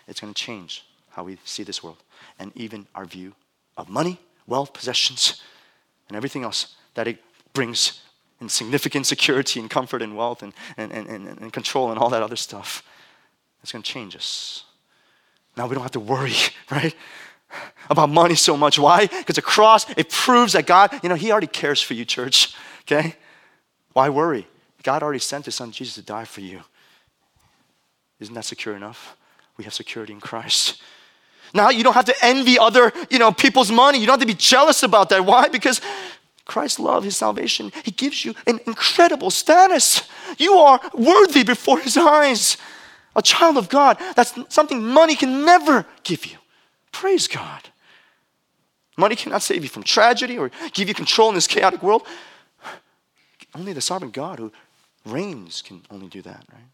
it's 0.07 0.21
going 0.21 0.33
to 0.33 0.41
change 0.41 0.85
how 1.11 1.25
we 1.25 1.39
see 1.45 1.63
this 1.63 1.83
world 1.83 1.99
and 2.39 2.53
even 2.57 2.87
our 2.95 3.05
view 3.05 3.35
of 3.77 3.89
money, 3.89 4.19
wealth, 4.47 4.73
possessions, 4.73 5.43
and 6.09 6.17
everything 6.17 6.45
else 6.45 6.75
that 6.95 7.09
it 7.09 7.19
brings 7.53 8.01
in 8.41 8.49
significant 8.49 9.07
security 9.07 9.61
and 9.61 9.69
comfort 9.69 10.03
and 10.03 10.17
wealth 10.17 10.43
and, 10.43 10.53
and, 10.77 10.93
and, 10.93 11.09
and, 11.09 11.53
control 11.53 11.91
and 11.91 11.99
all 11.99 12.09
that 12.09 12.23
other 12.23 12.37
stuff. 12.37 12.83
It's 13.63 13.73
going 13.73 13.83
to 13.83 13.91
change 13.91 14.17
us. 14.17 14.65
Now 15.57 15.67
we 15.67 15.75
don't 15.75 15.83
have 15.83 15.93
to 15.93 16.01
worry, 16.01 16.35
right? 16.71 16.95
About 17.89 18.09
money 18.09 18.37
so 18.37 18.57
much. 18.57 18.79
Why? 18.79 19.07
Because 19.07 19.37
the 19.37 19.43
cross, 19.43 19.89
it 19.97 20.09
proves 20.09 20.53
that 20.53 20.67
God, 20.67 20.93
you 21.03 21.09
know, 21.09 21.17
He 21.17 21.33
already 21.33 21.47
cares 21.47 21.83
for 21.83 21.95
you, 21.95 22.05
church. 22.05 22.55
Okay? 22.91 23.15
Why 23.93 24.09
worry? 24.09 24.49
God 24.83 25.05
already 25.05 25.21
sent 25.21 25.45
His 25.45 25.55
Son 25.55 25.71
Jesus 25.71 25.95
to 25.95 26.03
die 26.03 26.25
for 26.25 26.41
you. 26.41 26.63
Isn't 28.19 28.35
that 28.35 28.47
secure 28.47 28.75
enough? 28.75 29.17
We 29.57 29.63
have 29.63 29.75
security 29.75 30.13
in 30.13 30.21
Christ. 30.21 30.83
Now 31.55 31.71
you 31.71 31.85
don't 31.85 31.95
have 31.95 32.07
to 32.07 32.15
envy 32.23 32.59
other, 32.59 32.93
you 33.11 33.19
know, 33.19 33.31
people's 33.31 33.71
money. 33.71 33.99
You 33.99 34.07
don't 34.07 34.15
have 34.15 34.27
to 34.27 34.35
be 34.35 34.39
jealous 34.39 34.83
about 34.83 35.09
that. 35.11 35.25
Why? 35.25 35.49
Because 35.49 35.81
Christ's 36.47 36.81
love, 36.81 37.05
His 37.05 37.17
salvation, 37.17 37.71
He 37.85 37.91
gives 37.91 38.25
you 38.25 38.35
an 38.47 38.59
incredible 38.67 39.31
status. 39.31 40.03
You 40.37 40.55
are 40.55 40.81
worthy 40.95 41.45
before 41.45 41.79
His 41.79 41.97
eyes. 41.97 42.57
A 43.17 43.23
child 43.23 43.57
of 43.57 43.69
God. 43.69 43.99
That's 44.17 44.35
something 44.49 44.85
money 44.85 45.17
can 45.17 45.45
never 45.45 45.85
give 46.05 46.27
you. 46.27 46.37
Praise 46.93 47.27
God. 47.27 47.69
Money 48.97 49.17
cannot 49.17 49.43
save 49.43 49.63
you 49.63 49.69
from 49.69 49.83
tragedy 49.83 50.39
or 50.39 50.51
give 50.73 50.89
you 50.89 50.95
control 50.95 51.29
in 51.29 51.35
this 51.35 51.47
chaotic 51.47 51.83
world. 51.83 52.07
Only 53.55 53.73
the 53.73 53.81
sovereign 53.81 54.11
God 54.11 54.39
who 54.39 54.53
reigns 55.05 55.63
can 55.63 55.83
only 55.91 56.09
do 56.09 56.23
that, 56.23 56.45
right? 56.53 56.69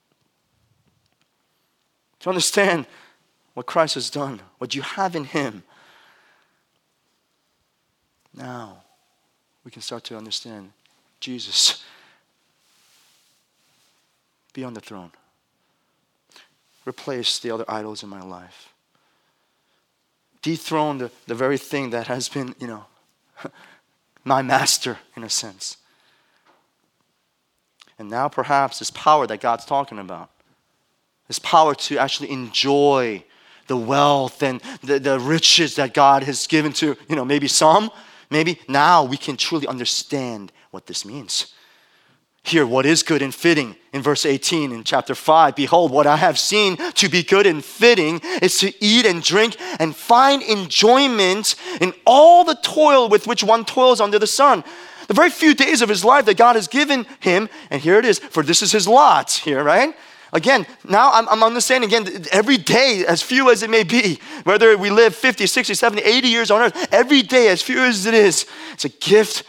To 2.21 2.29
understand 2.29 2.87
what 3.55 3.67
Christ 3.67 3.95
has 3.95 4.11
done, 4.11 4.41
what 4.59 4.75
you 4.75 4.83
have 4.83 5.17
in 5.17 5.25
Him, 5.25 5.63
now 8.35 8.83
we 9.65 9.71
can 9.71 9.81
start 9.81 10.05
to 10.05 10.17
understand 10.17 10.73
Jesus 11.21 11.85
be 14.53 14.65
on 14.65 14.73
the 14.73 14.81
throne. 14.81 15.13
Replace 16.87 17.39
the 17.39 17.51
other 17.51 17.65
idols 17.69 18.03
in 18.03 18.09
my 18.09 18.23
life. 18.23 18.73
Dethrone 20.43 20.99
the, 20.99 21.11
the 21.27 21.35
very 21.35 21.59
thing 21.59 21.91
that 21.91 22.07
has 22.07 22.29
been, 22.29 22.55
you 22.61 22.67
know, 22.67 22.85
my 24.25 24.43
master 24.43 24.99
in 25.17 25.25
a 25.25 25.31
sense. 25.31 25.79
And 27.99 28.09
now 28.09 28.29
perhaps 28.29 28.79
this 28.79 28.91
power 28.91 29.27
that 29.27 29.41
God's 29.41 29.65
talking 29.65 29.99
about, 29.99 30.31
this 31.27 31.39
power 31.39 31.75
to 31.75 31.99
actually 31.99 32.31
enjoy 32.31 33.25
the 33.67 33.77
wealth 33.77 34.43
and 34.43 34.61
the, 34.83 34.99
the 34.99 35.19
riches 35.19 35.77
that 35.77 35.95
God 35.95 36.23
has 36.23 36.47
given 36.47 36.73
to, 36.75 36.97
you 37.09 37.17
know, 37.17 37.25
maybe 37.25 37.49
some, 37.49 37.91
maybe 38.31 38.61
now 38.69 39.05
we 39.05 39.17
can 39.17 39.37
truly 39.37 39.67
understand 39.67 40.53
what 40.71 40.87
this 40.87 41.05
means. 41.05 41.53
Here, 42.47 42.65
what 42.65 42.87
is 42.87 43.03
good 43.03 43.23
and 43.23 43.35
fitting 43.35 43.75
in 43.93 44.03
verse 44.03 44.25
18 44.25 44.71
in 44.71 44.85
chapter 44.85 45.17
5 45.17 45.57
Behold, 45.57 45.91
what 45.91 46.07
I 46.07 46.17
have 46.17 46.39
seen 46.39 46.77
to 46.77 47.09
be 47.09 47.25
good 47.25 47.45
and 47.45 47.65
fitting 47.65 48.21
is 48.41 48.59
to 48.59 48.73
eat 48.81 49.05
and 49.05 49.21
drink 49.21 49.57
and 49.81 49.97
find 49.97 50.45
enjoyment 50.45 51.57
in 51.81 51.93
all 52.07 52.45
the 52.45 52.55
toil 52.63 53.09
with 53.09 53.27
which 53.27 53.43
one 53.43 53.65
toils 53.65 54.01
under 54.01 54.21
the 54.21 54.29
sun. 54.29 54.63
The 55.09 55.15
very 55.15 55.31
few 55.31 55.55
days 55.55 55.83
of 55.83 55.89
his 55.89 56.05
life 56.05 56.25
that 56.27 56.37
God 56.37 56.55
has 56.55 56.69
given 56.69 57.05
him, 57.19 57.49
and 57.69 57.83
here 57.83 57.99
it 57.99 58.05
is, 58.05 58.21
for 58.21 58.45
this 58.45 58.63
is 58.63 58.71
his 58.71 58.87
lot 58.87 59.33
here, 59.33 59.65
right? 59.65 59.97
Again, 60.33 60.69
now 60.89 61.11
I'm, 61.15 61.29
I'm, 61.29 61.43
understanding 61.43 61.93
again, 61.93 62.27
every 62.31 62.59
day, 62.59 63.05
as 63.09 63.23
few 63.23 63.51
as 63.51 63.65
it 63.65 63.71
may 63.71 63.83
be, 63.83 64.21
whether 64.45 64.79
we 64.79 64.91
live 64.91 65.17
50, 65.17 65.49
60, 65.49 65.75
70, 65.75 66.01
80 66.01 66.29
years 66.29 66.53
on 66.53 66.63
earth, 66.63 66.89
every 66.93 67.23
day, 67.23 67.49
as 67.49 67.61
few 67.61 67.81
as 67.81 68.07
it 68.07 68.15
is, 68.15 68.47
it's 68.73 68.85
a 68.85 68.89
gift. 68.89 69.43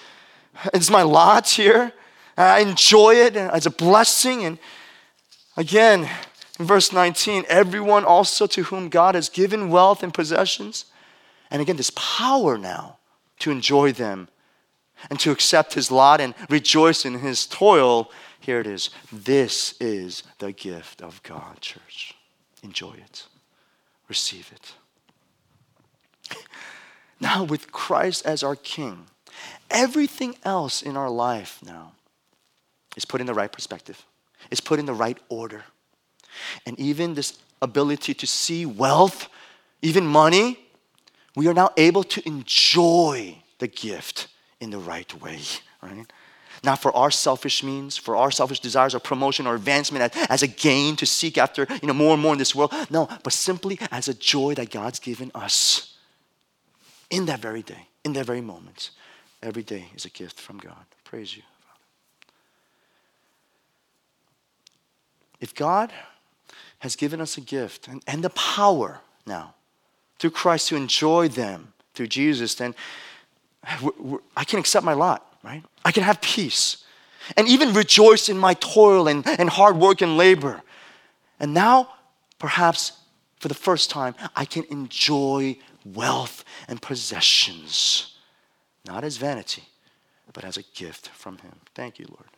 It's 0.74 0.90
my 0.90 1.04
lot 1.04 1.48
here. 1.48 1.94
Uh, 2.38 2.42
I 2.42 2.60
enjoy 2.60 3.16
it 3.16 3.36
as 3.36 3.66
a 3.66 3.72
blessing. 3.72 4.46
And 4.46 4.60
again, 5.56 6.10
in 6.60 6.66
verse 6.66 6.94
19, 6.94 7.46
everyone 7.50 8.06
also 8.06 8.46
to 8.48 8.64
whom 8.64 8.90
God 8.90 9.16
has 9.16 9.30
given 9.30 9.70
wealth 9.70 10.04
and 10.04 10.14
possessions, 10.14 10.86
and 11.50 11.62
again, 11.62 11.78
this 11.78 11.92
power 11.96 12.58
now 12.58 12.98
to 13.40 13.52
enjoy 13.52 13.92
them 13.92 14.28
and 15.10 15.20
to 15.20 15.32
accept 15.32 15.74
his 15.74 15.92
lot 15.92 16.20
and 16.20 16.34
rejoice 16.50 17.06
in 17.06 17.20
his 17.20 17.46
toil. 17.46 18.12
Here 18.40 18.60
it 18.60 18.68
is. 18.68 18.90
This 19.12 19.76
is 19.80 20.24
the 20.40 20.52
gift 20.52 21.02
of 21.02 21.22
God, 21.24 21.62
church. 21.62 22.16
Enjoy 22.64 22.94
it, 22.94 23.26
receive 24.08 24.52
it. 24.54 24.74
Now, 27.20 27.44
with 27.44 27.72
Christ 27.72 28.28
as 28.28 28.44
our 28.44 28.56
King, 28.56 29.08
everything 29.72 30.36
else 30.44 30.84
in 30.84 30.96
our 30.96 31.10
life 31.10 31.60
now 31.66 31.94
is 32.98 33.06
put 33.06 33.22
in 33.22 33.28
the 33.28 33.34
right 33.34 33.52
perspective, 33.52 34.06
is 34.52 34.60
put 34.60 34.80
in 34.80 34.86
the 34.86 34.94
right 34.94 35.18
order. 35.30 35.64
And 36.66 36.78
even 36.78 37.14
this 37.14 37.40
ability 37.62 38.14
to 38.16 38.28
see 38.28 38.66
wealth, 38.66 39.30
even 39.82 40.06
money, 40.06 40.60
we 41.36 41.48
are 41.48 41.54
now 41.54 41.70
able 41.78 42.04
to 42.04 42.28
enjoy 42.28 43.38
the 43.60 43.68
gift 43.68 44.28
in 44.60 44.72
the 44.72 44.80
right 44.80 45.22
way, 45.22 45.40
right? 45.82 46.06
Not 46.64 46.82
for 46.82 46.96
our 46.96 47.12
selfish 47.12 47.64
means, 47.64 47.98
for 47.98 48.16
our 48.16 48.32
selfish 48.32 48.60
desires 48.60 48.96
or 48.96 49.00
promotion 49.00 49.46
or 49.46 49.54
advancement 49.54 50.12
as, 50.30 50.42
a 50.42 50.48
gain 50.48 50.96
to 50.96 51.06
seek 51.06 51.38
after, 51.38 51.68
you 51.82 51.88
know, 51.88 51.94
more 51.94 52.14
and 52.14 52.22
more 52.22 52.34
in 52.34 52.40
this 52.40 52.56
world. 52.56 52.74
No, 52.90 53.08
but 53.24 53.32
simply 53.34 53.78
as 53.92 54.08
a 54.08 54.14
joy 54.16 54.56
that 54.56 54.72
God's 54.72 55.00
given 55.00 55.32
us 55.36 55.96
in 57.12 57.28
that 57.28 57.40
very 57.40 57.62
day, 57.62 57.88
in 58.04 58.14
that 58.14 58.26
very 58.26 58.42
moment. 58.42 58.90
Every 59.44 59.62
day 59.62 59.86
is 59.96 60.06
a 60.06 60.10
gift 60.10 60.40
from 60.40 60.58
God. 60.58 60.86
Praise 61.04 61.38
you. 61.38 61.44
If 65.40 65.54
God 65.54 65.92
has 66.80 66.96
given 66.96 67.22
us 67.22 67.38
a 67.38 67.42
gift 67.42 67.88
and, 67.88 68.04
and 68.08 68.24
the 68.24 68.30
power 68.32 69.02
now 69.26 69.56
through 70.20 70.32
Christ 70.32 70.70
to 70.70 70.76
enjoy 70.76 71.28
them 71.28 71.74
through 71.94 72.08
Jesus, 72.08 72.56
then 72.56 72.76
I 73.64 74.44
can 74.44 74.60
accept 74.60 74.86
my 74.86 74.94
lot, 74.94 75.38
right? 75.44 75.64
I 75.84 75.92
can 75.92 76.04
have 76.04 76.22
peace 76.22 76.84
and 77.36 77.48
even 77.48 77.74
rejoice 77.74 78.30
in 78.30 78.38
my 78.38 78.54
toil 78.54 79.08
and, 79.08 79.28
and 79.28 79.50
hard 79.50 79.78
work 79.78 80.02
and 80.02 80.18
labor. 80.18 80.62
And 81.40 81.54
now 81.54 81.90
perhaps 82.40 82.94
for 83.40 83.48
the 83.48 83.54
first 83.54 83.90
time, 83.90 84.16
I 84.36 84.46
can 84.46 84.64
enjoy 84.70 85.58
wealth 85.86 86.44
and 86.68 86.82
possessions, 86.82 88.16
not 88.86 89.04
as 89.04 89.18
vanity, 89.18 89.64
but 90.34 90.44
as 90.44 90.58
a 90.58 90.64
gift 90.74 91.10
from 91.10 91.38
Him. 91.40 91.54
Thank 91.76 92.00
you, 92.00 92.06
Lord. 92.10 92.30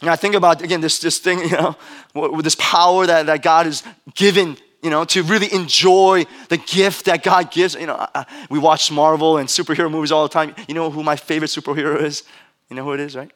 And 0.00 0.10
I 0.10 0.16
think 0.16 0.34
about, 0.34 0.62
again, 0.62 0.80
this, 0.80 0.98
this 0.98 1.18
thing, 1.18 1.38
you 1.50 1.50
know, 1.50 1.76
with 2.14 2.44
this 2.44 2.56
power 2.56 3.06
that, 3.06 3.26
that 3.26 3.42
God 3.42 3.66
has 3.66 3.82
given, 4.14 4.56
you 4.82 4.90
know, 4.90 5.04
to 5.06 5.22
really 5.22 5.52
enjoy 5.52 6.24
the 6.48 6.58
gift 6.58 7.06
that 7.06 7.22
God 7.22 7.50
gives. 7.50 7.74
You 7.74 7.86
know, 7.86 8.06
I, 8.14 8.26
we 8.50 8.58
watch 8.58 8.90
Marvel 8.90 9.38
and 9.38 9.48
superhero 9.48 9.90
movies 9.90 10.12
all 10.12 10.22
the 10.22 10.32
time. 10.32 10.54
You 10.68 10.74
know 10.74 10.90
who 10.90 11.02
my 11.02 11.16
favorite 11.16 11.48
superhero 11.48 12.00
is? 12.00 12.24
You 12.68 12.76
know 12.76 12.84
who 12.84 12.92
it 12.92 13.00
is, 13.00 13.16
right? 13.16 13.30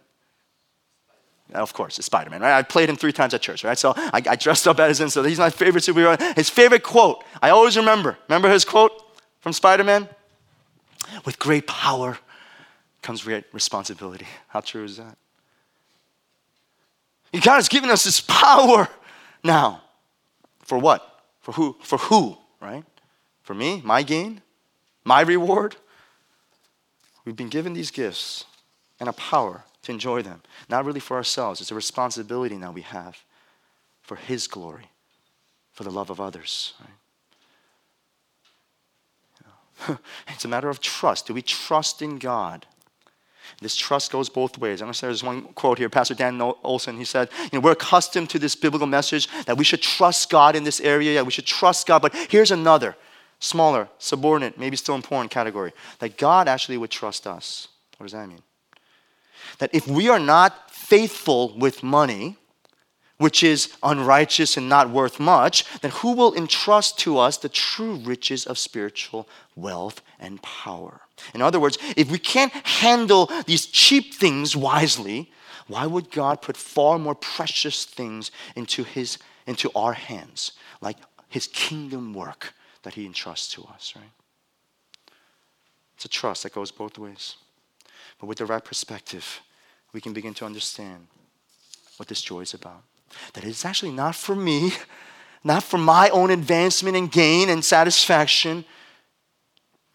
Of 1.53 1.73
course, 1.73 1.99
it's 1.99 2.07
Spider 2.07 2.31
Man, 2.31 2.43
right? 2.43 2.59
I 2.59 2.63
played 2.63 2.89
him 2.89 2.97
three 2.97 3.13
times 3.13 3.35
at 3.35 3.43
church, 3.43 3.65
right? 3.65 3.79
So 3.79 3.93
I, 3.97 4.23
I 4.29 4.37
dressed 4.37 4.69
up 4.69 4.79
as 4.79 5.01
him, 5.01 5.09
so 5.09 5.23
he's 5.25 5.39
my 5.39 5.51
favorite 5.51 5.83
superhero. 5.83 6.21
His 6.37 6.49
favorite 6.49 6.85
quote, 6.85 7.25
I 7.43 7.51
always 7.51 7.77
remember. 7.77 8.17
Remember 8.29 8.49
his 8.49 8.65
quote 8.65 8.93
from 9.41 9.53
Spider 9.53 9.83
Man? 9.83 10.09
With 11.25 11.41
great 11.41 11.67
power 11.67 12.19
comes 13.03 13.25
great 13.25 13.45
responsibility. 13.53 14.27
How 14.49 14.61
true 14.61 14.85
is 14.85 14.97
that? 14.99 15.17
God 17.33 17.57
has 17.57 17.69
given 17.69 17.91
us 17.91 18.05
this 18.05 18.21
power 18.21 18.89
now. 19.45 19.83
For 20.61 20.79
what? 20.79 21.23
For 21.41 21.53
who? 21.53 21.77
For 21.81 21.99
who, 21.99 22.37
right? 22.61 22.85
For 23.43 23.55
me, 23.55 23.81
my 23.85 24.03
gain, 24.03 24.43
my 25.05 25.21
reward. 25.21 25.77
We've 27.25 27.37
been 27.37 27.49
given 27.49 27.73
these 27.73 27.91
gifts 27.91 28.45
and 28.99 29.09
a 29.09 29.13
power 29.13 29.65
to 29.83 29.93
enjoy 29.93 30.23
them. 30.23 30.43
Not 30.69 30.85
really 30.85 31.01
for 31.01 31.17
ourselves, 31.17 31.61
it's 31.61 31.71
a 31.71 31.75
responsibility 31.75 32.57
now 32.57 32.73
we 32.73 32.83
have 32.83 33.19
for 34.03 34.17
His 34.17 34.47
glory, 34.47 34.91
for 35.73 35.85
the 35.85 35.91
love 35.91 36.11
of 36.11 36.21
others. 36.21 36.75
Right? 36.81 36.91
it's 40.29 40.45
a 40.45 40.49
matter 40.49 40.69
of 40.69 40.81
trust. 40.81 41.27
Do 41.27 41.35
we 41.35 41.43
trust 41.43 42.03
in 42.03 42.19
God? 42.19 42.67
This 43.61 43.77
trust 43.77 44.11
goes 44.13 44.29
both 44.29 44.59
ways. 44.59 44.81
I'm 44.81 44.87
going 44.87 44.93
to 44.93 44.99
say 44.99 45.07
there's 45.07 45.25
one 45.25 45.43
quote 45.55 45.79
here. 45.79 45.89
Pastor 45.89 46.15
Dan 46.15 46.41
Olson, 46.41 46.97
he 46.97 47.05
said, 47.05 47.29
you 47.45 47.49
know, 47.55 47.61
we're 47.61 47.73
accustomed 47.73 48.31
to 48.31 48.39
this 48.39 48.55
biblical 48.55 48.87
message 48.87 49.29
that 49.45 49.57
we 49.57 49.65
should 49.65 49.83
trust 49.83 50.31
God 50.31 50.57
in 50.57 50.65
this 50.65 50.81
area, 50.81 51.15
yeah, 51.15 51.23
we 51.23 51.31
should 51.31 51.47
trust 51.47 51.87
God. 51.87 52.03
But 52.03 52.15
here's 52.29 52.51
another, 52.51 52.97
smaller, 53.39 53.89
subordinate, 53.99 54.59
maybe 54.59 54.77
still 54.77 54.95
important 54.95 55.31
category, 55.31 55.73
that 55.99 56.17
God 56.17 56.49
actually 56.49 56.79
would 56.79 56.91
trust 56.91 57.27
us. 57.27 57.69
What 57.99 58.05
does 58.05 58.13
that 58.13 58.29
mean? 58.29 58.43
that 59.59 59.71
if 59.73 59.87
we 59.87 60.09
are 60.09 60.19
not 60.19 60.71
faithful 60.71 61.57
with 61.57 61.83
money, 61.83 62.37
which 63.21 63.43
is 63.43 63.69
unrighteous 63.83 64.57
and 64.57 64.67
not 64.67 64.89
worth 64.89 65.21
much, 65.21 65.67
then 65.83 65.91
who 65.91 66.13
will 66.13 66.35
entrust 66.35 66.99
to 66.99 67.19
us 67.19 67.37
the 67.37 67.51
true 67.51 67.97
riches 67.97 68.47
of 68.47 68.57
spiritual 68.57 69.29
wealth 69.55 70.01
and 70.19 70.41
power? 70.41 71.03
In 71.35 71.43
other 71.43 71.61
words, 71.61 71.77
if 71.99 72.11
we 72.11 72.19
can't 72.19 72.51
handle 72.67 73.31
these 73.45 73.67
cheap 73.67 74.15
things 74.15 74.57
wisely, 74.57 75.31
why 75.67 75.85
would 75.85 76.11
God 76.11 76.41
put 76.41 76.57
far 76.57 76.99
more 76.99 77.15
precious 77.15 77.85
things 77.85 78.31
into, 78.57 78.85
his, 78.85 79.19
into 79.47 79.71
our 79.75 79.93
hands, 79.93 80.53
like 80.81 80.97
his 81.29 81.47
kingdom 81.49 82.15
work 82.15 82.55
that 82.85 82.95
he 82.95 83.05
entrusts 83.05 83.53
to 83.53 83.65
us, 83.65 83.93
right? 83.95 84.13
It's 85.95 86.07
a 86.07 86.09
trust 86.09 86.45
that 86.45 86.55
goes 86.55 86.71
both 86.71 86.97
ways. 86.97 87.37
But 88.19 88.29
with 88.29 88.39
the 88.39 88.47
right 88.47 88.65
perspective, 88.65 89.43
we 89.93 90.01
can 90.01 90.15
begin 90.15 90.33
to 90.35 90.47
understand 90.47 91.07
what 91.99 92.09
this 92.09 92.23
joy 92.23 92.41
is 92.41 92.55
about. 92.55 92.83
That 93.35 93.45
it's 93.45 93.65
actually 93.65 93.93
not 93.93 94.15
for 94.15 94.35
me, 94.35 94.73
not 95.45 95.63
for 95.63 95.79
my 95.79 96.09
own 96.11 96.31
advancement 96.31 96.97
and 96.97 97.11
gain 97.11 97.49
and 97.49 97.65
satisfaction. 97.65 98.65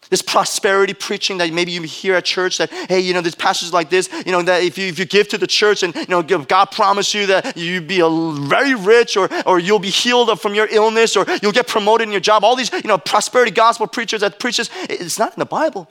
This 0.08 0.22
prosperity 0.22 0.94
preaching 0.94 1.38
that 1.38 1.52
maybe 1.52 1.72
you 1.72 1.82
hear 1.82 2.14
at 2.14 2.24
church 2.24 2.58
that, 2.58 2.70
hey, 2.70 3.00
you 3.00 3.12
know, 3.12 3.20
there's 3.20 3.34
pastors 3.34 3.72
like 3.72 3.90
this, 3.90 4.08
you 4.24 4.30
know, 4.30 4.40
that 4.42 4.62
if 4.62 4.78
you, 4.78 4.86
if 4.86 5.00
you 5.00 5.04
give 5.04 5.26
to 5.28 5.38
the 5.38 5.48
church 5.48 5.82
and, 5.82 5.94
you 5.96 6.06
know, 6.08 6.22
God 6.22 6.66
promise 6.66 7.12
you 7.12 7.26
that 7.26 7.56
you'd 7.56 7.88
be 7.88 8.00
a, 8.00 8.08
very 8.08 8.76
rich 8.76 9.16
or, 9.16 9.28
or 9.44 9.58
you'll 9.58 9.80
be 9.80 9.90
healed 9.90 10.40
from 10.40 10.54
your 10.54 10.68
illness 10.70 11.16
or 11.16 11.26
you'll 11.42 11.50
get 11.50 11.66
promoted 11.66 12.06
in 12.06 12.12
your 12.12 12.20
job. 12.20 12.44
All 12.44 12.54
these, 12.54 12.72
you 12.72 12.82
know, 12.84 12.98
prosperity 12.98 13.50
gospel 13.50 13.88
preachers 13.88 14.20
that 14.20 14.38
preaches, 14.38 14.70
it's 14.88 15.18
not 15.18 15.34
in 15.34 15.40
the 15.40 15.46
Bible. 15.46 15.90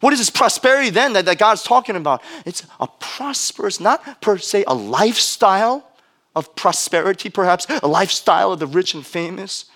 What 0.00 0.12
is 0.14 0.18
this 0.18 0.30
prosperity 0.30 0.90
then 0.90 1.12
that, 1.12 1.26
that 1.26 1.38
God's 1.38 1.62
talking 1.62 1.94
about? 1.94 2.22
It's 2.46 2.64
a 2.80 2.86
prosperous, 2.86 3.80
not 3.80 4.20
per 4.22 4.38
se 4.38 4.64
a 4.66 4.74
lifestyle 4.74 5.86
of 6.34 6.54
prosperity, 6.56 7.28
perhaps, 7.28 7.66
a 7.82 7.88
lifestyle 7.88 8.52
of 8.52 8.58
the 8.58 8.66
rich 8.66 8.94
and 8.94 9.06
famous. 9.06 9.66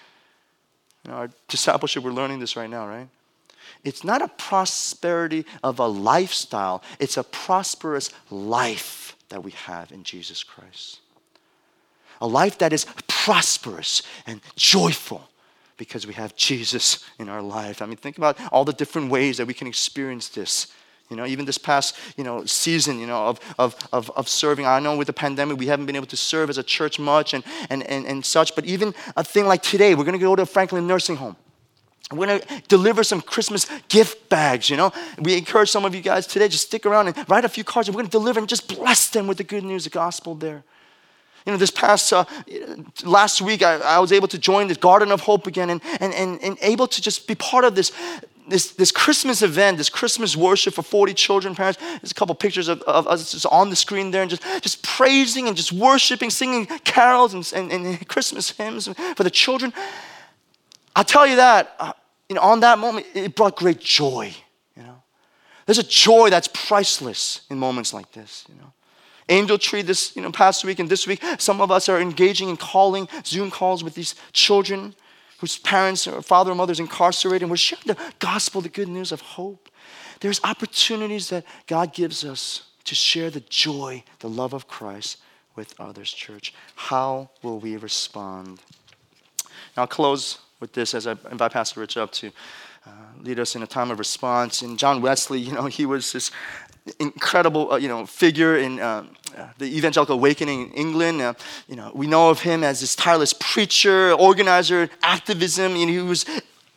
Our 1.08 1.30
discipleship, 1.48 2.02
we're 2.02 2.12
learning 2.12 2.38
this 2.38 2.56
right 2.56 2.70
now, 2.70 2.88
right? 2.88 3.08
It's 3.84 4.02
not 4.02 4.22
a 4.22 4.28
prosperity 4.28 5.44
of 5.62 5.78
a 5.78 5.86
lifestyle, 5.86 6.82
it's 6.98 7.18
a 7.18 7.24
prosperous 7.24 8.10
life 8.30 9.16
that 9.28 9.44
we 9.44 9.50
have 9.52 9.92
in 9.92 10.04
Jesus 10.04 10.42
Christ. 10.42 11.00
A 12.20 12.26
life 12.26 12.56
that 12.58 12.72
is 12.72 12.86
prosperous 13.08 14.02
and 14.26 14.40
joyful 14.56 15.28
because 15.76 16.06
we 16.06 16.14
have 16.14 16.36
Jesus 16.36 17.04
in 17.18 17.28
our 17.28 17.42
life. 17.42 17.82
I 17.82 17.86
mean, 17.86 17.96
think 17.96 18.18
about 18.18 18.38
all 18.52 18.64
the 18.64 18.72
different 18.72 19.10
ways 19.10 19.38
that 19.38 19.46
we 19.46 19.54
can 19.54 19.66
experience 19.66 20.28
this. 20.28 20.68
You 21.10 21.16
know, 21.16 21.26
even 21.26 21.44
this 21.44 21.58
past, 21.58 21.96
you 22.16 22.24
know, 22.24 22.46
season, 22.46 22.98
you 22.98 23.06
know, 23.06 23.26
of, 23.26 23.40
of, 23.58 23.76
of, 23.92 24.10
of 24.16 24.28
serving. 24.28 24.64
I 24.64 24.80
know 24.80 24.96
with 24.96 25.06
the 25.06 25.12
pandemic, 25.12 25.58
we 25.58 25.66
haven't 25.66 25.84
been 25.86 25.96
able 25.96 26.06
to 26.06 26.16
serve 26.16 26.48
as 26.48 26.56
a 26.56 26.62
church 26.62 26.98
much 26.98 27.34
and, 27.34 27.44
and, 27.68 27.82
and, 27.84 28.06
and 28.06 28.24
such, 28.24 28.54
but 28.54 28.64
even 28.64 28.94
a 29.16 29.22
thing 29.22 29.46
like 29.46 29.62
today, 29.62 29.94
we're 29.94 30.04
going 30.04 30.18
to 30.18 30.24
go 30.24 30.34
to 30.34 30.46
Franklin 30.46 30.86
Nursing 30.86 31.16
Home. 31.16 31.36
We're 32.10 32.26
going 32.26 32.40
to 32.40 32.62
deliver 32.68 33.02
some 33.02 33.20
Christmas 33.20 33.66
gift 33.88 34.28
bags, 34.28 34.68
you 34.68 34.76
know. 34.76 34.92
We 35.18 35.36
encourage 35.36 35.70
some 35.70 35.84
of 35.84 35.94
you 35.94 36.00
guys 36.00 36.26
today, 36.26 36.48
just 36.48 36.66
stick 36.66 36.86
around 36.86 37.08
and 37.08 37.30
write 37.30 37.44
a 37.44 37.48
few 37.48 37.64
cards. 37.64 37.88
And 37.88 37.94
we're 37.94 38.02
going 38.02 38.10
to 38.10 38.18
deliver 38.18 38.40
and 38.40 38.48
just 38.48 38.68
bless 38.74 39.08
them 39.08 39.26
with 39.26 39.38
the 39.38 39.44
good 39.44 39.64
news, 39.64 39.84
the 39.84 39.90
gospel 39.90 40.34
there. 40.34 40.64
You 41.46 41.52
know, 41.52 41.58
this 41.58 41.70
past 41.70 42.10
uh, 42.12 42.24
last 43.04 43.42
week, 43.42 43.62
I, 43.62 43.74
I, 43.74 43.98
was 43.98 44.12
able 44.12 44.28
to 44.28 44.38
join 44.38 44.66
the 44.66 44.74
Garden 44.74 45.12
of 45.12 45.20
Hope 45.20 45.46
again 45.46 45.68
and, 45.68 45.82
and, 46.00 46.14
and, 46.14 46.42
and 46.42 46.56
able 46.62 46.86
to 46.86 47.02
just 47.02 47.28
be 47.28 47.34
part 47.34 47.64
of 47.64 47.74
this, 47.74 47.92
this, 48.48 48.70
this 48.72 48.90
Christmas 48.90 49.42
event, 49.42 49.76
this 49.76 49.90
Christmas 49.90 50.36
worship 50.36 50.72
for 50.72 50.82
40 50.82 51.12
children, 51.12 51.54
parents. 51.54 51.78
There's 51.80 52.12
a 52.12 52.14
couple 52.14 52.34
pictures 52.34 52.68
of, 52.68 52.80
of 52.82 53.06
us 53.06 53.32
just 53.32 53.44
on 53.46 53.68
the 53.68 53.76
screen 53.76 54.10
there 54.10 54.22
and 54.22 54.30
just, 54.30 54.42
just 54.62 54.82
praising 54.82 55.46
and 55.46 55.56
just 55.56 55.70
worshiping, 55.70 56.30
singing 56.30 56.64
carols 56.84 57.34
and, 57.34 57.52
and, 57.52 57.70
and 57.70 58.08
Christmas 58.08 58.50
hymns 58.50 58.88
for 59.14 59.22
the 59.22 59.30
children. 59.30 59.72
I'll 60.96 61.04
tell 61.04 61.26
you 61.26 61.36
that, 61.36 61.74
uh, 61.78 61.92
you 62.28 62.36
know, 62.36 62.42
on 62.42 62.60
that 62.60 62.78
moment, 62.78 63.06
it 63.14 63.34
brought 63.34 63.56
great 63.56 63.80
joy, 63.80 64.34
you 64.76 64.82
know. 64.82 65.02
There's 65.66 65.78
a 65.78 65.82
joy 65.82 66.30
that's 66.30 66.48
priceless 66.48 67.42
in 67.50 67.58
moments 67.58 67.92
like 67.92 68.12
this, 68.12 68.44
you 68.48 68.54
know. 68.54 68.72
Angel 69.28 69.58
Tree 69.58 69.82
this 69.82 70.14
you 70.14 70.22
know, 70.22 70.32
past 70.32 70.64
week 70.64 70.78
and 70.78 70.88
this 70.88 71.06
week, 71.06 71.22
some 71.38 71.60
of 71.60 71.70
us 71.70 71.88
are 71.88 72.00
engaging 72.00 72.48
in 72.48 72.56
calling 72.56 73.08
Zoom 73.24 73.50
calls 73.50 73.82
with 73.82 73.94
these 73.94 74.14
children 74.32 74.94
whose 75.38 75.58
parents 75.58 76.06
or 76.06 76.22
father 76.22 76.52
or 76.52 76.54
mother 76.54 76.72
is 76.72 76.80
incarcerated, 76.80 77.42
and 77.42 77.50
we're 77.50 77.56
sharing 77.56 77.84
the 77.86 77.98
gospel, 78.18 78.60
the 78.60 78.68
good 78.68 78.88
news 78.88 79.12
of 79.12 79.20
hope. 79.20 79.68
There's 80.20 80.40
opportunities 80.44 81.28
that 81.28 81.44
God 81.66 81.92
gives 81.92 82.24
us 82.24 82.62
to 82.84 82.94
share 82.94 83.30
the 83.30 83.40
joy, 83.40 84.04
the 84.20 84.28
love 84.28 84.52
of 84.52 84.68
Christ 84.68 85.18
with 85.56 85.74
others, 85.78 86.12
church. 86.12 86.54
How 86.76 87.30
will 87.42 87.58
we 87.58 87.76
respond? 87.76 88.60
Now, 89.76 89.82
I'll 89.82 89.86
close 89.86 90.38
with 90.60 90.72
this 90.72 90.94
as 90.94 91.06
I 91.06 91.16
invite 91.30 91.52
Pastor 91.52 91.80
Rich 91.80 91.96
up 91.96 92.12
to 92.12 92.30
uh, 92.86 92.90
lead 93.20 93.38
us 93.38 93.56
in 93.56 93.62
a 93.62 93.66
time 93.66 93.90
of 93.90 93.98
response. 93.98 94.62
And 94.62 94.78
John 94.78 95.00
Wesley, 95.00 95.40
you 95.40 95.52
know, 95.52 95.66
he 95.66 95.86
was 95.86 96.12
this 96.12 96.30
incredible, 96.98 97.72
uh, 97.72 97.76
you 97.76 97.88
know, 97.88 98.06
figure 98.06 98.58
in 98.58 98.78
uh, 98.78 99.04
the 99.58 99.64
evangelical 99.64 100.14
awakening 100.16 100.70
in 100.70 100.72
England. 100.72 101.20
Uh, 101.20 101.34
you 101.68 101.76
know, 101.76 101.90
we 101.94 102.06
know 102.06 102.30
of 102.30 102.40
him 102.40 102.62
as 102.62 102.80
this 102.80 102.94
tireless 102.94 103.32
preacher, 103.32 104.12
organizer, 104.12 104.88
activism. 105.02 105.76
You 105.76 105.86
know, 105.86 105.92
he 105.92 105.98
was 106.00 106.26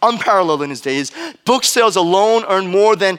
unparalleled 0.01 0.62
in 0.62 0.70
his 0.70 0.82
days. 0.82 1.12
Book 1.45 1.64
sales 1.64 1.95
alone 1.95 2.45
earned 2.47 2.70
more 2.70 2.95
than 2.95 3.18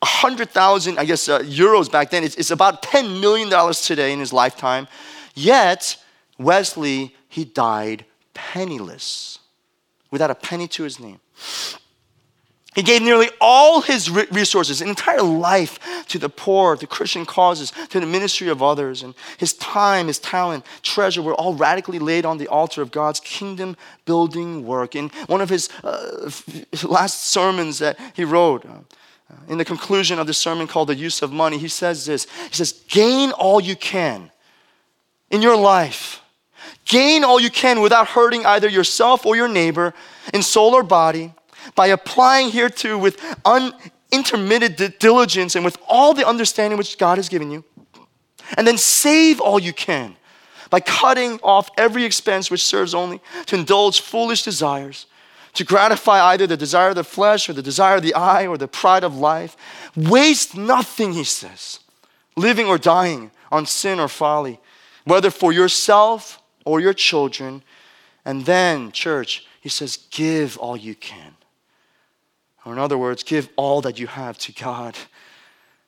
100,000, 0.00 0.98
I 0.98 1.04
guess, 1.04 1.28
uh, 1.28 1.40
euros 1.40 1.90
back 1.90 2.10
then. 2.10 2.24
It's, 2.24 2.34
it's 2.36 2.50
about 2.50 2.82
$10 2.82 3.20
million 3.20 3.50
today 3.74 4.12
in 4.12 4.18
his 4.18 4.32
lifetime. 4.32 4.88
Yet, 5.34 5.98
Wesley, 6.38 7.14
he 7.28 7.44
died 7.44 8.06
penniless, 8.32 9.38
without 10.10 10.30
a 10.30 10.34
penny 10.34 10.66
to 10.68 10.84
his 10.84 10.98
name. 10.98 11.20
He 12.74 12.82
gave 12.82 13.02
nearly 13.02 13.28
all 13.40 13.80
his 13.80 14.08
resources, 14.08 14.80
an 14.80 14.88
entire 14.88 15.22
life 15.22 16.04
to 16.06 16.18
the 16.18 16.28
poor, 16.28 16.76
to 16.76 16.86
Christian 16.86 17.26
causes, 17.26 17.72
to 17.88 17.98
the 17.98 18.06
ministry 18.06 18.48
of 18.48 18.62
others. 18.62 19.02
And 19.02 19.14
his 19.38 19.54
time, 19.54 20.06
his 20.06 20.20
talent, 20.20 20.64
treasure 20.82 21.20
were 21.20 21.34
all 21.34 21.54
radically 21.54 21.98
laid 21.98 22.24
on 22.24 22.38
the 22.38 22.46
altar 22.46 22.80
of 22.80 22.92
God's 22.92 23.18
kingdom 23.18 23.76
building 24.04 24.64
work. 24.64 24.94
In 24.94 25.08
one 25.26 25.40
of 25.40 25.48
his 25.48 25.68
uh, 25.82 26.30
last 26.84 27.24
sermons 27.24 27.80
that 27.80 27.98
he 28.14 28.24
wrote, 28.24 28.64
uh, 28.64 28.78
in 29.48 29.58
the 29.58 29.64
conclusion 29.64 30.20
of 30.20 30.28
the 30.28 30.34
sermon 30.34 30.68
called 30.68 30.88
The 30.88 30.94
Use 30.94 31.22
of 31.22 31.32
Money, 31.32 31.58
he 31.58 31.68
says 31.68 32.06
this 32.06 32.28
He 32.48 32.54
says, 32.54 32.72
Gain 32.88 33.32
all 33.32 33.60
you 33.60 33.74
can 33.74 34.30
in 35.28 35.42
your 35.42 35.56
life 35.56 36.20
Gain 36.84 37.22
all 37.24 37.38
you 37.38 37.50
can 37.50 37.80
without 37.80 38.08
hurting 38.08 38.44
either 38.44 38.68
yourself 38.68 39.24
or 39.24 39.36
your 39.36 39.48
neighbor 39.48 39.94
in 40.34 40.42
soul 40.42 40.74
or 40.74 40.82
body 40.82 41.32
by 41.74 41.88
applying 41.88 42.50
hereto 42.50 42.98
with 42.98 43.20
unintermitted 43.44 44.98
diligence 44.98 45.54
and 45.56 45.64
with 45.64 45.78
all 45.88 46.14
the 46.14 46.26
understanding 46.26 46.76
which 46.76 46.98
God 46.98 47.18
has 47.18 47.28
given 47.28 47.50
you. 47.50 47.64
And 48.56 48.66
then 48.66 48.78
save 48.78 49.40
all 49.40 49.58
you 49.58 49.72
can 49.72 50.16
by 50.70 50.80
cutting 50.80 51.38
off 51.42 51.70
every 51.76 52.04
expense 52.04 52.50
which 52.50 52.64
serves 52.64 52.94
only 52.94 53.20
to 53.46 53.56
indulge 53.56 54.00
foolish 54.00 54.42
desires, 54.42 55.06
to 55.54 55.64
gratify 55.64 56.20
either 56.26 56.46
the 56.46 56.56
desire 56.56 56.90
of 56.90 56.94
the 56.94 57.04
flesh 57.04 57.48
or 57.48 57.52
the 57.52 57.62
desire 57.62 57.96
of 57.96 58.02
the 58.02 58.14
eye 58.14 58.46
or 58.46 58.56
the 58.56 58.68
pride 58.68 59.04
of 59.04 59.16
life. 59.16 59.56
Waste 59.96 60.56
nothing, 60.56 61.12
he 61.12 61.24
says, 61.24 61.80
living 62.36 62.66
or 62.66 62.78
dying 62.78 63.30
on 63.50 63.66
sin 63.66 63.98
or 63.98 64.08
folly, 64.08 64.60
whether 65.04 65.30
for 65.30 65.52
yourself 65.52 66.40
or 66.64 66.80
your 66.80 66.94
children. 66.94 67.62
And 68.24 68.46
then, 68.46 68.92
church, 68.92 69.46
he 69.60 69.68
says, 69.68 69.96
give 70.10 70.56
all 70.58 70.76
you 70.76 70.94
can. 70.94 71.29
Or, 72.64 72.72
in 72.72 72.78
other 72.78 72.98
words, 72.98 73.22
give 73.22 73.48
all 73.56 73.80
that 73.82 73.98
you 73.98 74.06
have 74.06 74.38
to 74.38 74.52
God. 74.52 74.96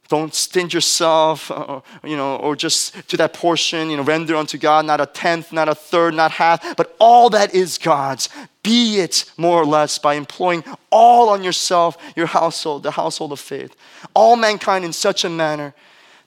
Don't 0.09 0.35
stint 0.35 0.75
yourself, 0.75 1.51
uh, 1.51 1.81
you 2.05 2.17
know, 2.17 2.37
or 2.37 2.55
just 2.55 3.09
to 3.09 3.17
that 3.17 3.33
portion, 3.33 3.89
you 3.89 3.97
know, 3.97 4.03
render 4.03 4.37
unto 4.37 4.59
God 4.59 4.85
not 4.85 5.01
a 5.01 5.07
tenth, 5.07 5.53
not 5.53 5.69
a 5.69 5.75
third, 5.75 6.15
not 6.15 6.33
half, 6.33 6.77
but 6.77 6.95
all 6.99 7.31
that 7.31 7.55
is 7.55 7.79
God's. 7.79 8.29
Be 8.63 9.01
it 9.01 9.25
more 9.39 9.61
or 9.61 9.65
less 9.65 9.99
by 9.99 10.15
employing 10.15 10.65
all 10.91 11.31
on 11.31 11.43
yourself, 11.43 11.97
your 12.15 12.27
household, 12.27 12.83
the 12.83 12.91
household 12.91 13.33
of 13.33 13.41
faith, 13.41 13.75
all 14.15 14.37
mankind 14.37 14.85
in 14.85 14.93
such 14.93 15.25
a 15.25 15.31
manner 15.31 15.75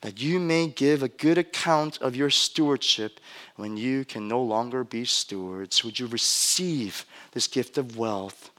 that 0.01 0.19
you 0.21 0.39
may 0.39 0.67
give 0.67 1.01
a 1.01 1.07
good 1.07 1.37
account 1.37 1.99
of 2.01 2.15
your 2.15 2.29
stewardship 2.29 3.19
when 3.55 3.77
you 3.77 4.05
can 4.05 4.27
no 4.27 4.41
longer 4.41 4.83
be 4.83 5.05
stewards. 5.05 5.83
Would 5.83 5.99
you 5.99 6.07
receive 6.07 7.05
this 7.31 7.47
gift 7.47 7.77
of 7.77 7.97
wealth? 7.97 8.51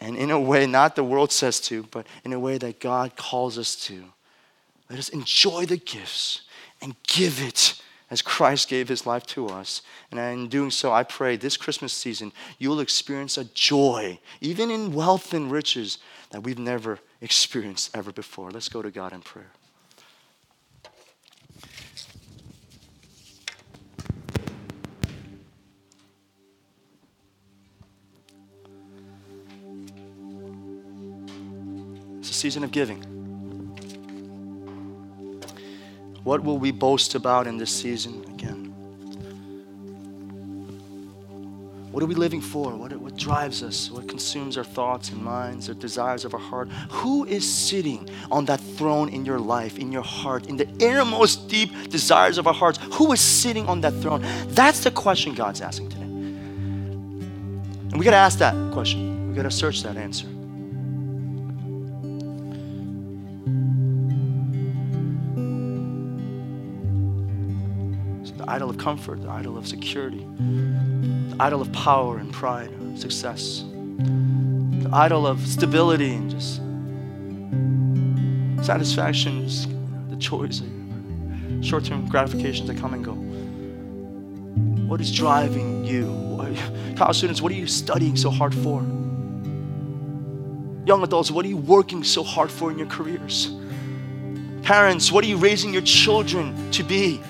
And 0.00 0.16
in 0.16 0.30
a 0.30 0.40
way, 0.40 0.66
not 0.66 0.96
the 0.96 1.04
world 1.04 1.32
says 1.32 1.60
to, 1.60 1.84
but 1.84 2.06
in 2.24 2.32
a 2.32 2.40
way 2.40 2.58
that 2.58 2.80
God 2.80 3.16
calls 3.16 3.58
us 3.58 3.76
to. 3.86 4.04
Let 4.90 4.98
us 4.98 5.08
enjoy 5.08 5.66
the 5.66 5.76
gifts 5.76 6.42
and 6.82 6.94
give 7.06 7.42
it 7.42 7.80
as 8.10 8.22
Christ 8.22 8.68
gave 8.68 8.88
his 8.88 9.06
life 9.06 9.26
to 9.28 9.48
us. 9.48 9.82
And 10.10 10.20
in 10.20 10.48
doing 10.48 10.70
so, 10.70 10.92
I 10.92 11.02
pray 11.02 11.36
this 11.36 11.56
Christmas 11.56 11.92
season 11.92 12.32
you 12.58 12.68
will 12.68 12.80
experience 12.80 13.38
a 13.38 13.44
joy, 13.44 14.18
even 14.40 14.70
in 14.70 14.94
wealth 14.94 15.32
and 15.32 15.50
riches, 15.50 15.98
that 16.30 16.42
we've 16.42 16.58
never 16.58 16.98
experienced 17.20 17.96
ever 17.96 18.12
before. 18.12 18.50
Let's 18.50 18.68
go 18.68 18.82
to 18.82 18.90
God 18.90 19.12
in 19.12 19.20
prayer. 19.20 19.50
Season 32.44 32.62
of 32.62 32.70
giving. 32.72 32.98
What 36.24 36.44
will 36.44 36.58
we 36.58 36.72
boast 36.72 37.14
about 37.14 37.46
in 37.46 37.56
this 37.56 37.70
season 37.70 38.22
again? 38.34 38.66
What 41.90 42.02
are 42.02 42.06
we 42.06 42.14
living 42.14 42.42
for? 42.42 42.76
What, 42.76 42.92
what 42.98 43.16
drives 43.16 43.62
us? 43.62 43.90
What 43.90 44.06
consumes 44.10 44.58
our 44.58 44.64
thoughts 44.64 45.08
and 45.08 45.24
minds, 45.24 45.70
our 45.70 45.74
desires 45.74 46.26
of 46.26 46.34
our 46.34 46.40
heart? 46.40 46.68
Who 46.90 47.24
is 47.24 47.50
sitting 47.50 48.10
on 48.30 48.44
that 48.44 48.60
throne 48.76 49.08
in 49.08 49.24
your 49.24 49.38
life, 49.38 49.78
in 49.78 49.90
your 49.90 50.02
heart, 50.02 50.46
in 50.46 50.58
the 50.58 50.68
innermost 50.80 51.48
deep 51.48 51.70
desires 51.88 52.36
of 52.36 52.46
our 52.46 52.52
hearts? 52.52 52.78
Who 52.98 53.10
is 53.14 53.22
sitting 53.22 53.66
on 53.68 53.80
that 53.80 53.94
throne? 54.02 54.22
That's 54.48 54.84
the 54.84 54.90
question 54.90 55.32
God's 55.32 55.62
asking 55.62 55.88
today. 55.88 56.02
And 56.02 57.98
we 57.98 58.04
got 58.04 58.10
to 58.10 58.18
ask 58.18 58.38
that 58.40 58.54
question. 58.74 59.30
We 59.30 59.34
got 59.34 59.44
to 59.44 59.50
search 59.50 59.82
that 59.84 59.96
answer. 59.96 60.26
Idol 68.54 68.70
of 68.70 68.78
comfort, 68.78 69.20
the 69.20 69.28
idol 69.28 69.58
of 69.58 69.66
security, 69.66 70.24
the 70.38 71.36
idol 71.40 71.60
of 71.60 71.72
power 71.72 72.18
and 72.18 72.32
pride, 72.32 72.70
success, 72.96 73.64
the 73.66 74.88
idol 74.92 75.26
of 75.26 75.44
stability 75.44 76.14
and 76.14 76.30
just 76.30 76.60
satisfaction, 78.64 79.48
just 79.48 79.68
the 80.08 80.16
choice, 80.18 80.62
short 81.62 81.84
term 81.84 82.08
gratifications 82.08 82.68
that 82.68 82.78
come 82.78 82.94
and 82.94 83.04
go. 83.04 83.14
What 84.88 85.00
is 85.00 85.10
driving 85.10 85.84
you? 85.84 86.22
College 86.94 87.16
students, 87.16 87.42
what 87.42 87.50
are 87.50 87.56
you 87.56 87.66
studying 87.66 88.16
so 88.16 88.30
hard 88.30 88.54
for? 88.54 88.82
Young 90.86 91.02
adults, 91.02 91.32
what 91.32 91.44
are 91.44 91.48
you 91.48 91.56
working 91.56 92.04
so 92.04 92.22
hard 92.22 92.52
for 92.52 92.70
in 92.70 92.78
your 92.78 92.86
careers? 92.86 93.50
Parents, 94.62 95.10
what 95.10 95.24
are 95.24 95.26
you 95.26 95.38
raising 95.38 95.72
your 95.72 95.82
children 95.82 96.70
to 96.70 96.84
be? 96.84 97.20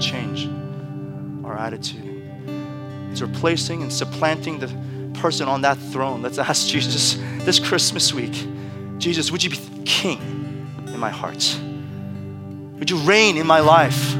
Change 0.00 0.48
our 1.44 1.56
attitude. 1.56 2.06
It's 3.10 3.20
replacing 3.20 3.82
and 3.82 3.92
supplanting 3.92 4.58
the 4.58 4.68
person 5.20 5.48
on 5.48 5.62
that 5.62 5.76
throne. 5.76 6.22
Let's 6.22 6.38
ask 6.38 6.66
Jesus 6.74 7.14
this 7.44 7.58
Christmas 7.58 8.12
week 8.12 8.46
Jesus, 8.98 9.32
would 9.32 9.42
you 9.42 9.48
be 9.48 9.58
king 9.86 10.18
in 10.88 11.00
my 11.00 11.08
heart? 11.08 11.58
Would 12.78 12.90
you 12.90 12.98
reign 12.98 13.38
in 13.38 13.46
my 13.46 13.60
life? 13.60 14.14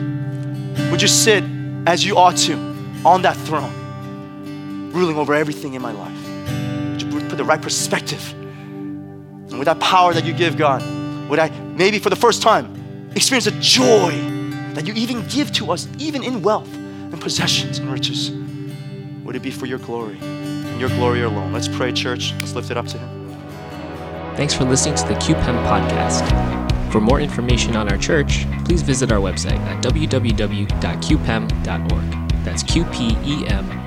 Would 0.90 1.02
you 1.02 1.08
sit 1.08 1.44
as 1.86 2.02
you 2.04 2.16
ought 2.16 2.38
to 2.38 2.54
on 3.04 3.22
that 3.22 3.36
throne, 3.36 4.90
ruling 4.92 5.18
over 5.18 5.34
everything 5.34 5.74
in 5.74 5.82
my 5.82 5.92
life? 5.92 6.92
Would 6.92 7.02
you 7.02 7.28
put 7.28 7.36
the 7.36 7.44
right 7.44 7.60
perspective? 7.60 8.32
And 8.32 9.58
with 9.58 9.66
that 9.66 9.80
power 9.80 10.14
that 10.14 10.24
you 10.24 10.32
give, 10.32 10.56
God, 10.56 10.82
would 11.28 11.38
I 11.38 11.50
maybe 11.50 11.98
for 11.98 12.08
the 12.08 12.16
first 12.16 12.40
time 12.40 13.10
experience 13.14 13.46
a 13.46 13.60
joy 13.60 14.39
that 14.74 14.86
you 14.86 14.94
even 14.94 15.26
give 15.28 15.52
to 15.52 15.70
us, 15.72 15.88
even 15.98 16.22
in 16.22 16.42
wealth 16.42 16.72
and 16.74 17.20
possessions 17.20 17.78
and 17.78 17.90
riches. 17.92 18.30
Would 19.24 19.36
it 19.36 19.42
be 19.42 19.50
for 19.50 19.66
your 19.66 19.78
glory 19.78 20.18
and 20.20 20.80
your 20.80 20.88
glory 20.90 21.22
alone? 21.22 21.52
Let's 21.52 21.68
pray, 21.68 21.92
church. 21.92 22.32
Let's 22.34 22.54
lift 22.54 22.70
it 22.70 22.76
up 22.76 22.86
to 22.88 22.98
Him. 22.98 23.36
Thanks 24.36 24.54
for 24.54 24.64
listening 24.64 24.94
to 24.96 25.06
the 25.06 25.14
QPEM 25.14 25.64
podcast. 25.66 26.24
For 26.92 27.00
more 27.00 27.20
information 27.20 27.76
on 27.76 27.88
our 27.88 27.98
church, 27.98 28.46
please 28.64 28.82
visit 28.82 29.12
our 29.12 29.20
website 29.20 29.58
at 29.60 29.82
www.qpem.org. 29.84 30.66
That's 32.44 32.62
Q 32.62 32.84
P 32.86 33.16
E 33.24 33.46
M 33.46 33.79